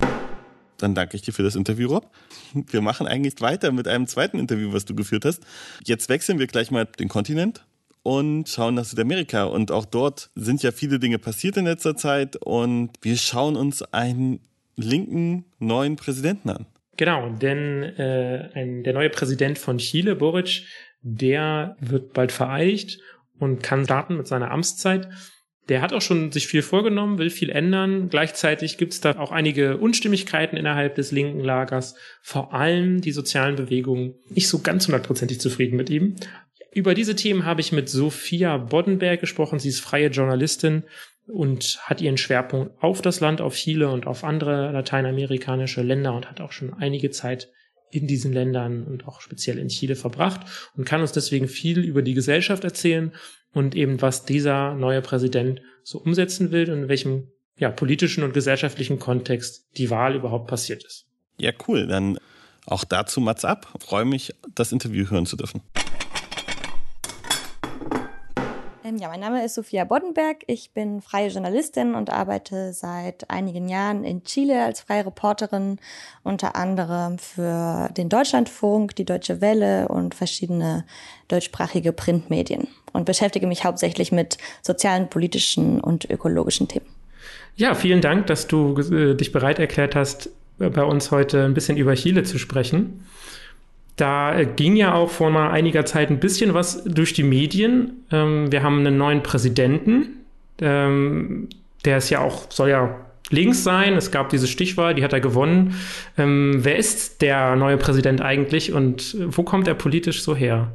Dann 0.77 0.93
danke 0.93 1.15
ich 1.15 1.21
dir 1.21 1.31
für 1.31 1.43
das 1.43 1.55
Interview, 1.55 1.87
Rob. 1.87 2.09
Wir 2.53 2.81
machen 2.81 3.07
eigentlich 3.07 3.39
weiter 3.39 3.71
mit 3.71 3.87
einem 3.87 4.07
zweiten 4.07 4.39
Interview, 4.39 4.73
was 4.73 4.85
du 4.85 4.93
geführt 4.93 5.23
hast. 5.23 5.41
Jetzt 5.83 6.09
wechseln 6.09 6.37
wir 6.39 6.47
gleich 6.47 6.69
mal 6.69 6.85
den 6.85 7.07
Kontinent 7.07 7.65
und 8.03 8.49
schauen 8.49 8.75
nach 8.75 8.83
Südamerika. 8.83 9.45
Und 9.45 9.71
auch 9.71 9.85
dort 9.85 10.29
sind 10.35 10.63
ja 10.63 10.71
viele 10.71 10.99
Dinge 10.99 11.17
passiert 11.17 11.55
in 11.55 11.65
letzter 11.65 11.95
Zeit. 11.95 12.35
Und 12.35 12.91
wir 13.01 13.15
schauen 13.15 13.55
uns 13.55 13.81
einen 13.93 14.41
linken 14.75 15.45
neuen 15.59 15.95
Präsidenten 15.95 16.49
an. 16.49 16.65
Genau, 16.97 17.29
denn 17.29 17.83
äh, 17.83 18.49
ein, 18.53 18.83
der 18.83 18.93
neue 18.93 19.09
Präsident 19.09 19.57
von 19.57 19.77
Chile, 19.79 20.15
Boric, 20.15 20.63
der 21.01 21.75
wird 21.79 22.13
bald 22.13 22.31
vereidigt 22.31 22.99
und 23.37 23.61
kann 23.61 23.83
starten 23.83 24.17
mit 24.17 24.27
seiner 24.27 24.51
Amtszeit. 24.51 25.09
Der 25.67 25.81
hat 25.81 25.93
auch 25.93 26.01
schon 26.01 26.31
sich 26.31 26.47
viel 26.47 26.61
vorgenommen, 26.61 27.17
will 27.17 27.31
viel 27.31 27.49
ändern. 27.49 28.09
Gleichzeitig 28.09 28.77
gibt 28.77 28.93
es 28.93 29.01
da 29.01 29.17
auch 29.17 29.31
einige 29.31 29.77
Unstimmigkeiten 29.77 30.57
innerhalb 30.57 30.95
des 30.95 31.11
linken 31.11 31.39
Lagers. 31.39 31.95
Vor 32.21 32.53
allem 32.53 33.01
die 33.01 33.11
sozialen 33.11 33.55
Bewegungen 33.55 34.13
nicht 34.29 34.47
so 34.47 34.59
ganz 34.59 34.87
hundertprozentig 34.87 35.39
zufrieden 35.39 35.75
mit 35.75 35.89
ihm. 35.89 36.15
Über 36.71 36.93
diese 36.93 37.15
Themen 37.15 37.45
habe 37.45 37.61
ich 37.61 37.71
mit 37.71 37.89
Sophia 37.89 38.57
Boddenberg 38.57 39.19
gesprochen. 39.19 39.59
Sie 39.59 39.69
ist 39.69 39.79
freie 39.79 40.09
Journalistin 40.09 40.83
und 41.27 41.79
hat 41.83 42.01
ihren 42.01 42.17
Schwerpunkt 42.17 42.71
auf 42.81 43.01
das 43.01 43.19
Land, 43.19 43.41
auf 43.41 43.55
Chile 43.55 43.89
und 43.89 44.07
auf 44.07 44.23
andere 44.23 44.71
lateinamerikanische 44.71 45.81
Länder 45.81 46.13
und 46.13 46.29
hat 46.29 46.41
auch 46.41 46.51
schon 46.51 46.73
einige 46.73 47.11
Zeit 47.11 47.49
in 47.91 48.07
diesen 48.07 48.33
Ländern 48.33 48.83
und 48.83 49.07
auch 49.07 49.21
speziell 49.21 49.57
in 49.57 49.69
Chile 49.69 49.95
verbracht 49.95 50.41
und 50.75 50.85
kann 50.85 51.01
uns 51.01 51.11
deswegen 51.11 51.47
viel 51.47 51.79
über 51.79 52.01
die 52.01 52.13
Gesellschaft 52.13 52.63
erzählen 52.63 53.13
und 53.53 53.75
eben 53.75 54.01
was 54.01 54.25
dieser 54.25 54.75
neue 54.75 55.01
Präsident 55.01 55.61
so 55.83 55.99
umsetzen 55.99 56.51
will 56.51 56.69
und 56.71 56.83
in 56.83 56.89
welchem 56.89 57.31
ja, 57.57 57.71
politischen 57.71 58.23
und 58.23 58.33
gesellschaftlichen 58.33 58.99
Kontext 58.99 59.65
die 59.77 59.89
Wahl 59.89 60.15
überhaupt 60.15 60.47
passiert 60.47 60.83
ist. 60.83 61.05
Ja, 61.37 61.51
cool. 61.67 61.87
Dann 61.87 62.17
auch 62.65 62.83
dazu 62.83 63.21
Mats 63.21 63.45
ab. 63.45 63.67
Freue 63.79 64.05
mich, 64.05 64.33
das 64.55 64.71
Interview 64.71 65.09
hören 65.09 65.25
zu 65.25 65.37
dürfen. 65.37 65.61
Ähm, 68.85 68.97
ja, 68.97 69.07
mein 69.07 69.19
Name 69.19 69.43
ist 69.43 69.55
Sophia 69.55 69.83
Boddenberg. 69.83 70.43
Ich 70.45 70.71
bin 70.71 71.01
freie 71.01 71.29
Journalistin 71.29 71.95
und 71.95 72.11
arbeite 72.11 72.71
seit 72.71 73.29
einigen 73.31 73.67
Jahren 73.67 74.03
in 74.03 74.23
Chile 74.23 74.63
als 74.63 74.81
freie 74.81 75.05
Reporterin, 75.07 75.79
unter 76.23 76.55
anderem 76.55 77.17
für 77.17 77.89
den 77.97 78.09
Deutschlandfunk, 78.09 78.95
die 78.95 79.05
Deutsche 79.05 79.41
Welle 79.41 79.87
und 79.87 80.13
verschiedene 80.13 80.85
deutschsprachige 81.29 81.93
Printmedien 81.93 82.67
und 82.93 83.05
beschäftige 83.05 83.47
mich 83.47 83.65
hauptsächlich 83.65 84.11
mit 84.11 84.37
sozialen, 84.61 85.09
politischen 85.09 85.81
und 85.81 86.07
ökologischen 86.09 86.67
Themen. 86.67 86.85
Ja, 87.55 87.73
vielen 87.73 88.01
Dank, 88.01 88.27
dass 88.27 88.45
du 88.45 88.77
äh, 88.77 89.15
dich 89.15 89.31
bereit 89.31 89.57
erklärt 89.57 89.95
hast, 89.95 90.29
bei 90.59 90.83
uns 90.83 91.09
heute 91.09 91.43
ein 91.43 91.55
bisschen 91.55 91.77
über 91.77 91.95
Chile 91.95 92.23
zu 92.23 92.37
sprechen. 92.37 93.03
Da 93.95 94.43
ging 94.43 94.75
ja 94.75 94.93
auch 94.93 95.09
vor 95.09 95.29
mal 95.29 95.51
einiger 95.51 95.85
Zeit 95.85 96.09
ein 96.09 96.19
bisschen 96.19 96.53
was 96.53 96.83
durch 96.83 97.13
die 97.13 97.23
Medien. 97.23 98.05
Ähm, 98.11 98.51
wir 98.51 98.61
haben 98.61 98.79
einen 98.79 98.97
neuen 98.97 99.23
Präsidenten. 99.23 100.25
Ähm, 100.61 101.47
der 101.85 101.97
ist 101.97 102.09
ja 102.09 102.19
auch, 102.19 102.51
soll 102.51 102.69
ja 102.69 102.95
links 103.29 103.63
sein. 103.63 103.93
Es 103.93 104.11
gab 104.11 104.29
diese 104.29 104.47
Stichwahl, 104.47 104.95
die 104.95 105.03
hat 105.03 105.13
er 105.13 105.21
gewonnen. 105.21 105.75
Ähm, 106.17 106.55
wer 106.57 106.77
ist 106.77 107.21
der 107.21 107.55
neue 107.55 107.77
Präsident 107.77 108.21
eigentlich 108.21 108.73
und 108.73 109.15
wo 109.19 109.43
kommt 109.43 109.67
er 109.67 109.75
politisch 109.75 110.23
so 110.23 110.35
her? 110.35 110.71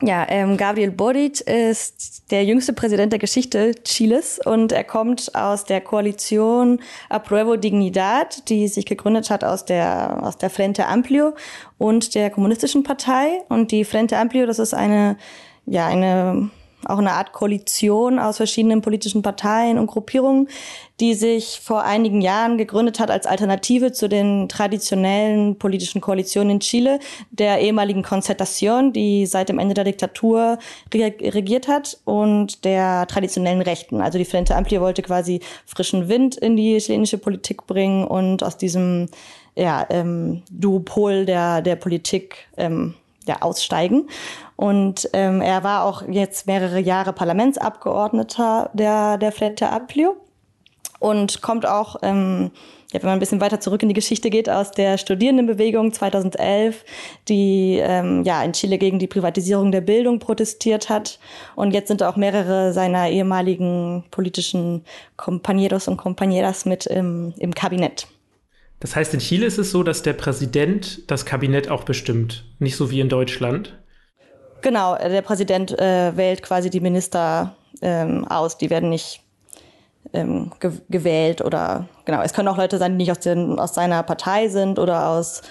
Ja, 0.00 0.26
ähm, 0.28 0.56
Gabriel 0.56 0.92
Boric 0.92 1.40
ist 1.40 2.30
der 2.30 2.44
jüngste 2.44 2.72
Präsident 2.72 3.10
der 3.12 3.18
Geschichte 3.18 3.74
Chiles 3.82 4.38
und 4.44 4.70
er 4.70 4.84
kommt 4.84 5.34
aus 5.34 5.64
der 5.64 5.80
Koalition 5.80 6.80
Apruebo 7.08 7.56
Dignidad, 7.56 8.48
die 8.48 8.68
sich 8.68 8.86
gegründet 8.86 9.28
hat 9.28 9.42
aus 9.42 9.64
der, 9.64 10.20
aus 10.22 10.38
der 10.38 10.50
Frente 10.50 10.86
Amplio 10.86 11.34
und 11.78 12.14
der 12.14 12.30
Kommunistischen 12.30 12.84
Partei. 12.84 13.40
Und 13.48 13.72
die 13.72 13.84
Frente 13.84 14.16
Amplio, 14.18 14.46
das 14.46 14.60
ist 14.60 14.72
eine, 14.72 15.16
ja, 15.66 15.88
eine 15.88 16.48
auch 16.84 16.98
eine 16.98 17.12
Art 17.12 17.32
Koalition 17.32 18.18
aus 18.18 18.36
verschiedenen 18.36 18.82
politischen 18.82 19.22
Parteien 19.22 19.78
und 19.78 19.88
Gruppierungen, 19.88 20.48
die 21.00 21.14
sich 21.14 21.60
vor 21.62 21.84
einigen 21.84 22.20
Jahren 22.20 22.58
gegründet 22.58 22.98
hat 22.98 23.10
als 23.10 23.26
Alternative 23.26 23.92
zu 23.92 24.08
den 24.08 24.48
traditionellen 24.48 25.56
politischen 25.58 26.00
Koalitionen 26.00 26.50
in 26.50 26.60
Chile, 26.60 26.98
der 27.30 27.60
ehemaligen 27.60 28.04
Concertación, 28.04 28.92
die 28.92 29.26
seit 29.26 29.48
dem 29.48 29.58
Ende 29.58 29.74
der 29.74 29.84
Diktatur 29.84 30.58
regiert 30.92 31.68
hat, 31.68 31.98
und 32.04 32.64
der 32.64 33.06
traditionellen 33.06 33.62
Rechten. 33.62 34.00
Also 34.00 34.18
die 34.18 34.24
Frente 34.24 34.56
Amplia 34.56 34.80
wollte 34.80 35.02
quasi 35.02 35.40
frischen 35.66 36.08
Wind 36.08 36.36
in 36.36 36.56
die 36.56 36.78
chilenische 36.78 37.18
Politik 37.18 37.66
bringen 37.66 38.06
und 38.06 38.42
aus 38.42 38.56
diesem 38.56 39.08
ja, 39.54 39.86
ähm, 39.90 40.42
Duopol 40.50 41.26
der, 41.26 41.62
der 41.62 41.76
Politik 41.76 42.48
ähm, 42.56 42.94
ja, 43.26 43.42
aussteigen. 43.42 44.08
Und 44.58 45.08
ähm, 45.12 45.40
er 45.40 45.62
war 45.62 45.84
auch 45.84 46.02
jetzt 46.08 46.48
mehrere 46.48 46.80
Jahre 46.80 47.12
Parlamentsabgeordneter 47.12 48.70
der, 48.74 49.16
der 49.16 49.30
Frente 49.30 49.70
Amplio 49.70 50.16
und 50.98 51.42
kommt 51.42 51.64
auch, 51.64 51.94
ähm, 52.02 52.50
ja, 52.92 53.00
wenn 53.00 53.06
man 53.08 53.18
ein 53.18 53.20
bisschen 53.20 53.40
weiter 53.40 53.60
zurück 53.60 53.84
in 53.84 53.88
die 53.88 53.94
Geschichte 53.94 54.30
geht, 54.30 54.50
aus 54.50 54.72
der 54.72 54.98
Studierendenbewegung 54.98 55.92
2011, 55.92 56.84
die 57.28 57.78
ähm, 57.80 58.24
ja 58.24 58.42
in 58.42 58.52
Chile 58.52 58.78
gegen 58.78 58.98
die 58.98 59.06
Privatisierung 59.06 59.70
der 59.70 59.80
Bildung 59.80 60.18
protestiert 60.18 60.88
hat. 60.88 61.20
Und 61.54 61.72
jetzt 61.72 61.86
sind 61.86 62.02
auch 62.02 62.16
mehrere 62.16 62.72
seiner 62.72 63.08
ehemaligen 63.10 64.06
politischen 64.10 64.84
Compañeros 65.16 65.88
und 65.88 66.00
Compañeras 66.00 66.68
mit 66.68 66.86
im, 66.86 67.32
im 67.38 67.54
Kabinett. 67.54 68.08
Das 68.80 68.96
heißt, 68.96 69.14
in 69.14 69.20
Chile 69.20 69.46
ist 69.46 69.58
es 69.58 69.70
so, 69.70 69.84
dass 69.84 70.02
der 70.02 70.14
Präsident 70.14 71.08
das 71.08 71.24
Kabinett 71.24 71.70
auch 71.70 71.84
bestimmt, 71.84 72.44
nicht 72.58 72.74
so 72.74 72.90
wie 72.90 72.98
in 72.98 73.08
Deutschland. 73.08 73.78
Genau, 74.62 74.96
der 74.96 75.22
Präsident 75.22 75.78
äh, 75.78 76.16
wählt 76.16 76.42
quasi 76.42 76.70
die 76.70 76.80
Minister 76.80 77.54
ähm, 77.80 78.26
aus. 78.26 78.58
Die 78.58 78.70
werden 78.70 78.90
nicht 78.90 79.22
ähm, 80.12 80.52
ge 80.60 80.72
gewählt 80.88 81.42
oder 81.42 81.88
genau. 82.04 82.22
Es 82.22 82.32
können 82.32 82.48
auch 82.48 82.56
Leute 82.56 82.78
sein, 82.78 82.92
die 82.92 82.98
nicht 82.98 83.10
aus, 83.10 83.20
den, 83.20 83.58
aus 83.58 83.74
seiner 83.74 84.02
Partei 84.02 84.48
sind 84.48 84.78
oder 84.78 85.08
aus 85.08 85.42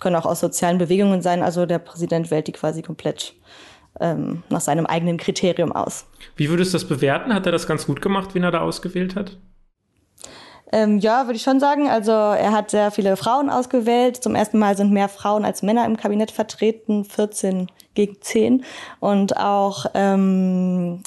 können 0.00 0.16
auch 0.16 0.26
aus 0.26 0.40
sozialen 0.40 0.78
Bewegungen 0.78 1.22
sein. 1.22 1.42
Also 1.42 1.66
der 1.66 1.78
Präsident 1.78 2.30
wählt 2.30 2.46
die 2.46 2.52
quasi 2.52 2.82
komplett 2.82 3.34
ähm, 4.00 4.42
nach 4.50 4.60
seinem 4.60 4.86
eigenen 4.86 5.16
Kriterium 5.16 5.72
aus. 5.72 6.06
Wie 6.36 6.50
würdest 6.50 6.74
du 6.74 6.78
das 6.78 6.86
bewerten? 6.86 7.32
Hat 7.32 7.46
er 7.46 7.52
das 7.52 7.66
ganz 7.66 7.86
gut 7.86 8.02
gemacht, 8.02 8.34
wen 8.34 8.42
er 8.42 8.50
da 8.50 8.60
ausgewählt 8.60 9.16
hat? 9.16 9.38
Ähm, 10.72 10.98
ja, 10.98 11.26
würde 11.26 11.36
ich 11.36 11.42
schon 11.42 11.60
sagen. 11.60 11.88
Also 11.88 12.10
er 12.10 12.52
hat 12.52 12.70
sehr 12.70 12.90
viele 12.90 13.16
Frauen 13.16 13.50
ausgewählt. 13.50 14.16
Zum 14.16 14.34
ersten 14.34 14.58
Mal 14.58 14.76
sind 14.76 14.92
mehr 14.92 15.08
Frauen 15.08 15.44
als 15.44 15.62
Männer 15.62 15.84
im 15.86 15.96
Kabinett 15.96 16.30
vertreten, 16.30 17.04
14 17.04 17.68
gegen 17.94 18.20
10. 18.20 18.64
Und 19.00 19.36
auch 19.36 19.86
ähm, 19.94 21.02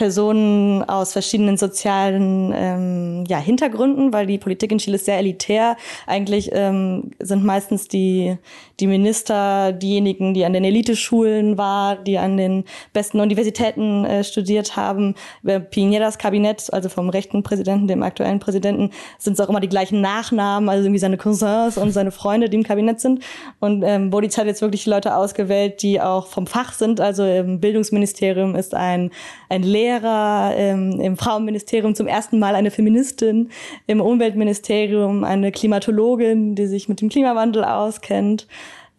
Personen 0.00 0.82
aus 0.84 1.12
verschiedenen 1.12 1.58
sozialen 1.58 2.54
ähm, 2.56 3.24
ja, 3.28 3.36
Hintergründen, 3.36 4.14
weil 4.14 4.24
die 4.24 4.38
Politik 4.38 4.72
in 4.72 4.78
Chile 4.78 4.96
ist 4.96 5.04
sehr 5.04 5.18
elitär. 5.18 5.76
Eigentlich 6.06 6.48
ähm, 6.54 7.10
sind 7.18 7.44
meistens 7.44 7.86
die, 7.86 8.38
die 8.80 8.86
Minister 8.86 9.72
diejenigen, 9.72 10.32
die 10.32 10.46
an 10.46 10.54
den 10.54 10.64
Eliteschulen 10.64 11.58
waren, 11.58 12.02
die 12.04 12.16
an 12.16 12.38
den 12.38 12.64
besten 12.94 13.20
Universitäten 13.20 14.06
äh, 14.06 14.24
studiert 14.24 14.74
haben. 14.74 15.16
Bei 15.42 15.56
Piñeras 15.56 16.16
Kabinett, 16.16 16.72
also 16.72 16.88
vom 16.88 17.10
rechten 17.10 17.42
Präsidenten, 17.42 17.86
dem 17.86 18.02
aktuellen 18.02 18.38
Präsidenten, 18.38 18.92
sind 19.18 19.34
es 19.34 19.40
auch 19.40 19.50
immer 19.50 19.60
die 19.60 19.68
gleichen 19.68 20.00
Nachnamen, 20.00 20.70
also 20.70 20.84
irgendwie 20.84 20.98
seine 20.98 21.18
Cousins 21.18 21.76
und 21.76 21.92
seine 21.92 22.10
Freunde, 22.10 22.48
die 22.48 22.56
im 22.56 22.62
Kabinett 22.62 23.00
sind. 23.00 23.22
Und 23.58 23.82
ähm, 23.82 24.08
Bodic 24.08 24.38
hat 24.38 24.46
jetzt 24.46 24.62
wirklich 24.62 24.86
Leute 24.86 25.14
ausgewählt, 25.14 25.82
die 25.82 26.00
auch 26.00 26.26
vom 26.26 26.46
Fach 26.46 26.72
sind. 26.72 27.02
Also 27.02 27.22
im 27.22 27.60
Bildungsministerium 27.60 28.54
ist 28.54 28.74
ein, 28.74 29.10
ein 29.50 29.64
Lehrer, 29.64 30.52
ähm, 30.56 31.00
im 31.00 31.16
Frauenministerium 31.16 31.94
zum 31.94 32.06
ersten 32.06 32.38
Mal 32.38 32.54
eine 32.54 32.70
Feministin, 32.70 33.50
im 33.86 34.00
Umweltministerium 34.00 35.24
eine 35.24 35.50
Klimatologin, 35.50 36.54
die 36.54 36.66
sich 36.66 36.88
mit 36.88 37.00
dem 37.00 37.08
Klimawandel 37.08 37.64
auskennt. 37.64 38.46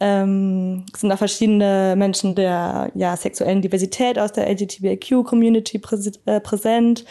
Ähm, 0.01 0.83
es 0.93 0.99
sind 0.99 1.09
da 1.09 1.15
verschiedene 1.15 1.95
Menschen 1.97 2.35
der 2.35 2.91
ja, 2.95 3.15
sexuellen 3.15 3.61
Diversität 3.61 4.19
aus 4.19 4.33
der 4.33 4.49
LGBTQ-Community 4.49 5.79
präs 5.79 6.19
äh, 6.25 6.41
präsent. 6.41 7.05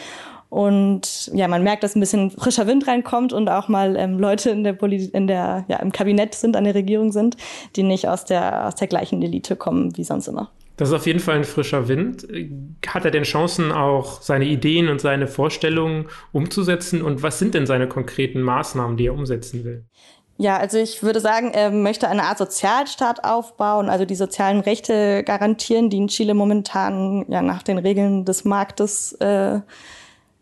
Und 0.51 1.31
ja, 1.33 1.49
man 1.49 1.63
merkt, 1.63 1.83
dass 1.83 1.95
ein 1.95 2.01
bisschen 2.01 2.33
frischer 2.33 2.67
Wind 2.67 2.89
reinkommt 2.89 3.33
und 3.33 3.49
auch 3.49 3.69
mal 3.69 3.97
ähm, 3.97 4.19
Leute 4.19 4.51
in 4.51 4.65
der, 4.65 4.75
Poli 4.75 5.09
in 5.13 5.29
der 5.29 5.65
ja, 5.69 5.77
im 5.77 5.93
Kabinett 5.93 6.35
sind, 6.35 6.57
an 6.57 6.65
der 6.65 6.75
Regierung 6.75 7.13
sind, 7.13 7.37
die 7.77 7.85
nicht 7.85 8.09
aus 8.09 8.27
der, 8.27 8.67
aus 8.67 8.75
der 8.75 8.89
gleichen 8.89 9.23
Elite 9.23 9.57
kommen 9.57 9.97
wie 9.97 10.05
sonst 10.05 10.27
immer. 10.27 10.51
Das 10.81 10.89
ist 10.89 10.95
auf 10.95 11.05
jeden 11.05 11.21
Fall 11.21 11.37
ein 11.37 11.45
frischer 11.45 11.89
Wind. 11.89 12.27
Hat 12.87 13.05
er 13.05 13.11
denn 13.11 13.25
Chancen, 13.25 13.71
auch 13.71 14.23
seine 14.23 14.47
Ideen 14.47 14.89
und 14.89 14.99
seine 14.99 15.27
Vorstellungen 15.27 16.07
umzusetzen? 16.33 17.03
Und 17.03 17.23
was 17.23 17.39
sind 17.39 17.53
denn 17.53 17.67
seine 17.67 17.87
konkreten 17.87 18.41
Maßnahmen, 18.41 18.97
die 18.97 19.09
er 19.09 19.13
umsetzen 19.13 19.63
will? 19.63 19.85
Ja, 20.39 20.57
also 20.57 20.79
ich 20.79 21.03
würde 21.03 21.21
sagen, 21.21 21.51
er 21.53 21.71
möchte 21.71 22.09
eine 22.09 22.23
Art 22.23 22.39
Sozialstaat 22.39 23.25
aufbauen, 23.25 23.91
also 23.91 24.07
die 24.07 24.15
sozialen 24.15 24.61
Rechte 24.61 25.23
garantieren, 25.23 25.91
die 25.91 25.99
in 25.99 26.09
Chile 26.09 26.33
momentan 26.33 27.27
ja 27.29 27.43
nach 27.43 27.63
den 27.63 27.77
Regeln 27.77 28.25
des 28.25 28.47
Marktes 28.47 29.13
äh, 29.21 29.61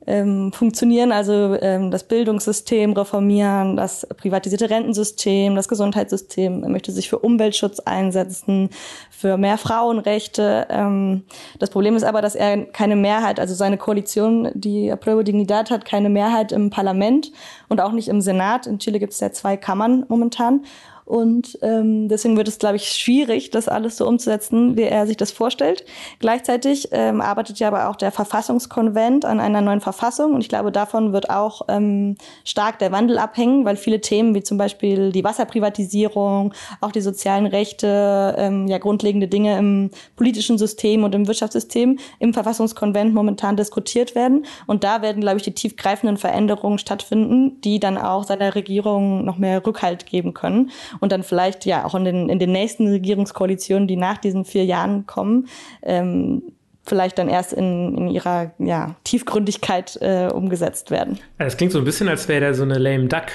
ähm, 0.09 0.53
funktionieren, 0.53 1.13
also 1.13 1.55
ähm, 1.61 1.91
das 1.91 2.05
Bildungssystem 2.05 2.95
reformieren, 2.95 3.77
das 3.77 4.07
privatisierte 4.17 4.71
Rentensystem, 4.71 5.55
das 5.55 5.69
Gesundheitssystem. 5.69 6.63
Er 6.63 6.71
möchte 6.71 6.93
sich 6.93 7.11
für 7.11 7.19
Umweltschutz 7.19 7.79
einsetzen, 7.81 8.71
für 9.11 9.37
mehr 9.37 9.59
Frauenrechte. 9.59 10.67
Ähm, 10.71 11.25
das 11.59 11.69
Problem 11.69 11.95
ist 11.95 12.05
aber, 12.05 12.23
dass 12.23 12.35
er 12.35 12.65
keine 12.65 12.97
Mehrheit, 12.97 13.39
also 13.39 13.55
seine 13.55 13.77
Koalition, 13.77 14.51
die 14.55 14.91
Apruebo 14.91 15.23
Dignidad 15.23 15.71
hat, 15.71 15.85
keine 15.85 16.09
Mehrheit 16.09 16.53
im 16.53 16.71
Parlament 16.71 17.31
und 17.69 17.83
auch 17.83 17.93
nicht 17.93 18.09
im 18.09 18.23
Senat. 18.23 18.67
In 18.67 18.79
Chile 18.79 18.99
gibt 18.99 19.13
es 19.13 19.21
ja 19.21 19.31
zwei 19.31 19.59
Kammern 19.59 20.07
momentan. 20.09 20.65
Und 21.09 21.59
ähm, 21.63 22.09
deswegen 22.09 22.37
wird 22.37 22.49
es, 22.49 22.59
glaube 22.59 22.77
ich, 22.77 22.91
schwierig, 22.91 23.49
das 23.49 23.67
alles 23.67 23.97
so 23.97 24.07
umzusetzen, 24.07 24.77
wie 24.77 24.83
er 24.83 25.07
sich 25.07 25.17
das 25.17 25.31
vorstellt. 25.31 25.87
Gleichzeitig 26.19 26.91
ähm, 26.93 27.23
arbeitet 27.23 27.59
ja 27.59 27.69
aber 27.69 27.89
auch 27.89 27.97
der 27.97 28.13
Verfassungskonvent 28.13 29.25
an 29.25 29.41
einer 29.41 29.63
neuen 29.63 29.81
Verfassung. 29.81 30.35
Und 30.35 30.43
ich 30.43 30.51
glaube, 30.51 30.71
davon 30.71 31.15
wird 31.15 31.31
auch 31.31 31.63
ähm, 31.69 32.17
stark 32.45 32.79
der 32.79 32.93
Wandel 32.93 33.17
abhängen, 33.17 33.65
weil 33.65 33.77
viele 33.77 34.03
Themen 34.03 34.35
wie 34.35 34.43
zum 34.43 34.59
Beispiel 34.59 35.11
die 35.11 35.25
Wasserprivatisierung, 35.25 36.53
auch 36.83 36.93
die 36.93 37.01
sozialen 37.01 37.47
Rechte, 37.47 38.35
ähm, 38.37 38.69
ja 38.69 38.77
grundlegende 38.77 39.29
Dinge 39.29 39.57
im 39.57 39.91
politischen 40.15 40.59
System 40.59 41.05
und 41.05 41.15
im 41.15 41.27
Wirtschaftssystem 41.27 41.99
im 42.19 42.35
Verfassungskonvent 42.35 43.15
momentan 43.15 43.57
diskutiert 43.57 44.15
werden. 44.15 44.45
Und 44.67 44.85
da 44.85 45.01
werden, 45.01 45.23
glaube 45.23 45.39
ich, 45.39 45.43
die 45.43 45.55
tiefgreifenden 45.55 46.19
Veränderungen 46.19 46.77
stattfinden, 46.77 47.63
die 47.63 47.81
dann 47.81 47.97
auch 47.97 48.25
seiner 48.25 48.55
Regierung 48.55 49.25
noch 49.25 49.39
mehr 49.39 49.65
Rückhalt 49.65 50.05
geben 50.05 50.35
können 50.35 50.71
und 51.01 51.13
dann 51.13 51.23
vielleicht 51.23 51.67
ja 51.67 51.85
auch 51.85 51.95
in 51.95 52.05
den, 52.05 52.29
in 52.29 52.39
den 52.39 52.53
nächsten 52.53 52.89
Regierungskoalitionen, 52.89 53.89
die 53.89 53.97
nach 53.97 54.19
diesen 54.19 54.45
vier 54.45 54.65
Jahren 54.65 55.07
kommen, 55.07 55.49
ähm, 55.83 56.43
vielleicht 56.85 57.19
dann 57.19 57.29
erst 57.29 57.53
in, 57.53 57.97
in 57.97 58.09
ihrer 58.09 58.53
ja, 58.59 58.97
Tiefgründigkeit 59.05 59.99
äh, 60.01 60.29
umgesetzt 60.33 60.91
werden. 60.91 61.19
Es 61.39 61.57
klingt 61.57 61.73
so 61.73 61.79
ein 61.79 61.85
bisschen, 61.85 62.09
als 62.09 62.29
wäre 62.29 62.41
der 62.41 62.55
so 62.55 62.63
eine 62.63 62.79
lame 62.79 63.07
duck. 63.07 63.27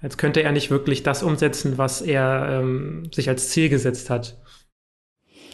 Als 0.00 0.16
könnte 0.16 0.42
er 0.42 0.50
nicht 0.50 0.70
wirklich 0.70 1.04
das 1.04 1.22
umsetzen, 1.22 1.78
was 1.78 2.02
er 2.02 2.60
ähm, 2.60 3.08
sich 3.12 3.28
als 3.28 3.50
Ziel 3.50 3.68
gesetzt 3.68 4.10
hat. 4.10 4.36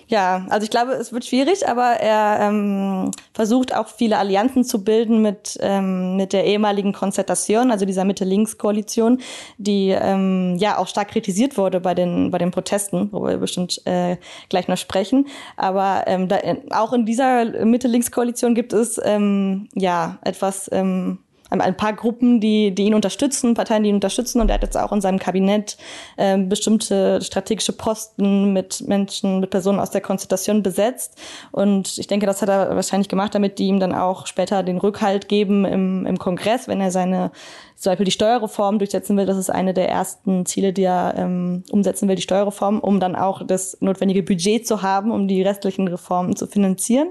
Ja, 0.08 0.46
also 0.48 0.64
ich 0.64 0.70
glaube, 0.70 0.92
es 0.92 1.12
wird 1.12 1.26
schwierig, 1.26 1.68
aber 1.68 2.00
er 2.00 2.48
ähm, 2.48 3.10
versucht 3.34 3.74
auch 3.76 3.88
viele 3.88 4.16
Allianzen 4.16 4.64
zu 4.64 4.82
bilden 4.82 5.20
mit, 5.20 5.58
ähm, 5.60 6.16
mit 6.16 6.32
der 6.32 6.46
ehemaligen 6.46 6.94
Konzertation, 6.94 7.70
also 7.70 7.84
dieser 7.84 8.06
Mitte-Links-Koalition, 8.06 9.20
die 9.58 9.90
ähm, 9.90 10.56
ja 10.58 10.78
auch 10.78 10.88
stark 10.88 11.08
kritisiert 11.08 11.58
wurde 11.58 11.80
bei 11.80 11.94
den, 11.94 12.30
bei 12.30 12.38
den 12.38 12.50
Protesten, 12.50 13.12
worüber 13.12 13.32
wir 13.32 13.36
bestimmt 13.36 13.82
äh, 13.84 14.16
gleich 14.48 14.66
noch 14.66 14.78
sprechen. 14.78 15.26
Aber 15.58 16.04
ähm, 16.06 16.26
da, 16.26 16.38
auch 16.70 16.94
in 16.94 17.04
dieser 17.04 17.44
Mitte-Links-Koalition 17.66 18.54
gibt 18.54 18.72
es 18.72 18.98
ähm, 19.04 19.68
ja 19.74 20.18
etwas 20.24 20.70
ähm, 20.72 21.18
ein 21.50 21.76
paar 21.76 21.92
Gruppen, 21.92 22.40
die, 22.40 22.74
die 22.74 22.84
ihn 22.84 22.94
unterstützen, 22.94 23.54
Parteien, 23.54 23.82
die 23.82 23.88
ihn 23.88 23.94
unterstützen. 23.94 24.40
Und 24.40 24.50
er 24.50 24.54
hat 24.54 24.62
jetzt 24.62 24.76
auch 24.76 24.92
in 24.92 25.00
seinem 25.00 25.18
Kabinett 25.18 25.76
äh, 26.16 26.36
bestimmte 26.38 27.20
strategische 27.22 27.72
Posten 27.72 28.52
mit 28.52 28.86
Menschen, 28.86 29.40
mit 29.40 29.50
Personen 29.50 29.80
aus 29.80 29.90
der 29.90 30.00
Konzentration 30.00 30.62
besetzt. 30.62 31.18
Und 31.52 31.98
ich 31.98 32.06
denke, 32.06 32.26
das 32.26 32.42
hat 32.42 32.48
er 32.48 32.74
wahrscheinlich 32.74 33.08
gemacht, 33.08 33.34
damit 33.34 33.58
die 33.58 33.66
ihm 33.66 33.80
dann 33.80 33.94
auch 33.94 34.26
später 34.26 34.62
den 34.62 34.78
Rückhalt 34.78 35.28
geben 35.28 35.64
im, 35.64 36.06
im 36.06 36.18
Kongress, 36.18 36.68
wenn 36.68 36.80
er 36.80 36.90
seine 36.90 37.30
zum 37.78 37.92
Beispiel 37.92 38.06
die 38.06 38.10
Steuerreform 38.12 38.78
durchsetzen 38.78 39.16
will. 39.16 39.26
Das 39.26 39.36
ist 39.36 39.50
eine 39.50 39.72
der 39.72 39.88
ersten 39.88 40.44
Ziele, 40.46 40.72
die 40.72 40.82
er 40.82 41.14
ähm, 41.16 41.62
umsetzen 41.70 42.08
will, 42.08 42.16
die 42.16 42.22
Steuerreform, 42.22 42.80
um 42.80 42.98
dann 42.98 43.14
auch 43.14 43.46
das 43.46 43.76
notwendige 43.80 44.24
Budget 44.24 44.66
zu 44.66 44.82
haben, 44.82 45.12
um 45.12 45.28
die 45.28 45.42
restlichen 45.42 45.86
Reformen 45.86 46.34
zu 46.34 46.48
finanzieren. 46.48 47.10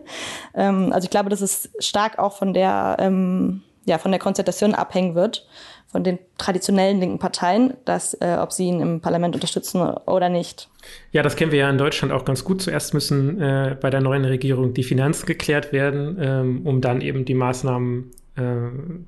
Ähm, 0.54 0.92
also 0.92 1.06
ich 1.06 1.10
glaube, 1.10 1.30
das 1.30 1.42
ist 1.42 1.72
stark 1.80 2.20
auch 2.20 2.34
von 2.34 2.54
der 2.54 2.98
ähm, 3.00 3.64
ja, 3.88 3.98
von 3.98 4.12
der 4.12 4.20
Konzentration 4.20 4.76
abhängen 4.76 5.16
wird, 5.16 5.48
von 5.88 6.04
den 6.04 6.20
traditionellen 6.38 7.00
linken 7.00 7.20
Parteien, 7.20 7.74
dass, 7.86 8.14
äh, 8.16 8.38
ob 8.40 8.52
sie 8.52 8.66
ihn 8.66 8.82
im 8.82 9.00
Parlament 9.00 9.34
unterstützen 9.34 9.82
oder 9.82 10.28
nicht. 10.28 10.70
Ja, 11.14 11.24
das 11.24 11.38
kennen 11.38 11.54
wir 11.54 11.60
ja 11.60 11.70
in 11.70 11.78
Deutschland 11.78 12.14
auch 12.14 12.26
ganz 12.26 12.44
gut. 12.44 12.62
Zuerst 12.62 12.94
müssen 12.94 13.42
äh, 13.42 13.78
bei 13.80 13.90
der 13.90 14.02
neuen 14.02 14.26
Regierung 14.26 14.74
die 14.74 14.84
Finanzen 14.84 15.26
geklärt 15.26 15.72
werden, 15.72 16.18
ähm, 16.20 16.62
um 16.68 16.82
dann 16.82 17.00
eben 17.00 17.24
die 17.24 17.34
Maßnahmen 17.34 18.12
äh, 18.36 18.42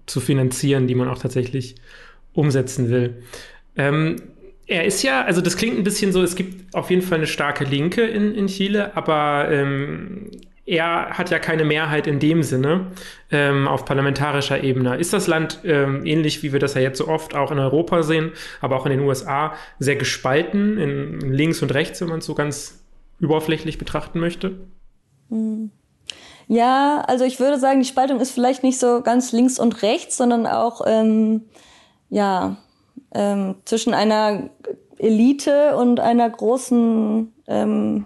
zu 0.05 0.21
finanzieren, 0.21 0.87
die 0.87 0.95
man 0.95 1.09
auch 1.09 1.19
tatsächlich 1.19 1.75
umsetzen 2.33 2.89
will. 2.89 3.21
Ähm, 3.75 4.15
er 4.65 4.85
ist 4.85 5.03
ja, 5.03 5.23
also 5.23 5.41
das 5.41 5.57
klingt 5.57 5.77
ein 5.77 5.83
bisschen 5.83 6.13
so, 6.13 6.23
es 6.23 6.35
gibt 6.35 6.73
auf 6.73 6.89
jeden 6.89 7.01
Fall 7.01 7.17
eine 7.17 7.27
starke 7.27 7.65
Linke 7.65 8.03
in, 8.03 8.33
in 8.33 8.47
Chile, 8.47 8.95
aber 8.95 9.49
ähm, 9.51 10.29
er 10.69 11.17
hat 11.17 11.31
ja 11.31 11.39
keine 11.39 11.65
Mehrheit 11.65 12.05
in 12.05 12.19
dem 12.19 12.43
Sinne 12.43 12.91
ähm, 13.31 13.67
auf 13.67 13.85
parlamentarischer 13.85 14.63
Ebene. 14.63 14.97
Ist 14.97 15.13
das 15.13 15.25
Land 15.25 15.61
ähm, 15.63 16.05
ähnlich, 16.05 16.43
wie 16.43 16.53
wir 16.53 16.59
das 16.59 16.75
ja 16.75 16.81
jetzt 16.81 16.99
so 16.99 17.07
oft 17.07 17.35
auch 17.35 17.51
in 17.51 17.57
Europa 17.57 18.03
sehen, 18.03 18.33
aber 18.61 18.77
auch 18.77 18.85
in 18.85 18.91
den 18.91 19.01
USA, 19.01 19.53
sehr 19.79 19.95
gespalten 19.95 20.77
in 20.77 21.19
links 21.21 21.63
und 21.63 21.73
rechts, 21.73 22.01
wenn 22.01 22.09
man 22.09 22.19
es 22.19 22.25
so 22.25 22.35
ganz 22.35 22.85
überflächlich 23.17 23.79
betrachten 23.79 24.19
möchte? 24.19 24.59
Hm. 25.29 25.71
Ja, 26.47 27.03
also 27.07 27.25
ich 27.25 27.39
würde 27.39 27.57
sagen, 27.57 27.79
die 27.79 27.87
Spaltung 27.87 28.19
ist 28.19 28.31
vielleicht 28.31 28.63
nicht 28.63 28.79
so 28.79 29.01
ganz 29.01 29.31
links 29.31 29.59
und 29.59 29.81
rechts, 29.81 30.17
sondern 30.17 30.45
auch 30.45 30.81
ähm, 30.85 31.45
ja 32.09 32.57
ähm, 33.13 33.55
zwischen 33.65 33.95
einer 33.95 34.49
Elite 34.99 35.75
und 35.77 35.99
einer 35.99 36.29
großen 36.29 37.33
ähm, 37.47 38.05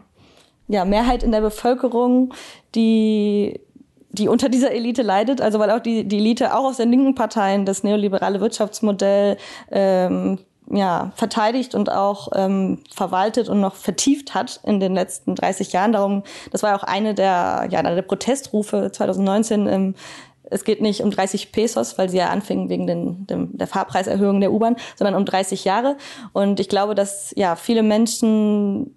ja, 0.74 0.86
Mehrheit 0.86 1.22
in 1.24 1.32
der 1.32 1.42
Bevölkerung, 1.42 2.34
die 2.76 3.62
die 4.10 4.28
unter 4.28 4.48
dieser 4.48 4.72
Elite 4.72 5.02
leidet, 5.02 5.42
also 5.42 5.58
weil 5.58 5.72
auch 5.72 5.80
die, 5.80 6.08
die 6.08 6.20
Elite 6.20 6.56
auch 6.56 6.66
aus 6.66 6.78
den 6.78 6.92
linken 6.92 7.16
Parteien 7.16 7.66
das 7.66 7.84
neoliberale 7.84 8.42
Wirtschaftsmodell 8.42 9.38
ähm, 9.72 10.38
ja, 10.72 11.12
verteidigt 11.16 11.74
und 11.74 11.92
auch 11.92 12.28
ähm, 12.36 12.84
verwaltet 12.94 13.50
und 13.50 13.60
noch 13.60 13.74
vertieft 13.74 14.36
hat 14.36 14.60
in 14.66 14.80
den 14.80 14.94
letzten 14.94 15.34
30 15.34 15.74
Jahren. 15.74 15.94
Darum, 15.94 16.22
das 16.52 16.62
war 16.62 16.76
auch 16.76 16.84
eine 16.84 17.16
der, 17.16 17.68
ja, 17.72 17.80
einer 17.80 17.96
der 17.96 18.04
Protestrufe 18.04 18.92
2019. 18.92 19.68
Ähm, 19.68 19.96
es 20.44 20.64
geht 20.64 20.80
nicht 20.80 21.02
um 21.02 21.10
30 21.10 21.52
Pesos, 21.52 21.98
weil 21.98 22.10
sie 22.10 22.18
ja 22.18 22.30
anfingen 22.30 22.70
wegen 22.70 22.86
den, 22.86 23.26
dem, 23.26 23.58
der 23.58 23.66
Fahrpreiserhöhung 23.66 24.40
der 24.42 24.54
U-Bahn, 24.54 24.76
sondern 24.96 25.16
um 25.16 25.26
30 25.26 25.66
Jahre. 25.66 25.98
Und 26.34 26.60
ich 26.60 26.70
glaube, 26.70 26.94
dass 26.94 27.34
ja 27.36 27.56
viele 27.56 27.82
Menschen 27.82 28.96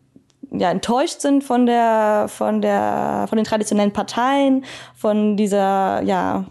ja, 0.58 0.70
enttäuscht 0.70 1.20
sind 1.20 1.44
von 1.44 1.66
der, 1.66 2.26
von 2.28 2.60
der, 2.60 3.26
von 3.28 3.36
den 3.36 3.44
traditionellen 3.44 3.92
Parteien, 3.92 4.64
von 4.94 5.36
dieser, 5.36 6.02
ja, 6.02 6.44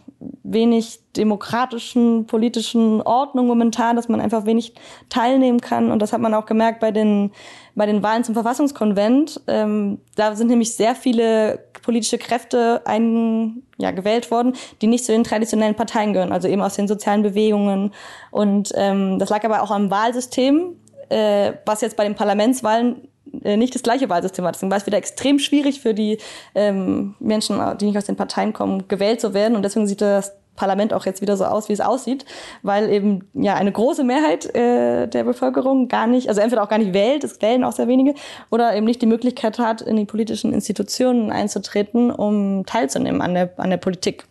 wenig 0.43 0.99
demokratischen 1.15 2.25
politischen 2.25 3.01
Ordnung 3.01 3.47
momentan, 3.47 3.95
dass 3.95 4.09
man 4.09 4.21
einfach 4.21 4.45
wenig 4.45 4.73
teilnehmen 5.09 5.61
kann. 5.61 5.91
Und 5.91 6.01
das 6.01 6.13
hat 6.13 6.21
man 6.21 6.33
auch 6.33 6.45
gemerkt 6.45 6.79
bei 6.79 6.91
den, 6.91 7.31
bei 7.75 7.85
den 7.85 8.03
Wahlen 8.03 8.23
zum 8.23 8.33
Verfassungskonvent. 8.33 9.41
Ähm, 9.47 9.99
da 10.15 10.35
sind 10.35 10.47
nämlich 10.47 10.75
sehr 10.75 10.95
viele 10.95 11.59
politische 11.81 12.17
Kräfte 12.17 12.81
ein, 12.85 13.63
ja, 13.77 13.91
gewählt 13.91 14.31
worden, 14.31 14.53
die 14.81 14.87
nicht 14.87 15.05
zu 15.05 15.11
den 15.11 15.23
traditionellen 15.23 15.75
Parteien 15.75 16.13
gehören, 16.13 16.31
also 16.31 16.47
eben 16.47 16.61
aus 16.61 16.75
den 16.75 16.87
sozialen 16.87 17.21
Bewegungen. 17.21 17.93
Und 18.31 18.71
ähm, 18.75 19.19
das 19.19 19.29
lag 19.29 19.43
aber 19.43 19.61
auch 19.61 19.71
am 19.71 19.91
Wahlsystem, 19.91 20.75
äh, 21.09 21.53
was 21.65 21.81
jetzt 21.81 21.97
bei 21.97 22.03
den 22.03 22.15
Parlamentswahlen 22.15 23.07
äh, 23.43 23.57
nicht 23.57 23.75
das 23.75 23.83
gleiche 23.83 24.09
Wahlsystem 24.09 24.45
hat. 24.45 24.55
Deswegen 24.55 24.71
war 24.71 24.77
es 24.77 24.85
wieder 24.85 24.97
extrem 24.97 25.39
schwierig 25.39 25.81
für 25.81 25.93
die 25.93 26.17
ähm, 26.53 27.15
Menschen, 27.19 27.59
die 27.79 27.85
nicht 27.85 27.97
aus 27.97 28.05
den 28.05 28.15
Parteien 28.15 28.53
kommen, 28.53 28.87
gewählt 28.87 29.21
zu 29.21 29.33
werden. 29.33 29.55
Und 29.55 29.63
deswegen 29.63 29.87
sieht 29.87 30.01
das 30.01 30.33
Parlament 30.55 30.93
auch 30.93 31.05
jetzt 31.05 31.21
wieder 31.21 31.37
so 31.37 31.45
aus, 31.45 31.69
wie 31.69 31.73
es 31.73 31.81
aussieht, 31.81 32.25
weil 32.63 32.89
eben 32.89 33.27
ja 33.33 33.55
eine 33.55 33.71
große 33.71 34.03
Mehrheit 34.03 34.53
äh, 34.55 35.07
der 35.07 35.23
Bevölkerung 35.23 35.87
gar 35.87 36.07
nicht, 36.07 36.29
also 36.29 36.41
entweder 36.41 36.63
auch 36.63 36.69
gar 36.69 36.77
nicht 36.77 36.93
wählt, 36.93 37.23
es 37.23 37.41
wählen 37.41 37.63
auch 37.63 37.73
sehr 37.73 37.87
wenige, 37.87 38.13
oder 38.49 38.75
eben 38.75 38.85
nicht 38.85 39.01
die 39.01 39.07
Möglichkeit 39.07 39.59
hat, 39.59 39.81
in 39.81 39.97
die 39.97 40.05
politischen 40.05 40.53
Institutionen 40.53 41.31
einzutreten, 41.31 42.11
um 42.11 42.65
teilzunehmen 42.65 43.21
an 43.21 43.33
der, 43.33 43.53
an 43.57 43.69
der 43.69 43.77
Politik. 43.77 44.25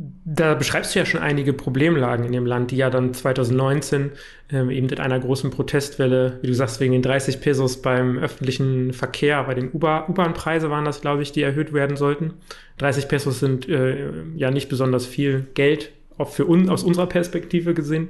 Da 0.00 0.54
beschreibst 0.54 0.94
du 0.94 1.00
ja 1.00 1.04
schon 1.04 1.20
einige 1.20 1.52
Problemlagen 1.52 2.24
in 2.24 2.30
dem 2.30 2.46
Land, 2.46 2.70
die 2.70 2.76
ja 2.76 2.88
dann 2.88 3.14
2019 3.14 4.12
ähm, 4.48 4.70
eben 4.70 4.86
mit 4.86 5.00
einer 5.00 5.18
großen 5.18 5.50
Protestwelle, 5.50 6.38
wie 6.40 6.46
du 6.46 6.54
sagst, 6.54 6.78
wegen 6.78 6.92
den 6.92 7.02
30 7.02 7.40
Pesos 7.40 7.82
beim 7.82 8.16
öffentlichen 8.16 8.92
Verkehr, 8.92 9.42
bei 9.42 9.54
den 9.54 9.72
U-Bahn-Preise 9.72 10.70
waren 10.70 10.84
das, 10.84 11.00
glaube 11.00 11.22
ich, 11.22 11.32
die 11.32 11.42
erhöht 11.42 11.72
werden 11.72 11.96
sollten. 11.96 12.34
30 12.76 13.08
Pesos 13.08 13.40
sind 13.40 13.68
äh, 13.68 14.12
ja 14.36 14.52
nicht 14.52 14.68
besonders 14.68 15.04
viel 15.04 15.48
Geld, 15.54 15.90
auch 16.16 16.30
für 16.30 16.44
uns 16.44 16.68
aus 16.68 16.84
unserer 16.84 17.08
Perspektive 17.08 17.74
gesehen. 17.74 18.06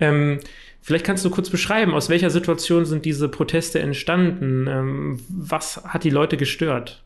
Ähm, 0.00 0.40
vielleicht 0.82 1.06
kannst 1.06 1.24
du 1.24 1.30
kurz 1.30 1.48
beschreiben, 1.48 1.94
aus 1.94 2.10
welcher 2.10 2.28
Situation 2.28 2.84
sind 2.84 3.06
diese 3.06 3.30
Proteste 3.30 3.78
entstanden? 3.78 4.66
Ähm, 4.68 5.20
was 5.30 5.82
hat 5.82 6.04
die 6.04 6.10
Leute 6.10 6.36
gestört? 6.36 7.02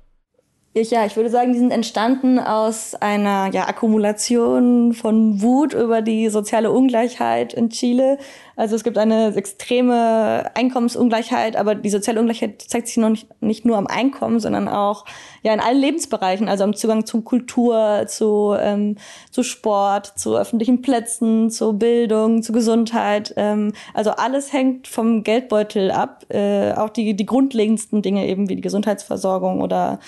Ich, 0.72 0.92
ja, 0.92 1.04
ich 1.04 1.16
würde 1.16 1.30
sagen, 1.30 1.52
die 1.52 1.58
sind 1.58 1.72
entstanden 1.72 2.38
aus 2.38 2.94
einer 2.94 3.50
ja, 3.52 3.66
Akkumulation 3.66 4.92
von 4.92 5.42
Wut 5.42 5.74
über 5.74 6.00
die 6.00 6.28
soziale 6.28 6.70
Ungleichheit 6.70 7.52
in 7.52 7.70
Chile, 7.70 8.18
also 8.60 8.76
es 8.76 8.84
gibt 8.84 8.98
eine 8.98 9.34
extreme 9.36 10.50
Einkommensungleichheit, 10.54 11.56
aber 11.56 11.74
die 11.74 11.88
soziale 11.88 12.20
Ungleichheit 12.20 12.60
zeigt 12.60 12.88
sich 12.88 12.98
noch 12.98 13.08
nicht, 13.08 13.26
nicht 13.40 13.64
nur 13.64 13.78
am 13.78 13.86
Einkommen, 13.86 14.38
sondern 14.38 14.68
auch 14.68 15.06
ja 15.42 15.54
in 15.54 15.60
allen 15.60 15.80
Lebensbereichen, 15.80 16.46
also 16.46 16.64
am 16.64 16.74
Zugang 16.74 17.06
zu 17.06 17.22
Kultur, 17.22 18.04
zu, 18.06 18.54
ähm, 18.60 18.96
zu 19.30 19.44
Sport, 19.44 20.12
zu 20.18 20.36
öffentlichen 20.36 20.82
Plätzen, 20.82 21.50
zu 21.50 21.72
Bildung, 21.72 22.42
zu 22.42 22.52
Gesundheit. 22.52 23.32
Ähm, 23.38 23.72
also 23.94 24.10
alles 24.10 24.52
hängt 24.52 24.88
vom 24.88 25.24
Geldbeutel 25.24 25.90
ab, 25.90 26.26
äh, 26.28 26.74
auch 26.74 26.90
die, 26.90 27.16
die 27.16 27.24
grundlegendsten 27.24 28.02
Dinge 28.02 28.26
eben 28.28 28.50
wie 28.50 28.56
die 28.56 28.60
Gesundheitsversorgung 28.60 29.62
oder 29.62 30.00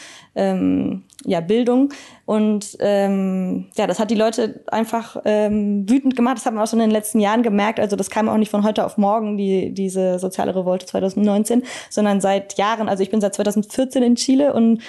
ähm, 0.53 1.03
ja, 1.25 1.41
Bildung. 1.41 1.93
Und 2.27 2.77
ähm, 2.81 3.67
ja, 3.77 3.87
das 3.87 3.99
hat 3.99 4.11
die 4.11 4.17
Leute 4.17 4.65
einfach 4.69 5.17
ähm, 5.25 5.89
wütend 5.89 6.17
gemacht. 6.17 6.37
Das 6.37 6.47
haben 6.47 6.57
wir 6.57 6.63
auch 6.63 6.69
schon 6.69 6.81
in 6.81 6.89
den 6.89 6.93
letzten 6.93 7.21
Jahren 7.21 7.43
gemerkt. 7.43 7.81
Also 7.81 7.97
das 7.97 8.11
kam 8.11 8.29
auch 8.29 8.37
nicht 8.37 8.51
von 8.51 8.65
heute 8.65 8.85
auf 8.85 8.99
morgen, 8.99 9.37
die, 9.37 9.73
diese 9.73 10.19
soziale 10.19 10.55
Revolte 10.55 10.87
2019, 10.87 11.63
sondern 11.91 12.21
seit 12.21 12.59
Jahren. 12.59 12.89
Also 12.89 13.03
ich 13.03 13.11
bin 13.11 13.21
seit 13.21 13.35
2014 13.35 14.03
in 14.03 14.15
Chile 14.17 14.53
und 14.53 14.83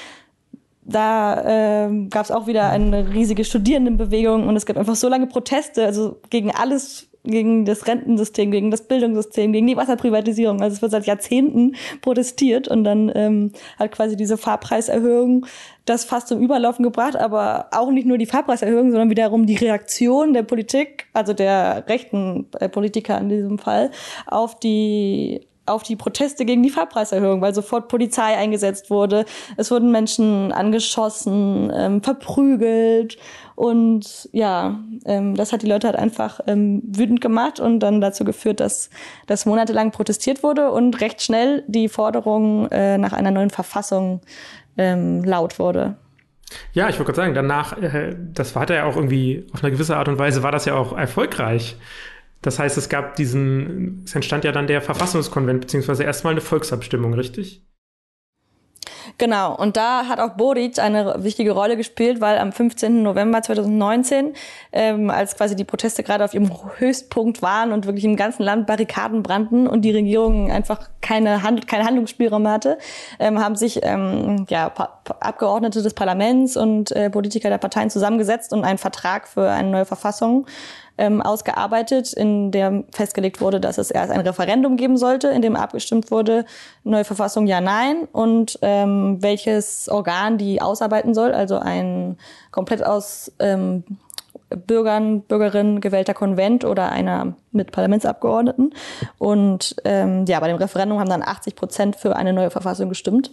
da 0.85 1.85
äh, 1.85 2.07
gab 2.09 2.25
es 2.25 2.31
auch 2.31 2.47
wieder 2.47 2.69
eine 2.69 3.13
riesige 3.13 3.45
Studierendenbewegung 3.45 4.47
und 4.47 4.55
es 4.55 4.65
gab 4.65 4.77
einfach 4.77 4.95
so 4.95 5.07
lange 5.07 5.27
Proteste, 5.27 5.85
also 5.85 6.19
gegen 6.29 6.51
alles, 6.51 7.09
gegen 7.23 7.65
das 7.65 7.87
Rentensystem, 7.87 8.51
gegen 8.51 8.71
das 8.71 8.87
Bildungssystem, 8.87 9.53
gegen 9.53 9.67
die 9.67 9.77
Wasserprivatisierung. 9.77 10.61
Also 10.61 10.75
es 10.75 10.81
wird 10.81 10.91
seit 10.91 11.05
Jahrzehnten 11.05 11.75
protestiert 12.01 12.67
und 12.67 12.83
dann 12.83 13.11
ähm, 13.15 13.51
hat 13.79 13.91
quasi 13.91 14.17
diese 14.17 14.37
Fahrpreiserhöhung 14.37 15.45
das 15.85 16.05
fast 16.05 16.27
zum 16.27 16.41
Überlaufen 16.41 16.83
gebracht, 16.83 17.15
aber 17.15 17.67
auch 17.71 17.91
nicht 17.91 18.07
nur 18.07 18.17
die 18.17 18.25
Fahrpreiserhöhung, 18.25 18.91
sondern 18.91 19.09
wiederum 19.09 19.45
die 19.45 19.55
Reaktion 19.55 20.33
der 20.33 20.43
Politik, 20.43 21.07
also 21.13 21.33
der 21.33 21.85
rechten 21.87 22.47
äh, 22.59 22.69
Politiker 22.69 23.17
in 23.19 23.29
diesem 23.29 23.57
Fall, 23.57 23.91
auf 24.27 24.59
die 24.59 25.47
auf 25.65 25.83
die 25.83 25.95
Proteste 25.95 26.45
gegen 26.45 26.63
die 26.63 26.69
Fahrpreiserhöhung, 26.69 27.41
weil 27.41 27.53
sofort 27.53 27.87
Polizei 27.87 28.35
eingesetzt 28.37 28.89
wurde. 28.89 29.25
Es 29.57 29.71
wurden 29.71 29.91
Menschen 29.91 30.51
angeschossen, 30.51 31.71
ähm, 31.73 32.03
verprügelt 32.03 33.17
und 33.55 34.29
ja, 34.31 34.79
ähm, 35.05 35.35
das 35.35 35.53
hat 35.53 35.61
die 35.61 35.67
Leute 35.67 35.87
halt 35.87 35.97
einfach 35.97 36.39
ähm, 36.47 36.81
wütend 36.85 37.21
gemacht 37.21 37.59
und 37.59 37.79
dann 37.79 38.01
dazu 38.01 38.25
geführt, 38.25 38.59
dass, 38.59 38.89
dass 39.27 39.45
monatelang 39.45 39.91
protestiert 39.91 40.43
wurde 40.43 40.71
und 40.71 40.99
recht 41.01 41.21
schnell 41.21 41.63
die 41.67 41.87
Forderung 41.87 42.67
äh, 42.71 42.97
nach 42.97 43.13
einer 43.13 43.31
neuen 43.31 43.51
Verfassung 43.51 44.21
ähm, 44.77 45.23
laut 45.23 45.59
wurde. 45.59 45.97
Ja, 46.73 46.89
ich 46.89 46.97
wollte 46.97 47.13
gerade 47.13 47.15
sagen, 47.15 47.33
danach, 47.33 47.77
äh, 47.77 48.15
das 48.33 48.55
war 48.55 48.69
ja 48.69 48.85
auch 48.85 48.95
irgendwie, 48.95 49.45
auf 49.53 49.63
eine 49.63 49.71
gewisse 49.71 49.97
Art 49.97 50.07
und 50.07 50.17
Weise 50.17 50.43
war 50.43 50.51
das 50.51 50.65
ja 50.65 50.75
auch 50.75 50.97
erfolgreich. 50.97 51.75
Das 52.43 52.59
heißt, 52.59 52.77
es 52.77 52.89
gab 52.89 53.15
diesen, 53.15 54.03
es 54.05 54.13
entstand 54.13 54.43
ja 54.43 54.51
dann 54.51 54.67
der 54.67 54.81
Verfassungskonvent, 54.81 55.61
beziehungsweise 55.61 56.03
erstmal 56.03 56.33
eine 56.33 56.41
Volksabstimmung, 56.41 57.13
richtig? 57.13 57.65
Genau, 59.17 59.55
und 59.55 59.77
da 59.77 60.07
hat 60.07 60.19
auch 60.19 60.31
Boric 60.31 60.79
eine 60.79 61.15
wichtige 61.23 61.51
Rolle 61.51 61.77
gespielt, 61.77 62.19
weil 62.19 62.37
am 62.37 62.51
15. 62.51 63.03
November 63.03 63.41
2019, 63.41 64.33
ähm, 64.71 65.09
als 65.09 65.37
quasi 65.37 65.55
die 65.55 65.63
Proteste 65.63 66.03
gerade 66.03 66.25
auf 66.25 66.33
ihrem 66.33 66.49
Höchstpunkt 66.77 67.41
waren 67.41 67.71
und 67.71 67.85
wirklich 67.85 68.05
im 68.05 68.15
ganzen 68.15 68.43
Land 68.43 68.65
Barrikaden 68.65 69.21
brannten 69.21 69.67
und 69.67 69.83
die 69.83 69.91
Regierung 69.91 70.51
einfach 70.51 70.89
keine 71.01 71.43
Hand, 71.43 71.67
keinen 71.67 71.85
Handlungsspielraum 71.85 72.47
hatte, 72.47 72.77
ähm, 73.19 73.39
haben 73.39 73.55
sich 73.55 73.81
ähm, 73.83 74.45
ja, 74.49 74.71
Abgeordnete 75.19 75.81
des 75.81 75.93
Parlaments 75.93 76.57
und 76.57 76.91
äh, 76.91 77.09
Politiker 77.09 77.49
der 77.49 77.59
Parteien 77.59 77.89
zusammengesetzt 77.89 78.51
und 78.51 78.63
einen 78.63 78.79
Vertrag 78.79 79.27
für 79.27 79.49
eine 79.49 79.69
neue 79.69 79.85
Verfassung 79.85 80.47
ähm, 80.97 81.21
ausgearbeitet, 81.21 82.13
in 82.13 82.51
der 82.51 82.83
festgelegt 82.91 83.41
wurde, 83.41 83.59
dass 83.59 83.77
es 83.77 83.91
erst 83.91 84.11
ein 84.11 84.21
Referendum 84.21 84.77
geben 84.77 84.97
sollte, 84.97 85.29
in 85.29 85.41
dem 85.41 85.55
abgestimmt 85.55 86.11
wurde, 86.11 86.45
neue 86.83 87.03
Verfassung 87.03 87.47
ja, 87.47 87.61
nein 87.61 88.07
und 88.11 88.59
ähm, 88.61 89.17
welches 89.21 89.89
Organ 89.89 90.37
die 90.37 90.61
ausarbeiten 90.61 91.13
soll, 91.13 91.33
also 91.33 91.57
ein 91.57 92.17
komplett 92.51 92.85
aus 92.85 93.31
ähm, 93.39 93.83
Bürgern, 94.55 95.21
Bürgerinnen 95.21 95.81
gewählter 95.81 96.13
Konvent 96.13 96.65
oder 96.65 96.91
einer 96.91 97.33
mit 97.51 97.71
Parlamentsabgeordneten. 97.71 98.73
Und 99.17 99.75
ähm, 99.83 100.25
ja, 100.27 100.39
bei 100.39 100.47
dem 100.47 100.57
Referendum 100.57 100.99
haben 100.99 101.09
dann 101.09 101.23
80 101.23 101.55
Prozent 101.55 101.95
für 101.95 102.15
eine 102.15 102.33
neue 102.33 102.51
Verfassung 102.51 102.89
gestimmt. 102.89 103.31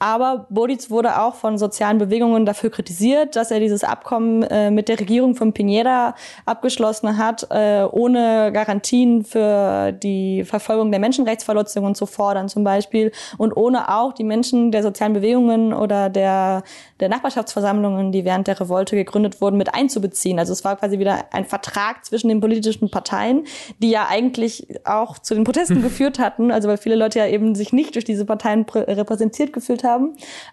Aber 0.00 0.46
Bodic 0.48 0.90
wurde 0.90 1.20
auch 1.20 1.34
von 1.34 1.58
sozialen 1.58 1.98
Bewegungen 1.98 2.46
dafür 2.46 2.70
kritisiert, 2.70 3.36
dass 3.36 3.50
er 3.50 3.60
dieses 3.60 3.84
Abkommen 3.84 4.42
äh, 4.44 4.70
mit 4.70 4.88
der 4.88 4.98
Regierung 4.98 5.34
von 5.34 5.52
Piñera 5.52 6.14
abgeschlossen 6.46 7.18
hat, 7.18 7.46
äh, 7.50 7.84
ohne 7.84 8.50
Garantien 8.50 9.26
für 9.26 9.92
die 9.92 10.44
Verfolgung 10.44 10.90
der 10.90 11.00
Menschenrechtsverletzungen 11.00 11.94
zu 11.94 12.06
fordern 12.06 12.48
zum 12.48 12.64
Beispiel 12.64 13.12
und 13.36 13.54
ohne 13.54 13.94
auch 13.94 14.14
die 14.14 14.24
Menschen 14.24 14.72
der 14.72 14.82
sozialen 14.82 15.12
Bewegungen 15.12 15.74
oder 15.74 16.08
der, 16.08 16.62
der 16.98 17.10
Nachbarschaftsversammlungen, 17.10 18.10
die 18.10 18.24
während 18.24 18.46
der 18.46 18.58
Revolte 18.58 18.96
gegründet 18.96 19.42
wurden, 19.42 19.58
mit 19.58 19.74
einzubeziehen. 19.74 20.38
Also 20.38 20.54
es 20.54 20.64
war 20.64 20.76
quasi 20.76 20.98
wieder 20.98 21.26
ein 21.32 21.44
Vertrag 21.44 22.06
zwischen 22.06 22.28
den 22.28 22.40
politischen 22.40 22.90
Parteien, 22.90 23.44
die 23.80 23.90
ja 23.90 24.06
eigentlich 24.08 24.66
auch 24.84 25.18
zu 25.18 25.34
den 25.34 25.44
Protesten 25.44 25.76
hm. 25.76 25.82
geführt 25.90 26.18
hatten, 26.18 26.50
also 26.50 26.70
weil 26.70 26.78
viele 26.78 26.96
Leute 26.96 27.18
ja 27.18 27.26
eben 27.26 27.54
sich 27.54 27.74
nicht 27.74 27.96
durch 27.96 28.06
diese 28.06 28.24
Parteien 28.24 28.64
repräsentiert 28.64 29.52
gefühlt 29.52 29.84
haben, 29.84 29.89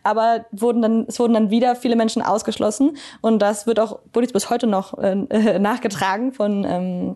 aber 0.03 0.45
wurden 0.51 0.81
dann, 0.81 1.05
es 1.07 1.19
wurden 1.19 1.33
dann 1.33 1.49
wieder 1.49 1.75
viele 1.75 1.95
Menschen 1.95 2.21
ausgeschlossen 2.21 2.97
und 3.21 3.39
das 3.39 3.67
wird 3.67 3.79
auch 3.79 3.99
bis 4.11 4.49
heute 4.49 4.67
noch 4.67 4.97
äh, 4.97 5.15
nachgetragen 5.59 6.33
von 6.33 6.65
ähm, 6.65 7.15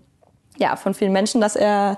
ja, 0.58 0.76
von 0.76 0.94
vielen 0.94 1.14
Menschen, 1.14 1.42
dass 1.42 1.56
er 1.56 1.98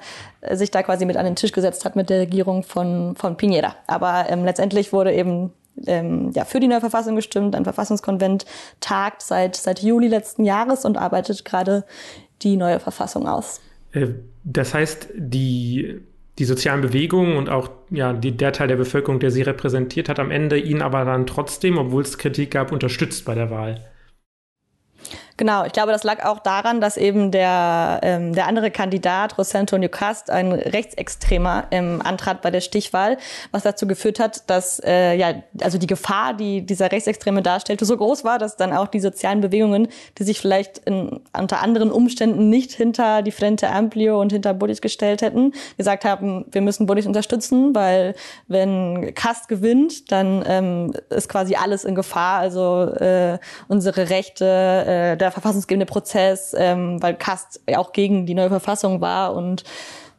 sich 0.51 0.71
da 0.71 0.83
quasi 0.83 1.05
mit 1.05 1.17
an 1.17 1.25
den 1.25 1.35
Tisch 1.35 1.51
gesetzt 1.51 1.85
hat 1.85 1.95
mit 1.95 2.09
der 2.09 2.21
Regierung 2.21 2.63
von, 2.63 3.15
von 3.15 3.35
Piñera. 3.35 3.73
Aber 3.87 4.27
ähm, 4.29 4.45
letztendlich 4.45 4.93
wurde 4.93 5.11
eben 5.11 5.51
ähm, 5.85 6.31
ja, 6.33 6.45
für 6.45 6.59
die 6.59 6.67
neue 6.67 6.79
Verfassung 6.79 7.15
gestimmt. 7.15 7.55
Ein 7.55 7.63
Verfassungskonvent 7.63 8.45
tagt 8.79 9.21
seit, 9.21 9.55
seit 9.55 9.81
Juli 9.81 10.07
letzten 10.07 10.45
Jahres 10.45 10.85
und 10.85 10.97
arbeitet 10.97 11.45
gerade 11.45 11.83
die 12.41 12.57
neue 12.57 12.79
Verfassung 12.79 13.27
aus. 13.27 13.59
Äh, 13.91 14.07
das 14.43 14.73
heißt, 14.73 15.09
die, 15.15 16.01
die 16.39 16.45
sozialen 16.45 16.81
Bewegungen 16.81 17.37
und 17.37 17.49
auch 17.49 17.69
ja, 17.89 18.13
die, 18.13 18.35
der 18.35 18.53
Teil 18.53 18.67
der 18.67 18.75
Bevölkerung, 18.75 19.19
der 19.19 19.31
sie 19.31 19.43
repräsentiert, 19.43 20.09
hat 20.09 20.19
am 20.19 20.31
Ende 20.31 20.57
ihn 20.57 20.81
aber 20.81 21.05
dann 21.05 21.27
trotzdem, 21.27 21.77
obwohl 21.77 22.01
es 22.01 22.17
Kritik 22.17 22.51
gab, 22.51 22.71
unterstützt 22.71 23.25
bei 23.25 23.35
der 23.35 23.51
Wahl. 23.51 23.92
Genau, 25.35 25.65
ich 25.65 25.73
glaube, 25.73 25.91
das 25.91 26.03
lag 26.03 26.23
auch 26.25 26.39
daran, 26.39 26.79
dass 26.79 26.95
eben 26.95 27.31
der, 27.31 27.99
ähm, 28.03 28.33
der 28.33 28.47
andere 28.47 28.69
Kandidat, 28.69 29.33
José 29.33 29.57
Antonio 29.57 29.89
Cast, 29.89 30.29
ein 30.29 30.51
Rechtsextremer 30.51 31.65
ähm, 31.71 32.01
antrat 32.03 32.43
bei 32.43 32.51
der 32.51 32.61
Stichwahl, 32.61 33.17
was 33.51 33.63
dazu 33.63 33.87
geführt 33.87 34.19
hat, 34.19 34.47
dass 34.49 34.79
äh, 34.83 35.15
ja, 35.15 35.33
also 35.61 35.79
die 35.79 35.87
Gefahr, 35.87 36.35
die 36.35 36.63
dieser 36.63 36.91
Rechtsextreme 36.91 37.41
darstellte, 37.41 37.83
so 37.85 37.97
groß 37.97 38.23
war, 38.23 38.37
dass 38.37 38.57
dann 38.57 38.73
auch 38.73 38.87
die 38.87 38.99
sozialen 38.99 39.41
Bewegungen, 39.41 39.87
die 40.19 40.23
sich 40.23 40.39
vielleicht 40.39 40.77
in, 40.79 41.21
unter 41.35 41.61
anderen 41.63 41.91
Umständen 41.91 42.49
nicht 42.49 42.71
hinter 42.71 43.23
die 43.23 43.31
Frente 43.31 43.69
Amplio 43.69 44.21
und 44.21 44.31
hinter 44.31 44.53
Bullis 44.53 44.81
gestellt 44.81 45.23
hätten, 45.23 45.53
gesagt 45.77 46.05
haben, 46.05 46.45
wir 46.51 46.61
müssen 46.61 46.85
Bullis 46.85 47.07
unterstützen, 47.07 47.73
weil 47.73 48.13
wenn 48.47 49.15
Cast 49.15 49.47
gewinnt, 49.47 50.11
dann 50.11 50.43
ähm, 50.47 50.93
ist 51.09 51.27
quasi 51.27 51.55
alles 51.55 51.85
in 51.85 51.95
Gefahr, 51.95 52.39
also 52.39 52.93
äh, 52.93 53.39
unsere 53.67 54.11
Rechte, 54.11 54.45
äh, 54.45 55.22
der 55.23 55.31
verfassungsgebende 55.31 55.85
Prozess, 55.85 56.55
ähm, 56.57 57.01
weil 57.01 57.15
Kast 57.15 57.61
auch 57.75 57.93
gegen 57.93 58.25
die 58.25 58.35
neue 58.35 58.49
Verfassung 58.49 59.01
war 59.01 59.35
und 59.35 59.63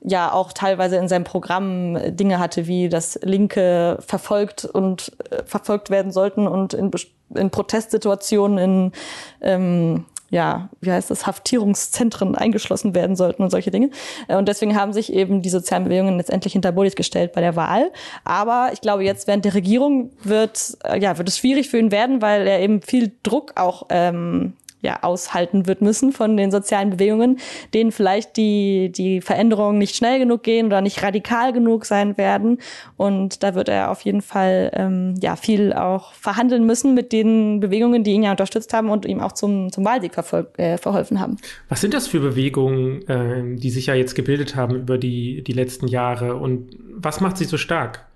ja 0.03 0.33
auch 0.33 0.53
teilweise 0.53 0.97
in 0.97 1.09
seinem 1.09 1.25
Programm 1.25 1.99
Dinge 2.15 2.39
hatte, 2.39 2.67
wie 2.67 2.89
dass 2.89 3.19
Linke 3.23 3.99
verfolgt 4.07 4.65
und 4.65 5.13
äh, 5.31 5.43
verfolgt 5.45 5.91
werden 5.91 6.13
sollten 6.13 6.47
und 6.47 6.75
in, 6.75 6.91
in 7.35 7.51
Protestsituationen 7.51 8.59
in 8.59 8.93
ähm, 9.41 10.05
ja, 10.31 10.69
wie 10.81 10.91
heißt 10.91 11.11
das, 11.11 11.27
Haftierungszentren 11.27 12.35
eingeschlossen 12.35 12.95
werden 12.95 13.15
sollten 13.15 13.43
und 13.43 13.51
solche 13.51 13.71
Dinge. 13.71 13.91
Äh, 14.27 14.37
und 14.37 14.49
deswegen 14.49 14.75
haben 14.75 14.93
sich 14.93 15.13
eben 15.13 15.43
die 15.43 15.49
sozialen 15.49 15.85
Bewegungen 15.85 16.17
letztendlich 16.17 16.53
hinter 16.53 16.73
Bolis 16.73 16.97
gestellt 16.97 17.33
bei 17.33 17.41
der 17.41 17.55
Wahl. 17.57 17.93
Aber 18.25 18.71
ich 18.73 18.81
glaube, 18.81 19.05
jetzt 19.05 19.29
während 19.29 19.45
der 19.45 19.55
Regierung 19.55 20.11
wird, 20.25 20.77
äh, 20.85 20.99
ja, 20.99 21.17
wird 21.19 21.29
es 21.29 21.39
schwierig 21.39 21.69
für 21.69 21.79
ihn 21.79 21.93
werden, 21.93 22.21
weil 22.21 22.47
er 22.49 22.61
eben 22.61 22.83
viel 22.83 23.13
Druck 23.23 23.53
auch 23.57 23.87
ähm, 23.91 24.55
ja, 24.85 25.03
aushalten 25.03 25.66
wird 25.66 25.80
müssen 25.80 26.12
von 26.12 26.37
den 26.37 26.51
sozialen 26.51 26.91
Bewegungen, 26.91 27.39
denen 27.72 27.91
vielleicht 27.91 28.37
die, 28.37 28.93
die 28.93 29.20
Veränderungen 29.20 29.78
nicht 29.78 29.97
schnell 29.97 30.18
genug 30.18 30.43
gehen 30.43 30.66
oder 30.66 30.82
nicht 30.82 31.03
radikal 31.03 31.53
genug 31.53 31.87
sein 31.87 32.16
werden. 32.18 32.59
Und 32.97 33.43
da 33.43 33.55
wird 33.55 33.68
er 33.68 33.91
auf 33.91 34.03
jeden 34.03 34.20
Fall 34.20 34.70
ähm, 34.74 35.14
ja, 35.20 35.37
viel 35.37 35.72
auch 35.72 36.12
verhandeln 36.12 36.66
müssen 36.66 36.95
mit 36.95 37.12
den 37.12 37.61
Bewegungen, 37.61 38.05
die 38.05 38.12
ihn 38.12 38.22
ja 38.22 38.30
unterstützt 38.30 38.72
haben 38.74 38.91
und 38.91 39.07
ihm 39.07 39.20
auch 39.20 39.32
zum, 39.32 39.72
zum 39.72 39.85
Wahlsieg 39.85 40.12
äh, 40.59 40.76
verholfen 40.76 41.18
haben. 41.18 41.39
Was 41.68 41.80
sind 41.80 41.95
das 41.95 42.07
für 42.07 42.20
Bewegungen, 42.20 43.09
äh, 43.09 43.57
die 43.57 43.70
sich 43.70 43.87
ja 43.87 43.95
jetzt 43.95 44.14
gebildet 44.14 44.55
haben 44.55 44.76
über 44.76 44.99
die, 44.99 45.43
die 45.43 45.53
letzten 45.53 45.89
Jahre 45.89 46.37
und 46.37 46.76
was 46.95 47.20
macht 47.20 47.39
sie 47.39 47.45
so 47.45 47.57
stark? 47.57 48.07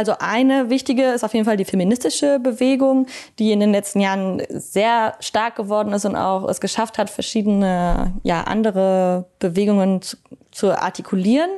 Also 0.00 0.14
eine 0.18 0.70
wichtige 0.70 1.10
ist 1.10 1.24
auf 1.24 1.34
jeden 1.34 1.44
Fall 1.44 1.58
die 1.58 1.66
feministische 1.66 2.38
Bewegung, 2.38 3.06
die 3.38 3.52
in 3.52 3.60
den 3.60 3.70
letzten 3.70 4.00
Jahren 4.00 4.42
sehr 4.48 5.12
stark 5.20 5.56
geworden 5.56 5.92
ist 5.92 6.06
und 6.06 6.16
auch 6.16 6.48
es 6.48 6.62
geschafft 6.62 6.96
hat, 6.96 7.10
verschiedene 7.10 8.14
ja 8.22 8.44
andere 8.44 9.26
Bewegungen 9.40 10.00
zu, 10.00 10.16
zu 10.52 10.72
artikulieren. 10.72 11.50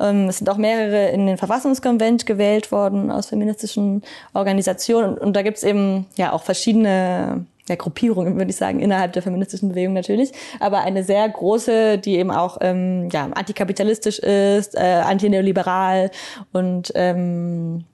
Ähm, 0.00 0.30
es 0.30 0.38
sind 0.38 0.48
auch 0.48 0.56
mehrere 0.56 1.10
in 1.10 1.26
den 1.26 1.36
Verfassungskonvent 1.36 2.24
gewählt 2.24 2.72
worden 2.72 3.10
aus 3.10 3.26
feministischen 3.26 4.00
Organisationen 4.32 5.12
und, 5.12 5.18
und 5.18 5.36
da 5.36 5.42
gibt's 5.42 5.62
eben 5.62 6.06
ja 6.16 6.32
auch 6.32 6.44
verschiedene 6.44 7.44
ja, 7.68 7.76
Gruppierung, 7.76 8.36
würde 8.36 8.50
ich 8.50 8.56
sagen, 8.56 8.80
innerhalb 8.80 9.12
der 9.12 9.22
feministischen 9.22 9.68
Bewegung 9.68 9.94
natürlich, 9.94 10.32
aber 10.60 10.80
eine 10.80 11.04
sehr 11.04 11.28
große, 11.28 11.98
die 11.98 12.16
eben 12.16 12.30
auch 12.30 12.58
ähm, 12.60 13.08
ja, 13.12 13.26
antikapitalistisch 13.26 14.18
ist, 14.18 14.74
äh, 14.74 15.02
antineoliberal 15.04 16.10
und 16.52 16.92
ähm, 16.94 17.84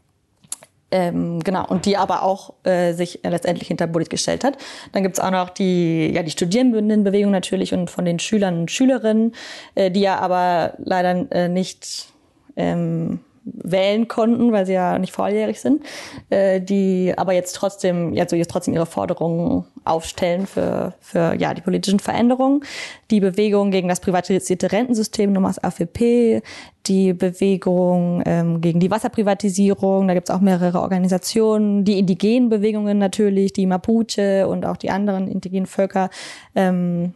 Ähm, 0.90 1.40
genau, 1.40 1.66
und 1.68 1.84
die 1.84 1.98
aber 1.98 2.22
auch 2.22 2.54
äh, 2.64 2.94
sich 2.94 3.20
letztendlich 3.22 3.68
hinter 3.68 3.86
Bullitt 3.86 4.08
gestellt 4.08 4.42
hat. 4.42 4.56
Dann 4.92 5.02
gibt's 5.02 5.20
auch 5.20 5.30
noch 5.30 5.50
die, 5.50 6.10
ja, 6.14 6.22
die 6.22 6.30
Studierendenbewegung 6.30 7.30
natürlich 7.30 7.74
und 7.74 7.90
von 7.90 8.06
den 8.06 8.18
Schülern 8.18 8.60
und 8.60 8.70
Schülerinnen, 8.70 9.34
äh, 9.74 9.90
die 9.90 10.00
ja 10.00 10.18
aber 10.18 10.72
leider 10.78 11.30
äh, 11.30 11.48
nicht 11.50 12.08
ähm, 12.56 13.20
wählen 13.54 14.08
konnten, 14.08 14.52
weil 14.52 14.66
sie 14.66 14.74
ja 14.74 14.98
nicht 14.98 15.12
volljährig 15.12 15.60
sind, 15.60 15.84
äh, 16.30 16.60
die 16.60 17.12
aber 17.16 17.32
jetzt 17.32 17.54
trotzdem, 17.54 18.14
also 18.18 18.36
jetzt 18.36 18.50
trotzdem 18.50 18.74
ihre 18.74 18.86
Forderungen 18.86 19.64
aufstellen 19.84 20.46
für, 20.46 20.94
für 21.00 21.34
ja, 21.34 21.54
die 21.54 21.62
politischen 21.62 22.00
Veränderungen. 22.00 22.62
Die 23.10 23.20
Bewegung 23.20 23.70
gegen 23.70 23.88
das 23.88 24.00
privatisierte 24.00 24.70
Rentensystem, 24.72 25.32
Nummers 25.32 25.62
AFP, 25.62 26.42
die 26.86 27.12
Bewegung 27.12 28.22
ähm, 28.26 28.60
gegen 28.60 28.80
die 28.80 28.90
Wasserprivatisierung, 28.90 30.08
da 30.08 30.14
gibt's 30.14 30.30
auch 30.30 30.40
mehrere 30.40 30.80
Organisationen, 30.80 31.84
die 31.84 31.98
indigenen 31.98 32.48
Bewegungen 32.48 32.98
natürlich, 32.98 33.52
die 33.52 33.66
Mapuche 33.66 34.48
und 34.48 34.64
auch 34.64 34.76
die 34.76 34.90
anderen 34.90 35.28
indigenen 35.28 35.66
Völker 35.66 36.10
ähm, 36.54 37.14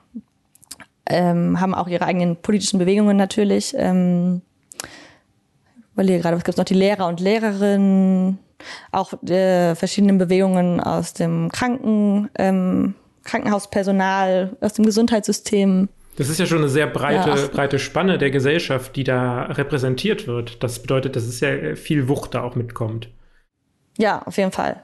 ähm, 1.06 1.60
haben 1.60 1.74
auch 1.74 1.88
ihre 1.88 2.04
eigenen 2.04 2.36
politischen 2.36 2.78
Bewegungen 2.78 3.16
natürlich. 3.16 3.74
Ähm, 3.76 4.42
überlege 5.94 6.20
gerade, 6.20 6.36
was 6.36 6.44
gibt's 6.44 6.58
noch? 6.58 6.64
Die 6.64 6.74
Lehrer 6.74 7.08
und 7.08 7.20
Lehrerinnen, 7.20 8.38
auch 8.90 9.12
äh, 9.24 9.74
verschiedene 9.74 10.14
Bewegungen 10.14 10.80
aus 10.80 11.14
dem 11.14 11.50
Kranken, 11.50 12.30
ähm, 12.36 12.94
Krankenhauspersonal, 13.24 14.56
aus 14.60 14.72
dem 14.74 14.84
Gesundheitssystem. 14.84 15.88
Das 16.16 16.28
ist 16.28 16.38
ja 16.38 16.46
schon 16.46 16.58
eine 16.58 16.68
sehr 16.68 16.86
breite, 16.86 17.30
ja, 17.30 17.46
breite 17.48 17.78
Spanne 17.78 18.18
der 18.18 18.30
Gesellschaft, 18.30 18.96
die 18.96 19.04
da 19.04 19.44
repräsentiert 19.44 20.26
wird. 20.26 20.62
Das 20.62 20.80
bedeutet, 20.80 21.16
dass 21.16 21.24
es 21.24 21.40
ja 21.40 21.74
viel 21.74 22.08
Wucht 22.08 22.34
da 22.34 22.42
auch 22.42 22.54
mitkommt. 22.54 23.08
Ja, 23.98 24.22
auf 24.22 24.36
jeden 24.36 24.52
Fall. 24.52 24.82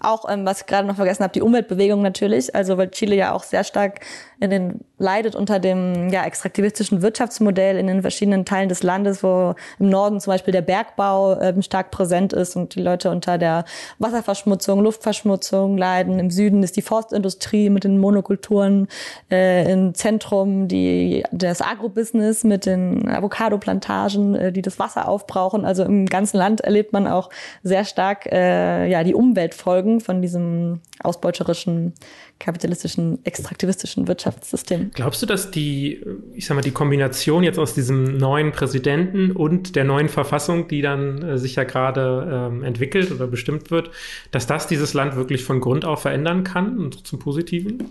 Auch, 0.00 0.28
ähm, 0.28 0.44
was 0.44 0.60
ich 0.60 0.66
gerade 0.66 0.86
noch 0.86 0.96
vergessen 0.96 1.22
habe, 1.22 1.32
die 1.32 1.42
Umweltbewegung 1.42 2.02
natürlich. 2.02 2.54
Also 2.54 2.78
weil 2.78 2.90
Chile 2.90 3.16
ja 3.16 3.32
auch 3.32 3.42
sehr 3.42 3.64
stark 3.64 4.00
in 4.40 4.50
den, 4.50 4.80
leidet 4.98 5.34
unter 5.34 5.58
dem 5.58 6.08
ja, 6.10 6.24
extraktivistischen 6.24 7.02
Wirtschaftsmodell 7.02 7.78
in 7.78 7.88
den 7.88 8.02
verschiedenen 8.02 8.44
Teilen 8.44 8.68
des 8.68 8.84
Landes, 8.84 9.24
wo 9.24 9.54
im 9.80 9.88
Norden 9.88 10.20
zum 10.20 10.32
Beispiel 10.32 10.52
der 10.52 10.62
Bergbau 10.62 11.40
ähm, 11.40 11.62
stark 11.62 11.90
präsent 11.90 12.32
ist 12.32 12.54
und 12.54 12.76
die 12.76 12.82
Leute 12.82 13.10
unter 13.10 13.36
der 13.36 13.64
Wasserverschmutzung, 13.98 14.80
Luftverschmutzung 14.80 15.76
leiden. 15.76 16.20
Im 16.20 16.30
Süden 16.30 16.62
ist 16.62 16.76
die 16.76 16.82
Forstindustrie 16.82 17.70
mit 17.70 17.82
den 17.82 17.98
Monokulturen, 17.98 18.86
äh, 19.32 19.70
im 19.70 19.94
Zentrum 19.94 20.68
die, 20.68 21.24
das 21.32 21.60
Agrobusiness 21.60 22.44
mit 22.44 22.64
den 22.64 23.08
Avocado-Plantagen, 23.08 24.34
äh, 24.36 24.52
die 24.52 24.62
das 24.62 24.78
Wasser 24.78 25.08
aufbrauchen. 25.08 25.64
Also 25.64 25.82
im 25.82 26.06
ganzen 26.06 26.36
Land 26.36 26.60
erlebt 26.60 26.92
man 26.92 27.08
auch 27.08 27.30
sehr 27.64 27.84
stark 27.84 28.26
äh, 28.26 28.88
ja, 28.88 29.02
die 29.02 29.14
Umweltfolgen 29.14 30.00
von 30.00 30.22
diesem 30.22 30.80
ausbeuterischen 31.02 31.94
kapitalistischen, 32.38 33.24
extraktivistischen 33.24 34.08
Wirtschaftssystem. 34.08 34.90
Glaubst 34.94 35.22
du, 35.22 35.26
dass 35.26 35.50
die, 35.50 36.00
ich 36.34 36.46
sag 36.46 36.56
mal, 36.56 36.60
die 36.60 36.72
Kombination 36.72 37.42
jetzt 37.42 37.58
aus 37.58 37.74
diesem 37.74 38.18
neuen 38.18 38.52
Präsidenten 38.52 39.30
und 39.32 39.76
der 39.76 39.84
neuen 39.84 40.08
Verfassung, 40.08 40.68
die 40.68 40.82
dann 40.82 41.22
äh, 41.22 41.38
sich 41.38 41.54
ja 41.54 41.64
gerade 41.64 42.50
ähm, 42.52 42.62
entwickelt 42.62 43.10
oder 43.12 43.26
bestimmt 43.26 43.70
wird, 43.70 43.90
dass 44.30 44.46
das 44.46 44.66
dieses 44.66 44.94
Land 44.94 45.16
wirklich 45.16 45.44
von 45.44 45.60
Grund 45.60 45.84
auf 45.84 46.02
verändern 46.02 46.44
kann 46.44 46.78
und 46.78 47.06
zum 47.06 47.18
Positiven? 47.18 47.90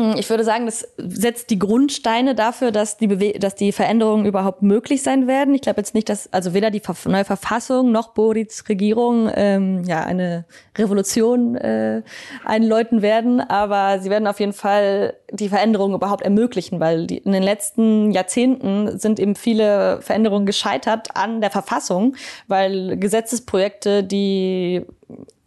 Hm, 0.00 0.14
ich 0.16 0.30
würde 0.30 0.44
sagen, 0.44 0.64
das 0.64 0.88
setzt 0.96 1.50
die 1.50 1.58
Grundsteine 1.58 2.34
dafür, 2.34 2.72
dass 2.72 2.96
die, 2.96 3.06
Bewe 3.06 3.38
dass 3.38 3.54
die 3.54 3.70
Veränderungen 3.72 4.24
überhaupt 4.24 4.62
möglich 4.62 5.02
sein 5.02 5.26
werden. 5.26 5.54
Ich 5.54 5.60
glaube 5.60 5.80
jetzt 5.80 5.94
nicht, 5.94 6.08
dass 6.08 6.32
also 6.32 6.54
weder 6.54 6.70
die 6.70 6.80
neue 7.04 7.24
Verfassung 7.24 7.92
noch 7.92 8.14
Borids 8.14 8.68
Regierung 8.68 9.30
ähm, 9.34 9.84
ja 9.84 10.02
eine 10.02 10.46
Revolution 10.78 11.54
äh, 11.56 12.02
einläuten 12.44 13.02
werden, 13.02 13.40
aber 13.40 14.00
sie 14.00 14.08
werden 14.08 14.26
auf 14.26 14.40
jeden 14.40 14.54
Fall 14.54 15.14
die 15.32 15.48
Veränderungen 15.48 15.94
überhaupt 15.94 16.22
ermöglichen, 16.22 16.80
weil 16.80 17.06
die, 17.06 17.18
in 17.18 17.32
den 17.32 17.42
letzten 17.42 18.10
Jahrzehnten 18.10 18.98
sind 18.98 19.18
eben 19.20 19.34
viele 19.34 20.00
Veränderungen 20.02 20.46
gescheitert 20.46 21.08
an 21.14 21.40
der 21.40 21.50
Verfassung, 21.50 22.16
weil 22.48 22.96
Gesetzesprojekte, 22.96 24.04
die 24.04 24.84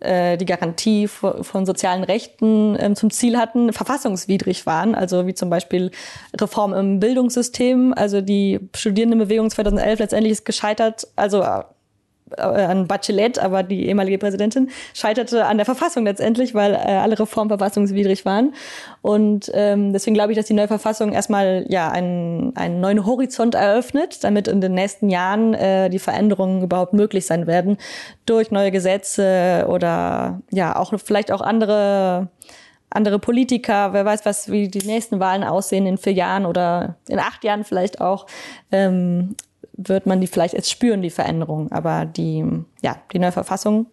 äh, 0.03 0.38
die 0.38 0.45
Garantie 0.45 1.07
von 1.07 1.65
sozialen 1.65 2.03
Rechten 2.03 2.75
ähm, 2.79 2.95
zum 2.95 3.09
Ziel 3.09 3.38
hatten, 3.38 3.71
verfassungswidrig 3.71 4.65
waren. 4.65 4.95
Also 4.95 5.27
wie 5.27 5.34
zum 5.34 5.49
Beispiel 5.49 5.91
Reform 6.39 6.73
im 6.73 6.99
Bildungssystem. 6.99 7.93
Also 7.95 8.21
die 8.21 8.59
Studierendenbewegung 8.75 9.49
2011 9.49 9.99
letztendlich 9.99 10.34
ist 10.34 10.45
gescheitert. 10.45 11.07
Also 11.15 11.41
äh, 11.41 11.63
an 12.41 12.88
Bachelet, 12.88 13.39
aber 13.39 13.63
die 13.63 13.88
ehemalige 13.88 14.17
Präsidentin, 14.17 14.69
scheiterte 14.93 15.45
an 15.45 15.57
der 15.57 15.65
Verfassung 15.65 16.05
letztendlich, 16.05 16.53
weil 16.53 16.73
äh, 16.73 16.77
alle 16.77 17.19
Reformen 17.19 17.49
verfassungswidrig 17.49 18.25
waren. 18.25 18.53
Und 19.01 19.51
ähm, 19.53 19.93
deswegen 19.93 20.13
glaube 20.13 20.31
ich, 20.31 20.38
dass 20.38 20.45
die 20.45 20.53
neue 20.53 20.67
Verfassung 20.67 21.11
erstmal 21.11 21.65
ja 21.69 21.89
einen, 21.89 22.55
einen 22.55 22.79
neuen 22.79 23.05
Horizont 23.05 23.55
eröffnet, 23.55 24.23
damit 24.23 24.47
in 24.47 24.61
den 24.61 24.73
nächsten 24.73 25.09
Jahren 25.09 25.53
äh, 25.53 25.89
die 25.89 25.99
Veränderungen 25.99 26.63
überhaupt 26.63 26.93
möglich 26.93 27.25
sein 27.25 27.47
werden 27.47 27.77
durch 28.25 28.51
neue 28.51 28.71
Gesetze 28.71 29.65
oder 29.69 30.41
ja 30.51 30.75
auch 30.75 30.93
vielleicht 31.03 31.31
auch 31.31 31.41
andere 31.41 32.29
andere 32.93 33.19
Politiker, 33.19 33.93
wer 33.93 34.05
weiß, 34.05 34.25
was 34.25 34.51
wie 34.51 34.67
die 34.67 34.86
nächsten 34.86 35.19
Wahlen 35.19 35.43
aussehen 35.43 35.86
in 35.86 35.97
vier 35.97 36.13
Jahren 36.13 36.45
oder 36.45 36.95
in 37.07 37.19
acht 37.19 37.43
Jahren 37.43 37.63
vielleicht 37.63 38.01
auch. 38.01 38.27
Ähm, 38.71 39.36
wird 39.74 40.05
man 40.05 40.21
die 40.21 40.28
vielleicht 40.28 40.53
jetzt 40.53 40.71
spüren, 40.71 41.01
die 41.01 41.09
Veränderung. 41.09 41.71
Aber 41.71 42.05
die, 42.05 42.45
ja, 42.82 42.97
die 43.11 43.19
neue 43.19 43.32
Verfassung, 43.32 43.88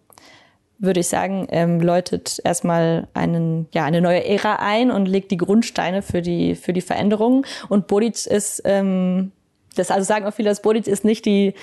würde 0.77 0.99
ich 0.99 1.07
sagen, 1.07 1.47
ähm, 1.51 1.79
läutet 1.79 2.39
erstmal 2.43 3.07
einen, 3.13 3.67
ja, 3.73 3.85
eine 3.85 4.01
neue 4.01 4.25
Ära 4.25 4.55
ein 4.55 4.89
und 4.89 5.05
legt 5.05 5.31
die 5.31 5.37
Grundsteine 5.37 6.01
für 6.01 6.21
die, 6.21 6.55
für 6.55 6.73
die 6.73 6.81
Veränderung. 6.81 7.45
Und 7.69 7.87
Bodic 7.87 8.25
ist, 8.25 8.63
ähm, 8.65 9.31
das 9.75 9.91
also 9.91 10.05
sagen 10.05 10.25
auch 10.25 10.33
viele, 10.33 10.49
dass 10.49 10.61
Bodic 10.61 10.87
ist 10.87 11.05
nicht 11.05 11.25
die, 11.25 11.53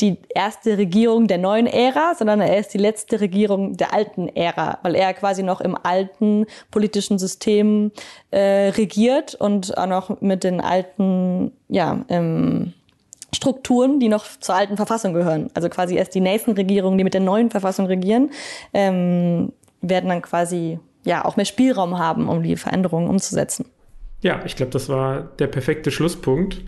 die 0.00 0.16
erste 0.34 0.78
Regierung 0.78 1.26
der 1.26 1.38
neuen 1.38 1.66
Ära, 1.66 2.14
sondern 2.16 2.40
er 2.40 2.58
ist 2.58 2.72
die 2.72 2.78
letzte 2.78 3.20
Regierung 3.20 3.76
der 3.76 3.92
alten 3.92 4.28
Ära, 4.28 4.78
weil 4.82 4.94
er 4.94 5.12
quasi 5.14 5.42
noch 5.42 5.60
im 5.60 5.76
alten 5.76 6.46
politischen 6.70 7.18
System 7.18 7.92
äh, 8.30 8.70
regiert 8.70 9.34
und 9.34 9.76
auch 9.76 9.86
noch 9.86 10.20
mit 10.20 10.44
den 10.44 10.60
alten, 10.60 11.52
ja, 11.68 12.04
ähm, 12.08 12.72
Strukturen, 13.34 14.00
die 14.00 14.08
noch 14.08 14.26
zur 14.40 14.54
alten 14.54 14.76
Verfassung 14.76 15.12
gehören. 15.12 15.50
Also 15.54 15.68
quasi 15.68 15.96
erst 15.96 16.14
die 16.14 16.20
nächsten 16.20 16.52
Regierungen, 16.52 16.98
die 16.98 17.04
mit 17.04 17.14
der 17.14 17.20
neuen 17.20 17.50
Verfassung 17.50 17.86
regieren, 17.86 18.30
ähm, 18.74 19.52
werden 19.80 20.08
dann 20.08 20.22
quasi 20.22 20.78
ja 21.04 21.24
auch 21.24 21.36
mehr 21.36 21.46
Spielraum 21.46 21.98
haben, 21.98 22.28
um 22.28 22.42
die 22.42 22.56
Veränderungen 22.56 23.08
umzusetzen. 23.08 23.66
Ja, 24.20 24.42
ich 24.44 24.56
glaube, 24.56 24.72
das 24.72 24.88
war 24.88 25.30
der 25.38 25.46
perfekte 25.46 25.90
Schlusspunkt. 25.90 26.62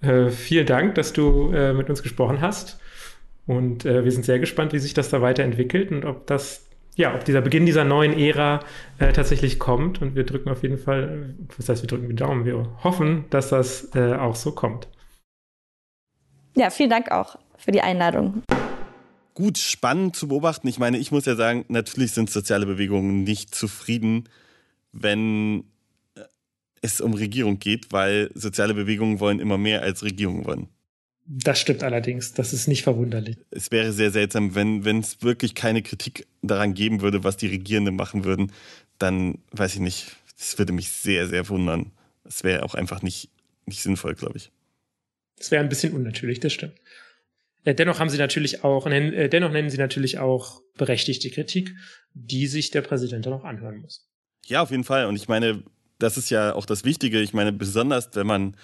Äh, 0.00 0.28
vielen 0.28 0.66
Dank, 0.66 0.94
dass 0.94 1.12
du 1.12 1.50
äh, 1.52 1.72
mit 1.72 1.88
uns 1.88 2.02
gesprochen 2.02 2.40
hast. 2.40 2.78
Und 3.46 3.86
äh, 3.86 4.04
wir 4.04 4.12
sind 4.12 4.24
sehr 4.24 4.38
gespannt, 4.38 4.72
wie 4.72 4.78
sich 4.78 4.92
das 4.92 5.08
da 5.08 5.22
weiterentwickelt 5.22 5.90
und 5.90 6.04
ob 6.04 6.26
das, 6.26 6.66
ja, 6.96 7.14
ob 7.14 7.24
dieser 7.24 7.40
Beginn 7.40 7.64
dieser 7.64 7.84
neuen 7.84 8.12
Ära 8.18 8.60
äh, 8.98 9.12
tatsächlich 9.12 9.58
kommt. 9.58 10.02
Und 10.02 10.14
wir 10.14 10.24
drücken 10.24 10.50
auf 10.50 10.62
jeden 10.62 10.76
Fall, 10.76 11.34
das 11.56 11.68
heißt, 11.68 11.82
wir 11.82 11.88
drücken 11.88 12.10
die 12.10 12.14
Daumen, 12.14 12.44
wir 12.44 12.68
hoffen, 12.84 13.24
dass 13.30 13.48
das 13.48 13.88
äh, 13.94 14.12
auch 14.14 14.34
so 14.36 14.52
kommt. 14.52 14.86
Ja, 16.58 16.70
vielen 16.70 16.90
Dank 16.90 17.12
auch 17.12 17.38
für 17.56 17.70
die 17.70 17.82
Einladung. 17.82 18.42
Gut, 19.34 19.58
spannend 19.58 20.16
zu 20.16 20.26
beobachten. 20.26 20.66
Ich 20.66 20.80
meine, 20.80 20.98
ich 20.98 21.12
muss 21.12 21.24
ja 21.24 21.36
sagen, 21.36 21.64
natürlich 21.68 22.10
sind 22.10 22.30
soziale 22.30 22.66
Bewegungen 22.66 23.22
nicht 23.22 23.54
zufrieden, 23.54 24.28
wenn 24.90 25.62
äh, 26.16 26.22
es 26.82 27.00
um 27.00 27.14
Regierung 27.14 27.60
geht, 27.60 27.92
weil 27.92 28.32
soziale 28.34 28.74
Bewegungen 28.74 29.20
wollen 29.20 29.38
immer 29.38 29.56
mehr 29.56 29.82
als 29.82 30.02
Regierungen 30.02 30.46
wollen. 30.46 30.68
Das 31.26 31.60
stimmt 31.60 31.84
allerdings. 31.84 32.32
Das 32.32 32.52
ist 32.52 32.66
nicht 32.66 32.82
verwunderlich. 32.82 33.36
Es 33.52 33.70
wäre 33.70 33.92
sehr 33.92 34.10
seltsam, 34.10 34.56
wenn 34.56 34.84
wenn 34.84 34.98
es 34.98 35.22
wirklich 35.22 35.54
keine 35.54 35.82
Kritik 35.82 36.26
daran 36.42 36.74
geben 36.74 37.02
würde, 37.02 37.22
was 37.22 37.36
die 37.36 37.46
Regierenden 37.46 37.94
machen 37.94 38.24
würden, 38.24 38.50
dann 38.98 39.38
weiß 39.52 39.74
ich 39.74 39.80
nicht. 39.80 40.16
Das 40.36 40.58
würde 40.58 40.72
mich 40.72 40.88
sehr, 40.88 41.28
sehr 41.28 41.48
wundern. 41.48 41.92
Es 42.24 42.42
wäre 42.42 42.64
auch 42.64 42.74
einfach 42.74 43.02
nicht, 43.02 43.30
nicht 43.66 43.82
sinnvoll, 43.82 44.16
glaube 44.16 44.38
ich. 44.38 44.50
Das 45.38 45.50
wäre 45.50 45.62
ein 45.62 45.68
bisschen 45.68 45.92
unnatürlich, 45.92 46.40
das 46.40 46.52
stimmt. 46.52 46.74
Äh, 47.64 47.74
dennoch 47.74 48.00
haben 48.00 48.10
sie 48.10 48.18
natürlich 48.18 48.64
auch, 48.64 48.86
äh, 48.86 49.28
dennoch 49.28 49.52
nennen 49.52 49.70
sie 49.70 49.78
natürlich 49.78 50.18
auch 50.18 50.62
berechtigte 50.76 51.30
Kritik, 51.30 51.74
die 52.14 52.46
sich 52.46 52.70
der 52.70 52.82
Präsident 52.82 53.26
dann 53.26 53.32
auch 53.32 53.44
anhören 53.44 53.78
muss. 53.78 54.08
Ja, 54.46 54.62
auf 54.62 54.70
jeden 54.70 54.84
Fall. 54.84 55.06
Und 55.06 55.16
ich 55.16 55.28
meine, 55.28 55.62
das 55.98 56.16
ist 56.16 56.30
ja 56.30 56.54
auch 56.54 56.66
das 56.66 56.84
Wichtige. 56.84 57.20
Ich 57.20 57.34
meine, 57.34 57.52
besonders 57.52 58.10
wenn 58.14 58.26
man 58.26 58.56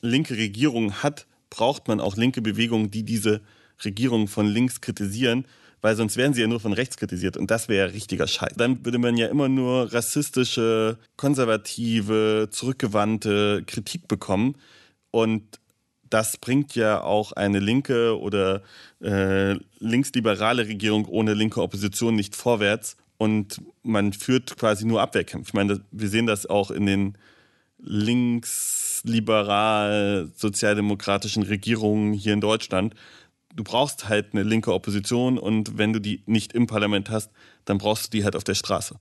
linke 0.00 0.36
Regierungen 0.36 1.02
hat, 1.02 1.26
braucht 1.50 1.88
man 1.88 2.00
auch 2.00 2.16
linke 2.16 2.42
Bewegungen, 2.42 2.90
die 2.90 3.02
diese 3.02 3.40
Regierung 3.84 4.28
von 4.28 4.46
links 4.46 4.80
kritisieren, 4.80 5.46
weil 5.80 5.96
sonst 5.96 6.16
werden 6.16 6.34
sie 6.34 6.40
ja 6.40 6.46
nur 6.46 6.60
von 6.60 6.72
rechts 6.72 6.96
kritisiert 6.96 7.36
und 7.36 7.50
das 7.50 7.68
wäre 7.68 7.92
richtiger 7.92 8.26
Scheiß. 8.26 8.54
Dann 8.56 8.84
würde 8.84 8.98
man 8.98 9.16
ja 9.16 9.28
immer 9.28 9.48
nur 9.48 9.92
rassistische, 9.92 10.98
konservative, 11.16 12.48
zurückgewandte 12.50 13.62
Kritik 13.66 14.08
bekommen 14.08 14.56
und 15.10 15.58
das 16.10 16.36
bringt 16.36 16.74
ja 16.74 17.02
auch 17.02 17.32
eine 17.32 17.58
linke 17.58 18.18
oder 18.18 18.62
äh, 19.00 19.54
linksliberale 19.78 20.66
Regierung 20.66 21.06
ohne 21.06 21.34
linke 21.34 21.62
Opposition 21.62 22.14
nicht 22.14 22.36
vorwärts. 22.36 22.96
Und 23.16 23.60
man 23.82 24.12
führt 24.12 24.56
quasi 24.56 24.86
nur 24.86 25.00
Abwehrkämpfe. 25.00 25.48
Ich 25.48 25.54
meine, 25.54 25.80
wir 25.90 26.08
sehen 26.08 26.26
das 26.26 26.46
auch 26.46 26.70
in 26.70 26.86
den 26.86 27.18
linksliberal 27.78 30.30
sozialdemokratischen 30.36 31.42
Regierungen 31.42 32.12
hier 32.12 32.32
in 32.32 32.40
Deutschland. 32.40 32.94
Du 33.54 33.64
brauchst 33.64 34.08
halt 34.08 34.28
eine 34.32 34.44
linke 34.44 34.72
Opposition 34.72 35.38
und 35.38 35.78
wenn 35.78 35.92
du 35.92 36.00
die 36.00 36.22
nicht 36.26 36.52
im 36.52 36.66
Parlament 36.66 37.10
hast, 37.10 37.30
dann 37.64 37.78
brauchst 37.78 38.06
du 38.06 38.10
die 38.16 38.24
halt 38.24 38.36
auf 38.36 38.44
der 38.44 38.54
Straße. 38.54 38.96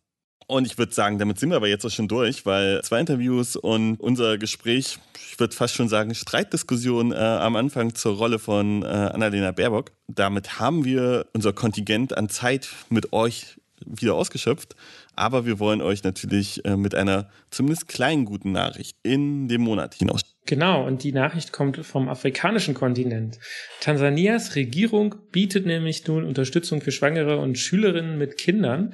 Und 0.47 0.65
ich 0.65 0.77
würde 0.77 0.93
sagen, 0.93 1.19
damit 1.19 1.39
sind 1.39 1.49
wir 1.49 1.57
aber 1.57 1.67
jetzt 1.67 1.85
auch 1.85 1.91
schon 1.91 2.07
durch, 2.07 2.45
weil 2.45 2.81
zwei 2.81 3.01
Interviews 3.01 3.57
und 3.57 3.99
unser 3.99 4.37
Gespräch, 4.37 4.97
ich 5.29 5.37
würde 5.39 5.53
fast 5.53 5.75
schon 5.75 5.89
sagen, 5.89 6.15
Streitdiskussion 6.15 7.11
äh, 7.11 7.15
am 7.15 7.57
Anfang 7.57 7.95
zur 7.95 8.15
Rolle 8.15 8.39
von 8.39 8.81
äh, 8.81 8.85
Annalena 8.85 9.51
Baerbock. 9.51 9.91
Damit 10.07 10.59
haben 10.59 10.85
wir 10.85 11.25
unser 11.33 11.51
Kontingent 11.51 12.17
an 12.17 12.29
Zeit 12.29 12.69
mit 12.89 13.11
euch 13.11 13.57
wieder 13.85 14.15
ausgeschöpft. 14.15 14.75
Aber 15.15 15.45
wir 15.45 15.59
wollen 15.59 15.81
euch 15.81 16.03
natürlich 16.03 16.63
äh, 16.65 16.77
mit 16.77 16.95
einer 16.95 17.29
zumindest 17.49 17.87
kleinen 17.87 18.25
guten 18.25 18.51
Nachricht 18.51 18.95
in 19.03 19.47
dem 19.47 19.61
Monat 19.61 19.95
hinaus. 19.95 20.21
Genau, 20.45 20.85
und 20.85 21.03
die 21.03 21.11
Nachricht 21.11 21.51
kommt 21.51 21.77
vom 21.85 22.07
afrikanischen 22.07 22.73
Kontinent. 22.73 23.39
Tansanias 23.81 24.55
Regierung 24.55 25.15
bietet 25.31 25.65
nämlich 25.65 26.07
nun 26.07 26.23
Unterstützung 26.23 26.81
für 26.81 26.91
Schwangere 26.91 27.37
und 27.39 27.57
Schülerinnen 27.57 28.17
mit 28.17 28.37
Kindern. 28.37 28.93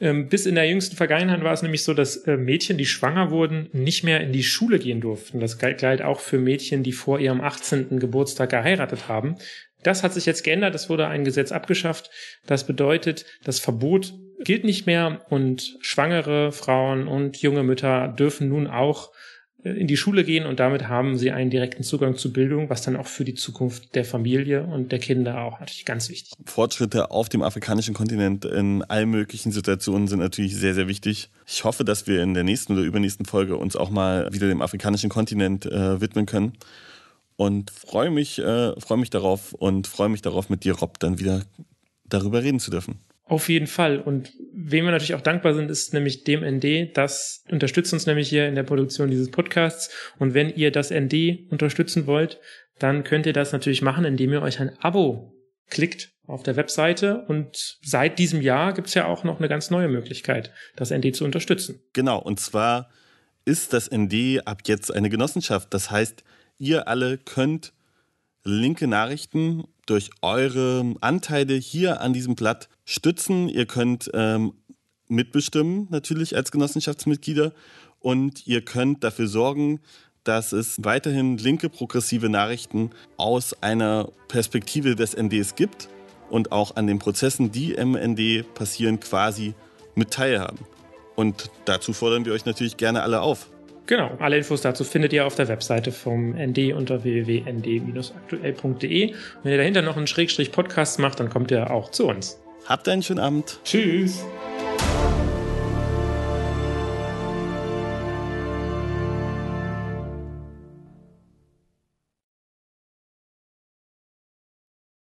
Ähm, 0.00 0.28
bis 0.28 0.46
in 0.46 0.54
der 0.54 0.66
jüngsten 0.66 0.96
Vergangenheit 0.96 1.44
war 1.44 1.52
es 1.52 1.62
nämlich 1.62 1.84
so, 1.84 1.92
dass 1.92 2.16
äh, 2.16 2.36
Mädchen, 2.36 2.78
die 2.78 2.86
schwanger 2.86 3.30
wurden, 3.30 3.68
nicht 3.72 4.02
mehr 4.02 4.20
in 4.20 4.32
die 4.32 4.42
Schule 4.42 4.78
gehen 4.78 5.00
durften. 5.00 5.40
Das 5.40 5.58
galt 5.58 6.02
auch 6.02 6.20
für 6.20 6.38
Mädchen, 6.38 6.82
die 6.82 6.92
vor 6.92 7.20
ihrem 7.20 7.40
18. 7.40 7.98
Geburtstag 7.98 8.50
geheiratet 8.50 9.08
haben. 9.08 9.36
Das 9.82 10.02
hat 10.02 10.14
sich 10.14 10.26
jetzt 10.26 10.42
geändert. 10.42 10.74
Es 10.74 10.88
wurde 10.88 11.06
ein 11.06 11.24
Gesetz 11.24 11.52
abgeschafft. 11.52 12.10
Das 12.46 12.66
bedeutet, 12.66 13.26
das 13.44 13.60
Verbot 13.60 14.14
gilt 14.42 14.64
nicht 14.64 14.86
mehr 14.86 15.26
und 15.28 15.76
schwangere 15.80 16.52
Frauen 16.52 17.06
und 17.06 17.36
junge 17.42 17.62
Mütter 17.62 18.08
dürfen 18.08 18.48
nun 18.48 18.66
auch 18.66 19.12
in 19.62 19.86
die 19.86 19.96
Schule 19.96 20.24
gehen 20.24 20.46
und 20.46 20.58
damit 20.58 20.88
haben 20.88 21.18
sie 21.18 21.30
einen 21.30 21.50
direkten 21.50 21.82
Zugang 21.82 22.16
zu 22.16 22.32
Bildung, 22.32 22.70
was 22.70 22.82
dann 22.82 22.96
auch 22.96 23.06
für 23.06 23.24
die 23.24 23.34
Zukunft 23.34 23.94
der 23.94 24.04
Familie 24.04 24.62
und 24.62 24.90
der 24.90 24.98
Kinder 24.98 25.42
auch 25.42 25.60
natürlich 25.60 25.84
ganz 25.84 26.08
wichtig. 26.08 26.32
Fortschritte 26.46 27.10
auf 27.10 27.28
dem 27.28 27.42
afrikanischen 27.42 27.94
Kontinent 27.94 28.44
in 28.44 28.82
allen 28.84 29.10
möglichen 29.10 29.52
Situationen 29.52 30.08
sind 30.08 30.20
natürlich 30.20 30.56
sehr, 30.56 30.74
sehr 30.74 30.88
wichtig. 30.88 31.30
Ich 31.46 31.64
hoffe, 31.64 31.84
dass 31.84 32.06
wir 32.06 32.22
in 32.22 32.34
der 32.34 32.44
nächsten 32.44 32.72
oder 32.72 32.82
übernächsten 32.82 33.26
Folge 33.26 33.56
uns 33.56 33.76
auch 33.76 33.90
mal 33.90 34.32
wieder 34.32 34.48
dem 34.48 34.62
afrikanischen 34.62 35.10
Kontinent 35.10 35.66
äh, 35.66 36.00
widmen 36.00 36.26
können. 36.26 36.54
Und 37.36 37.70
freue 37.70 38.10
mich, 38.10 38.38
äh, 38.38 38.78
freue 38.78 38.98
mich 38.98 39.10
darauf 39.10 39.54
und 39.54 39.86
freue 39.86 40.10
mich 40.10 40.20
darauf, 40.20 40.50
mit 40.50 40.64
dir, 40.64 40.74
Rob, 40.74 40.98
dann 40.98 41.18
wieder 41.18 41.42
darüber 42.04 42.42
reden 42.42 42.60
zu 42.60 42.70
dürfen. 42.70 43.00
Auf 43.30 43.48
jeden 43.48 43.68
Fall. 43.68 44.00
Und 44.00 44.32
wem 44.52 44.86
wir 44.86 44.90
natürlich 44.90 45.14
auch 45.14 45.20
dankbar 45.20 45.54
sind, 45.54 45.70
ist 45.70 45.94
nämlich 45.94 46.24
dem 46.24 46.42
ND. 46.42 46.96
Das 46.96 47.44
unterstützt 47.48 47.92
uns 47.92 48.04
nämlich 48.04 48.28
hier 48.28 48.48
in 48.48 48.56
der 48.56 48.64
Produktion 48.64 49.08
dieses 49.08 49.30
Podcasts. 49.30 49.88
Und 50.18 50.34
wenn 50.34 50.50
ihr 50.50 50.72
das 50.72 50.90
ND 50.90 51.48
unterstützen 51.48 52.08
wollt, 52.08 52.40
dann 52.80 53.04
könnt 53.04 53.26
ihr 53.26 53.32
das 53.32 53.52
natürlich 53.52 53.82
machen, 53.82 54.04
indem 54.04 54.32
ihr 54.32 54.42
euch 54.42 54.58
ein 54.58 54.76
Abo 54.80 55.32
klickt 55.68 56.10
auf 56.26 56.42
der 56.42 56.56
Webseite. 56.56 57.24
Und 57.28 57.78
seit 57.82 58.18
diesem 58.18 58.40
Jahr 58.42 58.72
gibt 58.72 58.88
es 58.88 58.94
ja 58.94 59.06
auch 59.06 59.22
noch 59.22 59.38
eine 59.38 59.48
ganz 59.48 59.70
neue 59.70 59.86
Möglichkeit, 59.86 60.52
das 60.74 60.90
ND 60.90 61.14
zu 61.14 61.24
unterstützen. 61.24 61.80
Genau. 61.92 62.18
Und 62.18 62.40
zwar 62.40 62.90
ist 63.44 63.72
das 63.72 63.88
ND 63.92 64.44
ab 64.44 64.62
jetzt 64.66 64.92
eine 64.92 65.08
Genossenschaft. 65.08 65.72
Das 65.72 65.92
heißt, 65.92 66.24
ihr 66.58 66.88
alle 66.88 67.16
könnt 67.16 67.74
linke 68.42 68.88
Nachrichten 68.88 69.68
durch 69.90 70.10
eure 70.22 70.94
Anteile 71.00 71.54
hier 71.54 72.00
an 72.00 72.12
diesem 72.12 72.36
Blatt 72.36 72.68
stützen. 72.84 73.48
Ihr 73.48 73.66
könnt 73.66 74.10
ähm, 74.14 74.52
mitbestimmen, 75.08 75.88
natürlich 75.90 76.36
als 76.36 76.52
Genossenschaftsmitglieder. 76.52 77.52
Und 77.98 78.46
ihr 78.46 78.64
könnt 78.64 79.02
dafür 79.02 79.26
sorgen, 79.26 79.80
dass 80.22 80.52
es 80.52 80.76
weiterhin 80.84 81.38
linke 81.38 81.68
progressive 81.68 82.28
Nachrichten 82.28 82.90
aus 83.16 83.62
einer 83.62 84.10
Perspektive 84.28 84.94
des 84.94 85.14
NDs 85.14 85.56
gibt 85.56 85.88
und 86.30 86.52
auch 86.52 86.76
an 86.76 86.86
den 86.86 86.98
Prozessen, 86.98 87.50
die 87.50 87.72
im 87.72 87.92
ND 87.92 88.54
passieren, 88.54 89.00
quasi 89.00 89.54
mit 89.96 90.12
teilhaben. 90.12 90.60
Und 91.16 91.50
dazu 91.64 91.92
fordern 91.92 92.24
wir 92.24 92.32
euch 92.32 92.44
natürlich 92.44 92.76
gerne 92.76 93.02
alle 93.02 93.22
auf. 93.22 93.50
Genau, 93.90 94.16
alle 94.20 94.38
Infos 94.38 94.60
dazu 94.60 94.84
findet 94.84 95.12
ihr 95.12 95.26
auf 95.26 95.34
der 95.34 95.48
Webseite 95.48 95.90
vom 95.90 96.36
ND 96.36 96.74
unter 96.74 97.02
www.nd-aktuell.de. 97.02 99.14
Wenn 99.42 99.52
ihr 99.52 99.58
dahinter 99.58 99.82
noch 99.82 99.96
einen 99.96 100.06
Schrägstrich 100.06 100.52
Podcast 100.52 101.00
macht, 101.00 101.18
dann 101.18 101.28
kommt 101.28 101.50
ihr 101.50 101.72
auch 101.72 101.90
zu 101.90 102.06
uns. 102.06 102.40
Habt 102.66 102.88
einen 102.88 103.02
schönen 103.02 103.18
Abend. 103.18 103.58
Tschüss. 103.64 104.24